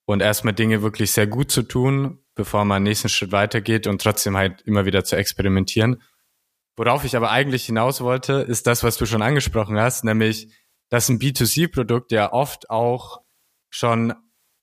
und 0.05 0.21
erstmal 0.21 0.53
Dinge 0.53 0.81
wirklich 0.81 1.11
sehr 1.11 1.27
gut 1.27 1.49
zu 1.49 1.63
tun, 1.63 2.19
bevor 2.35 2.65
man 2.65 2.77
einen 2.77 2.83
nächsten 2.83 3.09
Schritt 3.09 3.31
weitergeht 3.31 3.87
und 3.87 4.01
trotzdem 4.01 4.35
halt 4.35 4.61
immer 4.63 4.85
wieder 4.85 5.03
zu 5.03 5.15
experimentieren. 5.15 6.01
Worauf 6.75 7.05
ich 7.05 7.15
aber 7.15 7.31
eigentlich 7.31 7.65
hinaus 7.65 8.01
wollte, 8.01 8.33
ist 8.33 8.67
das, 8.67 8.83
was 8.83 8.97
du 8.97 9.05
schon 9.05 9.21
angesprochen 9.21 9.79
hast, 9.79 10.03
nämlich, 10.03 10.49
dass 10.89 11.09
ein 11.09 11.19
B2C-Produkt 11.19 12.11
ja 12.11 12.33
oft 12.33 12.69
auch 12.69 13.21
schon 13.69 14.13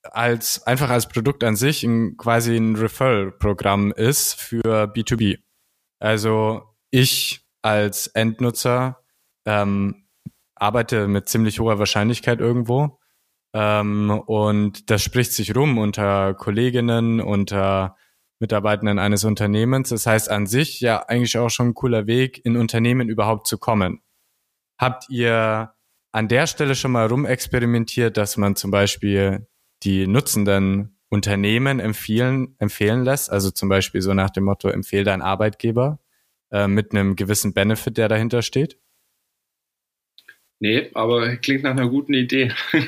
als 0.02 0.66
einfach 0.66 0.90
als 0.90 1.08
Produkt 1.08 1.44
an 1.44 1.56
sich 1.56 1.82
ein, 1.84 2.16
quasi 2.16 2.56
ein 2.56 2.76
Referral-Programm 2.76 3.92
ist 3.92 4.34
für 4.34 4.84
B2B. 4.84 5.38
Also 5.98 6.62
ich 6.90 7.46
als 7.62 8.06
Endnutzer 8.08 9.04
ähm, 9.44 10.06
arbeite 10.54 11.08
mit 11.08 11.28
ziemlich 11.28 11.60
hoher 11.60 11.78
Wahrscheinlichkeit 11.78 12.40
irgendwo 12.40 12.98
ähm, 13.52 14.10
und 14.26 14.90
das 14.90 15.02
spricht 15.02 15.32
sich 15.32 15.54
rum 15.56 15.78
unter 15.78 16.34
Kolleginnen, 16.34 17.20
unter 17.20 17.96
Mitarbeitenden 18.38 18.98
eines 18.98 19.24
Unternehmens. 19.24 19.90
Das 19.90 20.06
heißt 20.06 20.30
an 20.30 20.46
sich 20.46 20.80
ja 20.80 21.04
eigentlich 21.08 21.36
auch 21.38 21.50
schon 21.50 21.68
ein 21.68 21.74
cooler 21.74 22.06
Weg, 22.06 22.44
in 22.44 22.56
Unternehmen 22.56 23.08
überhaupt 23.08 23.46
zu 23.46 23.58
kommen. 23.58 24.02
Habt 24.78 25.10
ihr 25.10 25.74
an 26.12 26.28
der 26.28 26.46
Stelle 26.46 26.74
schon 26.74 26.92
mal 26.92 27.06
rumexperimentiert, 27.06 28.16
dass 28.16 28.36
man 28.36 28.56
zum 28.56 28.70
Beispiel 28.70 29.46
die 29.82 30.06
nutzenden 30.06 30.96
Unternehmen 31.08 31.80
empfehlen, 31.80 32.54
empfehlen 32.58 33.04
lässt? 33.04 33.30
Also 33.30 33.50
zum 33.50 33.68
Beispiel 33.68 34.02
so 34.02 34.14
nach 34.14 34.30
dem 34.30 34.44
Motto, 34.44 34.68
empfehle 34.68 35.04
dein 35.04 35.22
Arbeitgeber 35.22 35.98
äh, 36.50 36.68
mit 36.68 36.92
einem 36.92 37.16
gewissen 37.16 37.52
Benefit, 37.54 37.96
der 37.96 38.08
dahinter 38.08 38.42
steht? 38.42 38.78
Nee, 40.62 40.90
aber 40.92 41.36
klingt 41.36 41.62
nach 41.62 41.70
einer 41.70 41.88
guten 41.88 42.12
Idee. 42.12 42.52
ähm, 42.74 42.84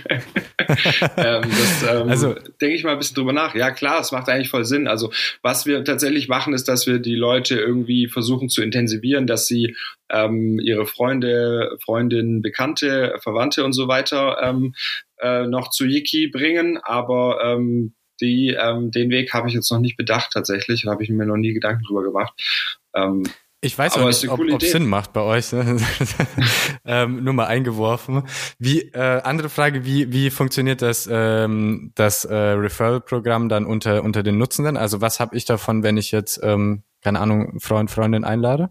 das 1.16 1.82
ähm, 1.88 2.08
also 2.10 2.34
denke 2.60 2.74
ich 2.74 2.84
mal 2.84 2.92
ein 2.92 2.98
bisschen 2.98 3.14
drüber 3.14 3.32
nach. 3.32 3.54
Ja 3.54 3.70
klar, 3.70 3.98
es 3.98 4.12
macht 4.12 4.28
eigentlich 4.28 4.50
voll 4.50 4.66
Sinn. 4.66 4.86
Also 4.86 5.10
was 5.40 5.64
wir 5.64 5.82
tatsächlich 5.82 6.28
machen, 6.28 6.52
ist, 6.52 6.68
dass 6.68 6.86
wir 6.86 6.98
die 6.98 7.14
Leute 7.14 7.58
irgendwie 7.58 8.08
versuchen 8.08 8.50
zu 8.50 8.62
intensivieren, 8.62 9.26
dass 9.26 9.46
sie 9.46 9.74
ähm, 10.10 10.60
ihre 10.60 10.86
Freunde, 10.86 11.78
Freundinnen, 11.82 12.42
Bekannte, 12.42 13.14
Verwandte 13.22 13.64
und 13.64 13.72
so 13.72 13.88
weiter 13.88 14.36
ähm, 14.42 14.74
äh, 15.22 15.46
noch 15.46 15.70
zu 15.70 15.84
Yiki 15.84 16.28
bringen. 16.28 16.78
Aber 16.78 17.42
ähm, 17.44 17.94
die, 18.20 18.56
ähm, 18.58 18.90
den 18.90 19.10
Weg 19.10 19.32
habe 19.32 19.48
ich 19.48 19.54
jetzt 19.54 19.70
noch 19.70 19.80
nicht 19.80 19.96
bedacht 19.96 20.32
tatsächlich. 20.32 20.86
Habe 20.86 21.02
ich 21.02 21.10
mir 21.10 21.26
noch 21.26 21.36
nie 21.36 21.52
Gedanken 21.52 21.84
drüber 21.84 22.02
gemacht. 22.02 22.32
Ähm, 22.94 23.24
ich 23.64 23.78
weiß 23.78 23.96
auch 23.96 24.06
nicht, 24.06 24.28
ob, 24.28 24.40
ob 24.40 24.60
Sinn 24.60 24.88
macht 24.88 25.12
bei 25.12 25.20
euch. 25.20 25.52
Ne? 25.52 25.78
ähm, 26.84 27.22
nur 27.22 27.32
mal 27.32 27.46
eingeworfen. 27.46 28.24
Wie 28.58 28.80
äh, 28.80 29.20
andere 29.22 29.48
Frage: 29.48 29.84
Wie 29.84 30.12
wie 30.12 30.30
funktioniert 30.30 30.82
das 30.82 31.08
ähm, 31.10 31.92
das 31.94 32.24
äh, 32.24 32.34
Referral-Programm 32.34 33.48
dann 33.48 33.64
unter 33.64 34.02
unter 34.02 34.24
den 34.24 34.36
Nutzenden? 34.36 34.76
Also 34.76 35.00
was 35.00 35.20
habe 35.20 35.36
ich 35.36 35.44
davon, 35.44 35.84
wenn 35.84 35.96
ich 35.96 36.10
jetzt 36.10 36.40
ähm, 36.42 36.82
keine 37.02 37.20
Ahnung 37.20 37.60
Freund 37.60 37.88
Freundin 37.88 38.24
einlade? 38.24 38.70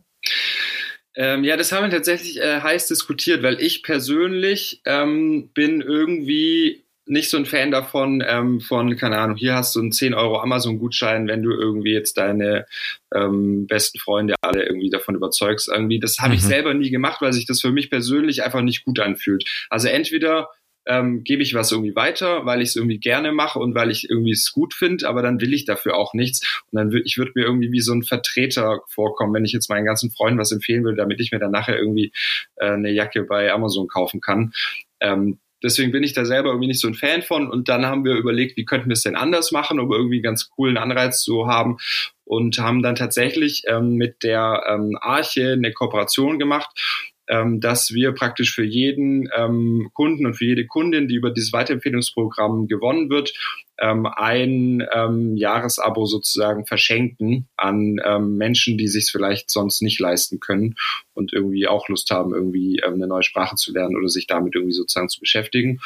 Ähm, 1.16 1.44
ja, 1.44 1.58
das 1.58 1.72
haben 1.72 1.84
wir 1.84 1.92
tatsächlich 1.92 2.40
äh, 2.40 2.62
heiß 2.62 2.88
diskutiert, 2.88 3.44
weil 3.44 3.60
ich 3.60 3.84
persönlich 3.84 4.82
ähm, 4.86 5.50
bin 5.54 5.82
irgendwie 5.82 6.84
nicht 7.06 7.30
so 7.30 7.38
ein 7.38 7.46
Fan 7.46 7.72
davon, 7.72 8.24
ähm, 8.26 8.62
von, 8.62 8.96
keine 8.96 9.18
Ahnung, 9.18 9.36
hier 9.36 9.56
hast 9.56 9.76
du 9.76 9.82
einen 9.82 9.92
10 9.92 10.14
Euro 10.14 10.40
Amazon-Gutschein, 10.40 11.28
wenn 11.28 11.44
du 11.44 11.52
irgendwie 11.52 11.92
jetzt 11.92 12.18
deine 12.18 12.66
ähm, 13.14 13.68
besten 13.68 14.00
Freunde 14.00 14.36
alle 14.42 14.64
irgendwie 14.64 14.90
davon 14.90 15.16
überzeugst. 15.16 15.68
Irgendwie, 15.68 16.00
das 16.00 16.20
habe 16.20 16.30
mhm. 16.30 16.36
ich 16.36 16.44
selber 16.44 16.74
nie 16.74 16.90
gemacht, 16.90 17.22
weil 17.22 17.34
sich 17.34 17.46
das 17.46 17.60
für 17.60 17.72
mich 17.72 17.90
persönlich 17.90 18.44
einfach 18.44 18.62
nicht 18.62 18.86
gut 18.86 19.00
anfühlt. 19.00 19.44
Also 19.70 19.90
entweder 19.90 20.50
ähm, 20.86 21.24
gebe 21.24 21.44
ich 21.44 21.54
was 21.54 21.72
irgendwie 21.72 21.96
weiter, 21.96 22.46
weil 22.46 22.62
ich 22.62 22.70
es 22.70 22.76
irgendwie 22.76 23.00
gerne 23.00 23.32
mache 23.32 23.60
und 23.60 23.76
weil 23.76 23.92
ich 23.92 24.10
irgendwie 24.10 24.32
es 24.32 24.52
gut 24.52 24.74
finde, 24.74 25.08
aber 25.08 25.22
dann 25.22 25.40
will 25.40 25.54
ich 25.54 25.66
dafür 25.66 25.96
auch 25.96 26.14
nichts. 26.14 26.62
Und 26.72 26.78
dann 26.78 26.92
würde 26.92 27.04
ich 27.06 27.18
würde 27.18 27.32
mir 27.36 27.46
irgendwie 27.46 27.72
wie 27.72 27.82
so 27.82 27.94
ein 27.94 28.04
Vertreter 28.04 28.82
vorkommen, 28.88 29.34
wenn 29.34 29.46
ich 29.46 29.54
jetzt 29.54 29.70
meinen 29.70 29.86
ganzen 29.86 30.12
Freunden 30.12 30.40
was 30.40 30.52
empfehlen 30.52 30.84
würde, 30.84 30.98
damit 30.98 31.20
ich 31.20 31.32
mir 31.32 31.40
dann 31.40 31.52
nachher 31.52 31.78
irgendwie 31.78 32.12
äh, 32.56 32.72
eine 32.72 32.92
Jacke 32.92 33.24
bei 33.24 33.52
Amazon 33.52 33.88
kaufen 33.88 34.22
kann. 34.22 34.54
Ähm, 35.00 35.40
Deswegen 35.64 35.92
bin 35.92 36.04
ich 36.04 36.14
da 36.14 36.26
selber 36.26 36.50
irgendwie 36.50 36.68
nicht 36.68 36.80
so 36.80 36.88
ein 36.88 36.96
Fan 36.96 37.22
von. 37.22 37.50
Und 37.50 37.70
dann 37.70 37.86
haben 37.86 38.04
wir 38.04 38.16
überlegt, 38.16 38.58
wie 38.58 38.66
könnten 38.66 38.90
wir 38.90 38.94
es 38.94 39.04
denn 39.04 39.16
anders 39.16 39.52
machen, 39.52 39.80
um 39.80 39.92
irgendwie 39.92 40.22
ganz 40.22 40.50
coolen 40.50 40.78
Anreiz 40.78 41.22
zu 41.22 41.48
haben. 41.48 41.78
Und 42.24 42.58
haben 42.60 42.82
dann 42.82 42.96
tatsächlich 42.96 43.64
ähm, 43.68 43.96
mit 43.96 44.24
der 44.24 44.64
ähm, 44.68 44.98
Arche 45.00 45.54
eine 45.54 45.72
Kooperation 45.72 46.40
gemacht 46.40 47.11
ähm, 47.32 47.62
dass 47.62 47.94
wir 47.94 48.12
praktisch 48.12 48.54
für 48.54 48.66
jeden 48.66 49.30
ähm, 49.36 49.90
Kunden 49.94 50.26
und 50.26 50.34
für 50.34 50.46
jede 50.46 50.68
Kundin, 50.68 51.08
die 51.08 51.16
über 51.16 51.32
dieses 51.32 51.54
Weiterempfehlungsprogramm 51.54 52.68
gewonnen 52.68 53.10
wird, 53.10 53.34
ähm, 53.80 54.06
ein 54.06 54.86
ähm, 54.94 55.38
Jahresabo 55.38 56.06
sozusagen 56.06 56.66
verschenken 56.66 57.48
an 57.56 58.02
ähm, 58.04 58.36
Menschen, 58.36 58.78
die 58.78 58.90
sich 58.90 59.10
vielleicht 59.10 59.50
sonst 59.50 59.82
nicht 59.82 60.00
leisten 60.00 60.42
können 60.42 60.76
und 61.14 61.32
irgendwie 61.32 61.68
auch 61.68 61.88
Lust 61.88 62.12
haben, 62.12 62.34
irgendwie 62.34 62.82
ähm, 62.86 62.96
eine 62.96 63.08
neue 63.08 63.24
Sprache 63.24 63.56
zu 63.56 63.72
lernen 63.72 63.96
oder 63.96 64.10
sich 64.10 64.28
damit 64.28 64.54
irgendwie 64.54 64.74
sozusagen 64.74 65.10
zu 65.10 65.22
beschäftigen. 65.22 65.80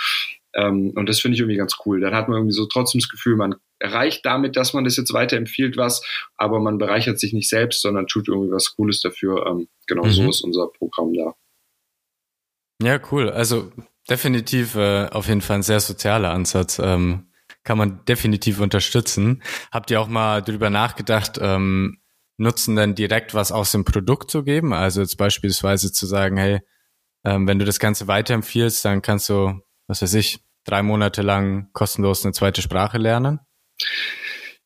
Ähm, 0.56 0.94
und 0.96 1.08
das 1.08 1.20
finde 1.20 1.36
ich 1.36 1.42
irgendwie 1.42 1.58
ganz 1.58 1.76
cool. 1.86 2.00
Dann 2.00 2.16
hat 2.16 2.28
man 2.28 2.38
irgendwie 2.38 2.56
so 2.56 2.66
trotzdem 2.66 3.00
das 3.00 3.10
Gefühl, 3.10 3.36
man 3.36 3.56
erreicht 3.80 4.26
damit, 4.26 4.56
dass 4.56 4.74
man 4.74 4.86
das 4.86 4.96
jetzt 4.96 5.14
weiterempfiehlt 5.14 5.78
was, 5.78 6.02
aber 6.38 6.60
man 6.60 6.78
bereichert 6.78 7.20
sich 7.20 7.34
nicht 7.34 7.50
selbst, 7.50 7.82
sondern 7.82 8.08
tut 8.08 8.28
irgendwie 8.28 8.52
was 8.52 8.76
Cooles 8.76 9.02
dafür. 9.02 9.46
Ähm, 9.46 9.68
genau 9.86 10.06
mhm. 10.06 10.12
so 10.12 10.30
ist 10.30 10.42
unser 10.42 10.68
Programm 10.68 11.14
da. 11.14 11.36
Ja, 12.82 13.00
cool. 13.12 13.30
Also 13.30 13.72
definitiv 14.10 14.76
äh, 14.76 15.08
auf 15.08 15.28
jeden 15.28 15.42
Fall 15.42 15.58
ein 15.58 15.64
sehr 15.64 15.80
sozialer 15.80 16.32
Ansatz. 16.32 16.80
Ähm, 16.80 17.28
kann 17.64 17.78
man 17.78 18.06
definitiv 18.06 18.60
unterstützen. 18.60 19.42
Habt 19.72 19.92
ihr 19.92 20.00
auch 20.00 20.08
mal 20.08 20.42
drüber 20.42 20.70
nachgedacht, 20.70 21.40
ähm, 21.42 22.00
Nutzen 22.38 22.76
dann 22.76 22.96
direkt 22.96 23.34
was 23.34 23.52
aus 23.52 23.72
dem 23.72 23.86
Produkt 23.86 24.30
zu 24.30 24.44
geben? 24.44 24.74
Also 24.74 25.02
jetzt 25.02 25.18
beispielsweise 25.18 25.92
zu 25.92 26.06
sagen, 26.06 26.38
hey, 26.38 26.60
ähm, 27.24 27.48
wenn 27.48 27.60
du 27.60 27.66
das 27.66 27.80
Ganze 27.80 28.08
weiterempfiehlst, 28.08 28.84
dann 28.86 29.02
kannst 29.02 29.30
du, 29.30 29.60
was 29.88 30.02
weiß 30.02 30.14
ich, 30.16 30.45
drei 30.66 30.84
Monate 30.84 31.22
lang 31.22 31.70
kostenlos 31.74 32.26
eine 32.26 32.34
zweite 32.34 32.62
Sprache 32.62 32.98
lernen? 32.98 33.40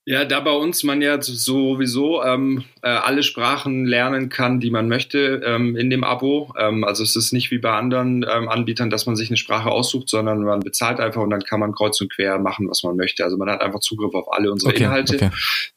Ja, 0.06 0.26
da 0.26 0.40
bei 0.40 0.54
uns 0.54 0.84
man 0.84 1.04
ja 1.04 1.22
sowieso 1.22 2.24
ähm, 2.24 2.64
äh, 2.82 2.90
alle 2.90 3.22
Sprachen 3.22 3.86
lernen 3.86 4.30
kann, 4.30 4.60
die 4.60 4.72
man 4.72 4.88
möchte 4.88 5.44
ähm, 5.46 5.76
in 5.76 5.92
dem 5.92 6.04
Abo. 6.04 6.52
Ähm, 6.58 6.84
also 6.84 7.04
es 7.04 7.16
ist 7.16 7.32
nicht 7.32 7.52
wie 7.52 7.60
bei 7.60 7.74
anderen 7.74 8.26
ähm, 8.28 8.50
Anbietern, 8.50 8.90
dass 8.90 9.06
man 9.06 9.16
sich 9.16 9.30
eine 9.30 9.38
Sprache 9.38 9.70
aussucht, 9.70 10.10
sondern 10.10 10.42
man 10.42 10.62
bezahlt 10.62 11.00
einfach 11.00 11.22
und 11.22 11.30
dann 11.30 11.44
kann 11.44 11.60
man 11.60 11.74
kreuz 11.74 12.02
und 12.02 12.12
quer 12.12 12.40
machen, 12.40 12.68
was 12.68 12.82
man 12.82 12.96
möchte. 12.96 13.24
Also 13.24 13.38
man 13.38 13.52
hat 13.52 13.62
einfach 13.62 13.82
Zugriff 13.82 14.16
auf 14.16 14.34
alle 14.34 14.52
unsere 14.52 14.72
okay, 14.72 14.86
Inhalte. 14.86 15.16
Okay. 15.16 15.30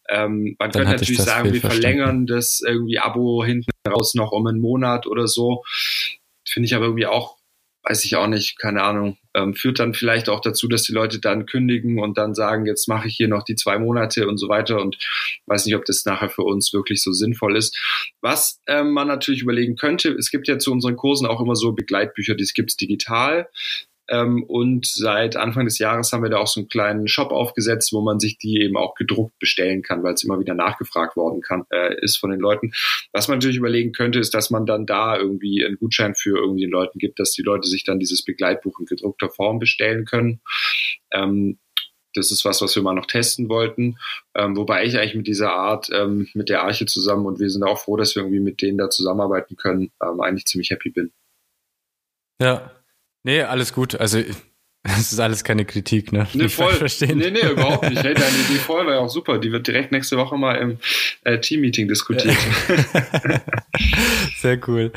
Ähm, 0.09 0.57
man 0.59 0.70
dann 0.70 0.85
könnte 0.85 0.93
natürlich 0.93 1.20
sagen, 1.20 1.53
wir 1.53 1.61
verlängern 1.61 2.25
das 2.25 2.62
irgendwie 2.66 3.01
Abo 3.01 3.45
hinten 3.45 3.70
raus 3.87 4.14
noch 4.14 4.33
um 4.33 4.47
einen 4.47 4.61
Monat 4.61 5.07
oder 5.07 5.27
so. 5.29 5.62
Finde 6.49 6.66
ich 6.66 6.75
aber 6.75 6.87
irgendwie 6.87 7.07
auch 7.07 7.37
weiß 7.85 8.05
ich 8.05 8.16
auch 8.16 8.27
nicht, 8.27 8.59
keine 8.59 8.83
Ahnung, 8.83 9.18
ähm, 9.35 9.55
führt 9.55 9.78
dann 9.78 9.95
vielleicht 9.95 10.28
auch 10.28 10.41
dazu, 10.41 10.68
dass 10.68 10.83
die 10.83 10.93
Leute 10.93 11.18
dann 11.20 11.47
kündigen 11.47 11.99
und 11.99 12.18
dann 12.18 12.35
sagen, 12.35 12.66
jetzt 12.66 12.89
mache 12.89 13.09
ich 13.09 13.16
hier 13.16 13.28
noch 13.28 13.43
die 13.43 13.57
zwei 13.57 13.78
Monate 13.78 14.28
und 14.28 14.39
so 14.39 14.49
weiter 14.49 14.80
und 14.80 14.99
weiß 15.47 15.66
nicht, 15.66 15.74
ob 15.74 15.85
das 15.85 16.05
nachher 16.05 16.28
für 16.28 16.43
uns 16.43 16.72
wirklich 16.72 17.03
so 17.03 17.12
sinnvoll 17.12 17.57
ist. 17.57 17.78
Was 18.20 18.61
ähm, 18.66 18.93
man 18.93 19.09
natürlich 19.09 19.43
überlegen 19.43 19.76
könnte, 19.76 20.11
es 20.12 20.30
gibt 20.30 20.49
ja 20.49 20.59
zu 20.59 20.72
unseren 20.72 20.97
Kursen 20.97 21.26
auch 21.26 21.41
immer 21.41 21.57
so 21.57 21.72
Begleitbücher, 21.72 22.35
die 22.35 22.43
gibt 22.55 22.70
es 22.70 22.76
digital. 22.76 23.49
Ähm, 24.09 24.42
und 24.44 24.86
seit 24.86 25.36
Anfang 25.36 25.64
des 25.64 25.78
Jahres 25.78 26.12
haben 26.12 26.22
wir 26.22 26.30
da 26.30 26.38
auch 26.38 26.46
so 26.46 26.61
einen 26.61 26.68
kleinen 26.68 27.09
Shop 27.09 27.30
aufgesetzt, 27.30 27.92
wo 27.92 28.00
man 28.00 28.18
sich 28.18 28.36
die 28.38 28.61
eben 28.61 28.76
auch 28.76 28.94
gedruckt 28.94 29.38
bestellen 29.38 29.82
kann, 29.82 30.03
weil 30.03 30.14
es 30.14 30.24
immer 30.24 30.40
wieder 30.40 30.55
nachgefragt 30.55 31.16
worden 31.16 31.40
kann, 31.40 31.64
äh, 31.70 31.94
ist 32.03 32.16
von 32.16 32.30
den 32.30 32.40
Leuten. 32.40 32.72
Was 33.12 33.28
man 33.28 33.38
natürlich 33.38 33.57
überlegen 33.57 33.92
könnte, 33.92 34.18
ist, 34.18 34.34
dass 34.34 34.50
man 34.50 34.66
dann 34.66 34.86
da 34.86 35.16
irgendwie 35.16 35.64
einen 35.64 35.76
Gutschein 35.76 36.14
für 36.14 36.36
irgendwie 36.36 36.62
den 36.62 36.70
Leuten 36.70 36.98
gibt, 36.98 37.20
dass 37.20 37.32
die 37.32 37.42
Leute 37.42 37.68
sich 37.68 37.84
dann 37.84 38.00
dieses 38.00 38.22
Begleitbuch 38.24 38.78
in 38.80 38.86
gedruckter 38.86 39.30
Form 39.30 39.59
bestellen 39.59 40.05
können. 40.05 40.40
Ähm, 41.12 41.59
das 42.14 42.30
ist 42.30 42.44
was, 42.44 42.61
was 42.61 42.74
wir 42.76 42.82
mal 42.82 42.94
noch 42.94 43.07
testen 43.07 43.48
wollten. 43.48 43.96
Ähm, 44.34 44.57
wobei 44.57 44.84
ich 44.84 44.98
eigentlich 44.98 45.14
mit 45.14 45.26
dieser 45.26 45.53
Art, 45.53 45.88
ähm, 45.92 46.28
mit 46.34 46.48
der 46.48 46.62
Arche 46.62 46.86
zusammen 46.86 47.26
und 47.26 47.40
wir 47.40 47.48
sind 47.48 47.62
auch 47.62 47.78
froh, 47.78 47.96
dass 47.96 48.14
wir 48.14 48.22
irgendwie 48.22 48.40
mit 48.40 48.61
denen 48.61 48.78
da 48.78 48.90
zusammenarbeiten 48.90 49.57
können, 49.57 49.92
ähm, 50.03 50.20
eigentlich 50.20 50.46
ziemlich 50.46 50.70
happy 50.70 50.90
bin. 50.90 51.12
Ja, 52.40 52.82
Nee, 53.25 53.43
alles 53.43 53.73
gut. 53.73 53.95
Also 53.95 54.23
das 54.85 55.12
ist 55.12 55.20
alles 55.20 55.45
keine 55.45 55.64
Kritik, 55.64 56.12
ne? 56.12 56.27
Nee, 56.33 56.49
voll. 56.49 56.73
Verstehen. 56.73 57.18
Nee, 57.18 57.31
nee, 57.31 57.49
überhaupt 57.49 57.89
nicht. 57.89 58.03
Hey, 58.03 58.14
deine 58.14 58.37
Idee 58.37 58.59
voll 58.59 58.85
war 58.85 58.95
ja 58.95 58.99
auch 58.99 59.09
super. 59.09 59.39
Die 59.39 59.53
wird 59.53 59.68
direkt 59.68 59.93
nächste 59.93 60.16
Woche 60.16 60.37
mal 60.37 60.57
im 60.57 60.79
äh, 61.23 61.39
Team-Meeting 61.39 61.87
diskutiert. 61.87 62.37
Sehr 64.39 64.59
cool. 64.66 64.93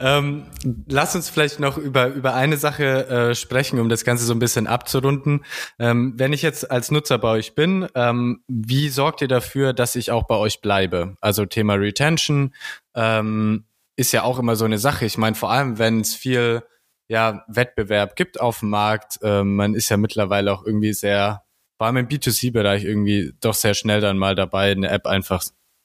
Ähm, 0.00 0.42
lass 0.88 1.14
uns 1.14 1.30
vielleicht 1.30 1.60
noch 1.60 1.78
über, 1.78 2.08
über 2.08 2.34
eine 2.34 2.56
Sache 2.56 3.06
äh, 3.06 3.34
sprechen, 3.36 3.78
um 3.78 3.88
das 3.88 4.04
Ganze 4.04 4.24
so 4.24 4.32
ein 4.32 4.40
bisschen 4.40 4.66
abzurunden. 4.66 5.44
Ähm, 5.78 6.14
wenn 6.16 6.32
ich 6.32 6.42
jetzt 6.42 6.68
als 6.68 6.90
Nutzer 6.90 7.18
bei 7.18 7.28
euch 7.28 7.54
bin, 7.54 7.86
ähm, 7.94 8.42
wie 8.48 8.88
sorgt 8.88 9.22
ihr 9.22 9.28
dafür, 9.28 9.72
dass 9.72 9.94
ich 9.94 10.10
auch 10.10 10.26
bei 10.26 10.34
euch 10.34 10.60
bleibe? 10.60 11.14
Also 11.20 11.46
Thema 11.46 11.74
Retention 11.74 12.52
ähm, 12.96 13.66
ist 13.94 14.10
ja 14.10 14.24
auch 14.24 14.40
immer 14.40 14.56
so 14.56 14.64
eine 14.64 14.78
Sache. 14.78 15.06
Ich 15.06 15.16
meine, 15.16 15.36
vor 15.36 15.52
allem, 15.52 15.78
wenn 15.78 16.00
es 16.00 16.16
viel 16.16 16.64
ja 17.08 17.44
Wettbewerb 17.48 18.16
gibt 18.16 18.40
auf 18.40 18.60
dem 18.60 18.70
Markt. 18.70 19.18
Ähm, 19.22 19.56
man 19.56 19.74
ist 19.74 19.88
ja 19.88 19.96
mittlerweile 19.96 20.52
auch 20.52 20.64
irgendwie 20.64 20.92
sehr 20.92 21.42
vor 21.78 21.86
allem 21.86 21.96
im 21.96 22.08
B2C-Bereich 22.08 22.84
irgendwie 22.84 23.32
doch 23.40 23.54
sehr 23.54 23.74
schnell 23.74 24.00
dann 24.00 24.18
mal 24.18 24.34
dabei, 24.34 24.72
eine 24.72 24.88
App 24.88 25.06
einfach 25.06 25.44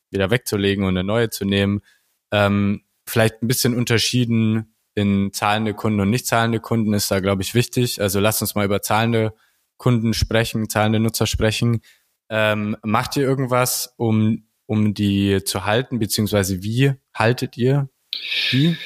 wieder 0.09 0.31
wegzulegen 0.31 0.83
und 0.83 0.97
eine 0.97 1.03
neue 1.03 1.29
zu 1.29 1.45
nehmen. 1.45 1.81
Ähm, 2.31 2.83
vielleicht 3.07 3.41
ein 3.41 3.47
bisschen 3.47 3.75
unterschieden 3.75 4.75
in 4.95 5.31
zahlende 5.33 5.73
Kunden 5.73 5.99
und 5.99 6.09
nicht 6.09 6.25
zahlende 6.25 6.59
Kunden 6.59 6.93
ist 6.93 7.11
da, 7.11 7.19
glaube 7.19 7.43
ich, 7.43 7.53
wichtig. 7.53 8.01
Also 8.01 8.19
lasst 8.19 8.41
uns 8.41 8.55
mal 8.55 8.65
über 8.65 8.81
zahlende 8.81 9.33
Kunden 9.77 10.13
sprechen, 10.13 10.69
zahlende 10.69 10.99
Nutzer 10.99 11.27
sprechen. 11.27 11.81
Ähm, 12.29 12.75
macht 12.83 13.15
ihr 13.15 13.23
irgendwas, 13.23 13.93
um, 13.97 14.47
um 14.65 14.93
die 14.93 15.43
zu 15.43 15.65
halten, 15.65 15.99
beziehungsweise 15.99 16.63
wie 16.63 16.93
haltet 17.13 17.57
ihr 17.57 17.89
die? 18.51 18.77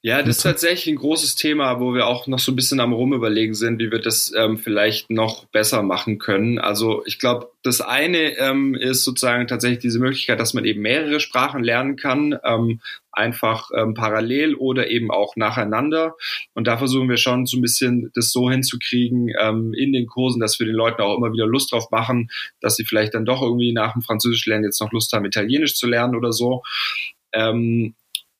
Ja, 0.00 0.22
das 0.22 0.36
ist 0.36 0.42
tatsächlich 0.44 0.94
ein 0.94 0.98
großes 0.98 1.34
Thema, 1.34 1.80
wo 1.80 1.92
wir 1.92 2.06
auch 2.06 2.28
noch 2.28 2.38
so 2.38 2.52
ein 2.52 2.56
bisschen 2.56 2.78
am 2.78 2.92
Rumüberlegen 2.92 3.54
sind, 3.54 3.80
wie 3.80 3.90
wir 3.90 3.98
das 3.98 4.32
ähm, 4.36 4.56
vielleicht 4.56 5.10
noch 5.10 5.46
besser 5.46 5.82
machen 5.82 6.18
können. 6.20 6.60
Also 6.60 7.04
ich 7.04 7.18
glaube, 7.18 7.50
das 7.64 7.80
eine 7.80 8.38
ähm, 8.38 8.76
ist 8.76 9.02
sozusagen 9.02 9.48
tatsächlich 9.48 9.80
diese 9.80 9.98
Möglichkeit, 9.98 10.38
dass 10.38 10.54
man 10.54 10.64
eben 10.64 10.82
mehrere 10.82 11.18
Sprachen 11.18 11.64
lernen 11.64 11.96
kann, 11.96 12.38
ähm, 12.44 12.80
einfach 13.10 13.70
ähm, 13.76 13.94
parallel 13.94 14.54
oder 14.54 14.88
eben 14.88 15.10
auch 15.10 15.34
nacheinander. 15.34 16.14
Und 16.54 16.68
da 16.68 16.78
versuchen 16.78 17.08
wir 17.08 17.16
schon 17.16 17.46
so 17.46 17.56
ein 17.56 17.62
bisschen 17.62 18.12
das 18.14 18.30
so 18.30 18.48
hinzukriegen 18.48 19.32
ähm, 19.40 19.74
in 19.74 19.92
den 19.92 20.06
Kursen, 20.06 20.38
dass 20.38 20.60
wir 20.60 20.66
den 20.66 20.76
Leuten 20.76 21.02
auch 21.02 21.16
immer 21.16 21.32
wieder 21.32 21.46
Lust 21.48 21.72
drauf 21.72 21.90
machen, 21.90 22.30
dass 22.60 22.76
sie 22.76 22.84
vielleicht 22.84 23.14
dann 23.14 23.24
doch 23.24 23.42
irgendwie 23.42 23.72
nach 23.72 23.94
dem 23.94 24.02
Französisch 24.02 24.46
lernen 24.46 24.66
jetzt 24.66 24.80
noch 24.80 24.92
Lust 24.92 25.12
haben, 25.12 25.24
Italienisch 25.24 25.74
zu 25.74 25.88
lernen 25.88 26.14
oder 26.14 26.32
so. 26.32 26.62
Ähm, 27.32 27.94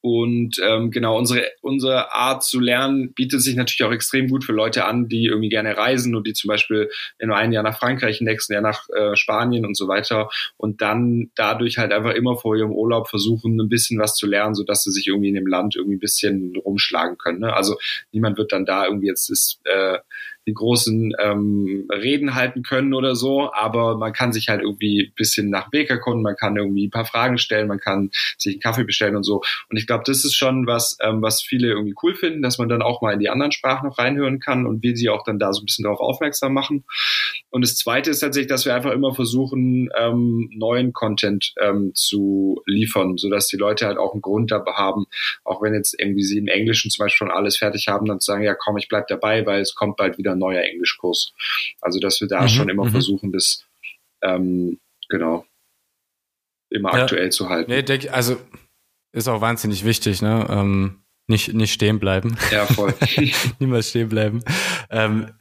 und 0.09 0.61
ähm, 0.65 0.91
genau, 0.91 1.19
unsere, 1.19 1.45
unsere 1.61 2.13
Art 2.13 2.43
zu 2.43 2.61
lernen 2.61 3.13
bietet 3.13 3.43
sich 3.43 3.57
natürlich 3.57 3.85
auch 3.85 3.93
extrem 3.93 4.29
gut 4.29 4.45
für 4.45 4.53
Leute 4.53 4.85
an, 4.85 5.09
die 5.09 5.27
irgendwie 5.27 5.49
gerne 5.49 5.77
reisen 5.77 6.15
und 6.15 6.27
die 6.27 6.33
zum 6.33 6.49
Beispiel 6.49 6.91
in 7.19 7.31
einem 7.31 7.53
Jahr 7.53 7.63
nach 7.63 7.79
Frankreich, 7.79 8.21
im 8.21 8.27
nächsten 8.27 8.53
Jahr 8.53 8.63
nach 8.63 8.89
äh, 8.91 9.17
Spanien 9.17 9.67
und 9.67 9.77
so 9.77 9.89
weiter 9.89 10.29
und 10.57 10.81
dann 10.81 11.31
dadurch 11.35 11.79
halt 11.79 11.93
einfach 11.93 12.15
immer 12.15 12.37
vor 12.37 12.57
ihrem 12.57 12.73
Urlaub 12.73 13.09
versuchen, 13.09 13.61
ein 13.61 13.69
bisschen 13.69 13.99
was 13.99 14.15
zu 14.15 14.27
lernen, 14.27 14.55
sodass 14.55 14.83
sie 14.85 14.93
sich 14.93 15.07
irgendwie 15.07 15.29
in 15.29 15.35
dem 15.35 15.47
Land 15.47 15.77
irgendwie 15.77 15.97
ein 15.97 16.01
bisschen 16.01 16.55
rumschlagen 16.57 17.19
können. 17.19 17.41
Ne? 17.41 17.55
Also 17.55 17.77
niemand 18.13 18.39
wird 18.39 18.53
dann 18.53 18.65
da 18.65 18.85
irgendwie 18.87 19.09
jetzt 19.09 19.31
das 19.31 19.61
äh, 19.65 19.99
die 20.49 20.55
großen 20.55 21.13
ähm, 21.23 21.87
Reden 21.93 22.35
halten 22.35 22.63
können 22.63 22.95
oder 22.95 23.15
so, 23.15 23.53
aber 23.53 23.99
man 23.99 24.15
kann 24.15 24.33
sich 24.33 24.49
halt 24.49 24.63
irgendwie 24.63 25.09
ein 25.09 25.15
bisschen 25.15 25.51
nach 25.51 25.71
Weg 25.73 25.91
erkunden, 25.91 26.23
man 26.23 26.37
kann 26.37 26.57
irgendwie 26.57 26.87
ein 26.87 26.91
paar 26.91 27.05
Fragen 27.05 27.37
stellen, 27.37 27.69
man 27.69 27.81
kann 27.81 28.11
sich 28.39 28.55
einen 28.55 28.61
Kaffee 28.61 28.85
bestellen 28.85 29.15
und 29.15 29.25
so. 29.25 29.43
Und 29.69 29.77
ich 29.77 29.87
glaube, 29.87 30.05
das 30.07 30.25
ist 30.25 30.35
schon 30.35 30.67
was, 30.67 30.97
ähm, 31.03 31.21
was 31.21 31.43
viele 31.43 31.69
irgendwie 31.69 31.95
cool 32.03 32.15
finden, 32.15 32.41
dass 32.41 32.57
man 32.57 32.71
dann 32.71 32.81
auch 32.81 33.03
mal 33.03 33.13
in 33.13 33.21
die 33.21 33.29
anderen 33.29 33.53
Sprachen 33.53 33.87
noch 33.89 33.99
reinhören 33.99 34.41
kann 34.41 34.67
und 34.67 34.83
wir 34.83 34.97
sie 34.97 35.11
auch 35.11 35.23
dann 35.23 35.39
da 35.39 35.53
so 35.53 35.61
ein 35.61 35.67
bisschen 35.67 35.83
darauf 35.83 36.01
aufmerksam 36.01 36.55
machen. 36.55 36.85
Und 37.51 37.63
das 37.63 37.77
Zweite 37.77 38.11
ist 38.11 38.21
tatsächlich, 38.21 38.49
dass 38.49 38.65
wir 38.65 38.75
einfach 38.75 38.93
immer 38.93 39.15
versuchen, 39.15 39.91
ähm, 39.99 40.51
neuen 40.55 40.95
Content 40.95 41.53
ähm, 41.61 41.93
zu 41.95 42.63
liefern, 42.65 43.19
sodass 43.19 43.49
die 43.49 43.59
Leute 43.59 43.87
halt 43.87 43.99
auch 43.99 44.13
einen 44.13 44.23
Grund 44.23 44.51
dabei 44.51 44.73
haben, 44.73 45.07
auch 45.45 45.61
wenn 45.61 45.75
jetzt 45.75 45.95
irgendwie 45.99 46.23
sie 46.23 46.39
im 46.39 46.49
Englischen 46.49 46.91
zum 46.91 47.05
Beispiel 47.05 47.27
schon 47.27 47.31
alles 47.31 47.59
fertig 47.59 47.89
haben, 47.89 48.07
dann 48.07 48.21
zu 48.21 48.33
sagen, 48.33 48.45
ja 48.45 48.55
komm, 48.55 48.79
ich 48.79 48.89
bleib 48.89 49.09
dabei, 49.09 49.45
weil 49.45 49.61
es 49.61 49.75
kommt 49.75 49.99
bald 49.99 50.17
wieder 50.17 50.35
neuer 50.39 50.63
Englischkurs. 50.63 51.33
Also 51.81 51.99
dass 52.01 52.21
wir 52.21 52.29
da 52.29 52.43
mhm, 52.43 52.49
schon 52.49 52.69
immer 52.69 52.85
mhm. 52.85 52.91
versuchen, 52.91 53.33
das 53.33 53.65
ähm, 54.23 54.79
genau 55.09 55.45
immer 56.71 56.95
ja. 56.95 57.03
aktuell 57.03 57.31
zu 57.31 57.49
halten. 57.49 57.71
Nee, 57.71 57.83
denk, 57.83 58.13
also 58.13 58.37
ist 59.13 59.29
auch 59.29 59.41
wahnsinnig 59.41 59.85
wichtig, 59.85 60.23
ne? 60.23 60.47
Ähm, 60.51 61.03
nicht, 61.27 61.53
nicht 61.53 61.73
stehen 61.73 61.99
bleiben. 61.99 62.37
Ja, 62.51 62.67
voll. 62.67 62.95
Niemals 63.59 63.91
stehen 63.91 64.09
bleiben. 64.09 64.43
Ähm, 64.91 65.33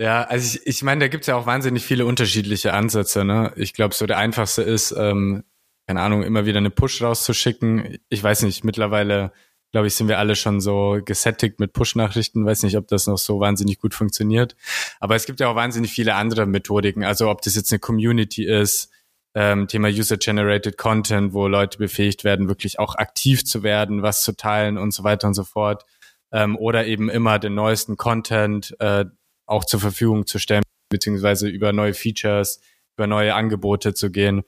ja, 0.00 0.22
also 0.22 0.58
ich, 0.58 0.66
ich 0.66 0.82
meine, 0.82 1.00
da 1.00 1.08
gibt's 1.08 1.26
ja 1.26 1.36
auch 1.36 1.46
wahnsinnig 1.46 1.84
viele 1.84 2.06
unterschiedliche 2.06 2.72
Ansätze. 2.72 3.24
Ne? 3.24 3.52
Ich 3.56 3.74
glaube, 3.74 3.94
so 3.94 4.06
der 4.06 4.16
einfachste 4.18 4.62
ist, 4.62 4.92
ähm, 4.92 5.44
keine 5.86 6.00
Ahnung, 6.00 6.22
immer 6.22 6.46
wieder 6.46 6.58
eine 6.58 6.70
Push 6.70 7.02
rauszuschicken. 7.02 7.98
Ich 8.08 8.22
weiß 8.22 8.42
nicht, 8.42 8.64
mittlerweile 8.64 9.32
glaube 9.70 9.86
ich, 9.86 9.94
sind 9.94 10.08
wir 10.08 10.18
alle 10.18 10.36
schon 10.36 10.60
so 10.60 10.98
gesättigt 11.04 11.60
mit 11.60 11.72
Push-Nachrichten. 11.72 12.46
Weiß 12.46 12.62
nicht, 12.62 12.76
ob 12.76 12.88
das 12.88 13.06
noch 13.06 13.18
so 13.18 13.40
wahnsinnig 13.40 13.78
gut 13.78 13.94
funktioniert. 13.94 14.56
Aber 15.00 15.14
es 15.14 15.26
gibt 15.26 15.40
ja 15.40 15.48
auch 15.48 15.56
wahnsinnig 15.56 15.92
viele 15.92 16.14
andere 16.14 16.46
Methodiken. 16.46 17.04
Also 17.04 17.28
ob 17.30 17.42
das 17.42 17.54
jetzt 17.54 17.72
eine 17.72 17.78
Community 17.78 18.44
ist, 18.44 18.90
ähm, 19.34 19.68
Thema 19.68 19.88
User-Generated 19.88 20.78
Content, 20.78 21.32
wo 21.34 21.48
Leute 21.48 21.78
befähigt 21.78 22.24
werden, 22.24 22.48
wirklich 22.48 22.78
auch 22.78 22.94
aktiv 22.96 23.44
zu 23.44 23.62
werden, 23.62 24.02
was 24.02 24.22
zu 24.22 24.32
teilen 24.36 24.78
und 24.78 24.92
so 24.92 25.04
weiter 25.04 25.28
und 25.28 25.34
so 25.34 25.44
fort. 25.44 25.84
Ähm, 26.32 26.56
oder 26.56 26.86
eben 26.86 27.08
immer 27.10 27.38
den 27.38 27.54
neuesten 27.54 27.96
Content 27.96 28.74
äh, 28.80 29.04
auch 29.46 29.64
zur 29.64 29.80
Verfügung 29.80 30.26
zu 30.26 30.38
stellen, 30.38 30.62
beziehungsweise 30.90 31.48
über 31.48 31.72
neue 31.72 31.94
Features, 31.94 32.60
über 32.96 33.06
neue 33.06 33.34
Angebote 33.34 33.94
zu 33.94 34.10
gehen. 34.10 34.42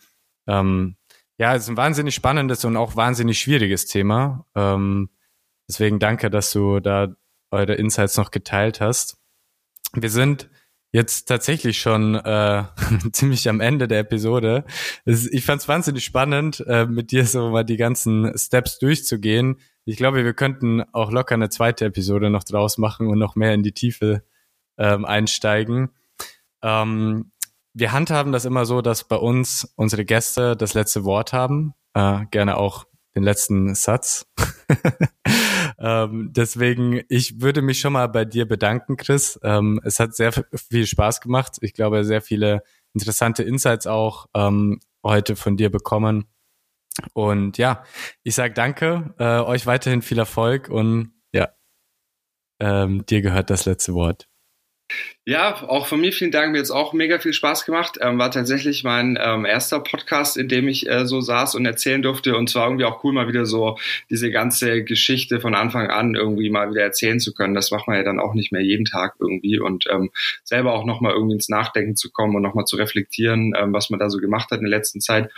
Ähm, 0.46 0.96
ja, 1.40 1.54
es 1.54 1.62
ist 1.62 1.70
ein 1.70 1.78
wahnsinnig 1.78 2.14
spannendes 2.14 2.66
und 2.66 2.76
auch 2.76 2.96
wahnsinnig 2.96 3.40
schwieriges 3.40 3.86
Thema. 3.86 4.44
Ähm, 4.54 5.08
deswegen 5.66 5.98
danke, 5.98 6.28
dass 6.28 6.52
du 6.52 6.80
da 6.80 7.16
eure 7.50 7.76
Insights 7.76 8.18
noch 8.18 8.30
geteilt 8.30 8.82
hast. 8.82 9.16
Wir 9.94 10.10
sind 10.10 10.50
jetzt 10.92 11.24
tatsächlich 11.24 11.80
schon 11.80 12.14
äh, 12.14 12.64
ziemlich 13.12 13.48
am 13.48 13.60
Ende 13.60 13.88
der 13.88 14.00
Episode. 14.00 14.66
Ist, 15.06 15.32
ich 15.32 15.46
fand 15.46 15.62
es 15.62 15.68
wahnsinnig 15.68 16.04
spannend, 16.04 16.62
äh, 16.68 16.84
mit 16.84 17.10
dir 17.10 17.24
so 17.24 17.48
mal 17.48 17.64
die 17.64 17.78
ganzen 17.78 18.36
Steps 18.36 18.78
durchzugehen. 18.78 19.60
Ich 19.86 19.96
glaube, 19.96 20.22
wir 20.22 20.34
könnten 20.34 20.82
auch 20.92 21.10
locker 21.10 21.36
eine 21.36 21.48
zweite 21.48 21.86
Episode 21.86 22.28
noch 22.28 22.44
draus 22.44 22.76
machen 22.76 23.06
und 23.06 23.18
noch 23.18 23.34
mehr 23.34 23.54
in 23.54 23.62
die 23.62 23.72
Tiefe 23.72 24.24
ähm, 24.76 25.06
einsteigen. 25.06 25.88
Ähm, 26.62 27.32
wir 27.74 27.92
handhaben 27.92 28.32
das 28.32 28.44
immer 28.44 28.66
so, 28.66 28.82
dass 28.82 29.06
bei 29.06 29.16
uns 29.16 29.72
unsere 29.76 30.04
Gäste 30.04 30.56
das 30.56 30.74
letzte 30.74 31.04
Wort 31.04 31.32
haben, 31.32 31.74
äh, 31.94 32.24
gerne 32.30 32.56
auch 32.56 32.86
den 33.14 33.22
letzten 33.22 33.74
Satz. 33.74 34.26
ähm, 35.78 36.30
deswegen, 36.32 37.02
ich 37.08 37.40
würde 37.40 37.62
mich 37.62 37.80
schon 37.80 37.92
mal 37.92 38.06
bei 38.06 38.24
dir 38.24 38.46
bedanken, 38.46 38.96
Chris. 38.96 39.38
Ähm, 39.42 39.80
es 39.84 39.98
hat 39.98 40.14
sehr 40.14 40.32
viel 40.32 40.86
Spaß 40.86 41.20
gemacht. 41.20 41.56
Ich 41.60 41.74
glaube, 41.74 42.04
sehr 42.04 42.22
viele 42.22 42.62
interessante 42.94 43.42
Insights 43.42 43.86
auch 43.86 44.26
ähm, 44.34 44.80
heute 45.04 45.36
von 45.36 45.56
dir 45.56 45.70
bekommen. 45.70 46.26
Und 47.14 47.58
ja, 47.58 47.84
ich 48.22 48.34
sage 48.34 48.54
danke, 48.54 49.14
äh, 49.18 49.40
euch 49.40 49.66
weiterhin 49.66 50.02
viel 50.02 50.18
Erfolg 50.18 50.68
und 50.68 51.12
ja, 51.32 51.50
ähm, 52.60 53.06
dir 53.06 53.22
gehört 53.22 53.50
das 53.50 53.64
letzte 53.64 53.94
Wort. 53.94 54.28
Ja, 55.26 55.62
auch 55.68 55.86
von 55.86 56.00
mir 56.00 56.12
vielen 56.12 56.30
Dank. 56.30 56.52
Mir 56.52 56.58
jetzt 56.58 56.70
auch 56.70 56.94
mega 56.94 57.18
viel 57.18 57.34
Spaß 57.34 57.66
gemacht. 57.66 57.98
Ähm, 58.00 58.18
war 58.18 58.30
tatsächlich 58.30 58.84
mein 58.84 59.18
ähm, 59.20 59.44
erster 59.44 59.80
Podcast, 59.80 60.38
in 60.38 60.48
dem 60.48 60.66
ich 60.66 60.88
äh, 60.88 61.04
so 61.04 61.20
saß 61.20 61.56
und 61.56 61.66
erzählen 61.66 62.00
durfte. 62.00 62.36
Und 62.38 62.48
zwar 62.48 62.66
irgendwie 62.68 62.86
auch 62.86 63.04
cool, 63.04 63.12
mal 63.12 63.28
wieder 63.28 63.44
so 63.44 63.76
diese 64.08 64.30
ganze 64.30 64.82
Geschichte 64.82 65.38
von 65.38 65.54
Anfang 65.54 65.88
an 65.88 66.14
irgendwie 66.14 66.48
mal 66.48 66.70
wieder 66.70 66.80
erzählen 66.80 67.20
zu 67.20 67.34
können. 67.34 67.54
Das 67.54 67.70
macht 67.70 67.86
man 67.86 67.96
ja 67.96 68.02
dann 68.02 68.18
auch 68.18 68.32
nicht 68.32 68.50
mehr 68.50 68.62
jeden 68.62 68.86
Tag 68.86 69.16
irgendwie. 69.20 69.60
Und 69.60 69.84
ähm, 69.90 70.10
selber 70.42 70.72
auch 70.72 70.86
nochmal 70.86 71.12
irgendwie 71.12 71.34
ins 71.34 71.50
Nachdenken 71.50 71.96
zu 71.96 72.10
kommen 72.10 72.34
und 72.34 72.42
nochmal 72.42 72.64
zu 72.64 72.76
reflektieren, 72.76 73.52
ähm, 73.58 73.74
was 73.74 73.90
man 73.90 74.00
da 74.00 74.08
so 74.08 74.20
gemacht 74.20 74.50
hat 74.50 74.60
in 74.60 74.64
der 74.64 74.78
letzten 74.78 75.02
Zeit. 75.02 75.30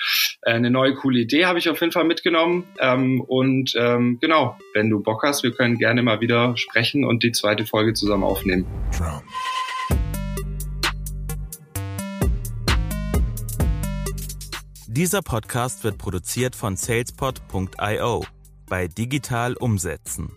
Äh, 0.42 0.52
eine 0.52 0.70
neue 0.70 0.94
coole 0.94 1.18
Idee 1.18 1.46
habe 1.46 1.58
ich 1.58 1.68
auf 1.68 1.80
jeden 1.80 1.92
Fall 1.92 2.04
mitgenommen. 2.04 2.68
Ähm, 2.78 3.20
und 3.20 3.74
ähm, 3.76 4.18
genau, 4.20 4.56
wenn 4.74 4.88
du 4.90 5.02
Bock 5.02 5.24
hast, 5.24 5.42
wir 5.42 5.50
können 5.50 5.76
gerne 5.76 6.04
mal 6.04 6.20
wieder 6.20 6.56
sprechen 6.56 7.04
und 7.04 7.24
die 7.24 7.32
zweite 7.32 7.66
Folge 7.66 7.94
zusammen 7.94 8.22
aufnehmen. 8.22 8.64
Trump. 8.96 9.24
Dieser 14.94 15.22
Podcast 15.22 15.84
wird 15.84 15.96
produziert 15.96 16.54
von 16.54 16.76
salespod.io 16.76 18.26
bei 18.66 18.88
Digital 18.88 19.54
Umsetzen. 19.54 20.36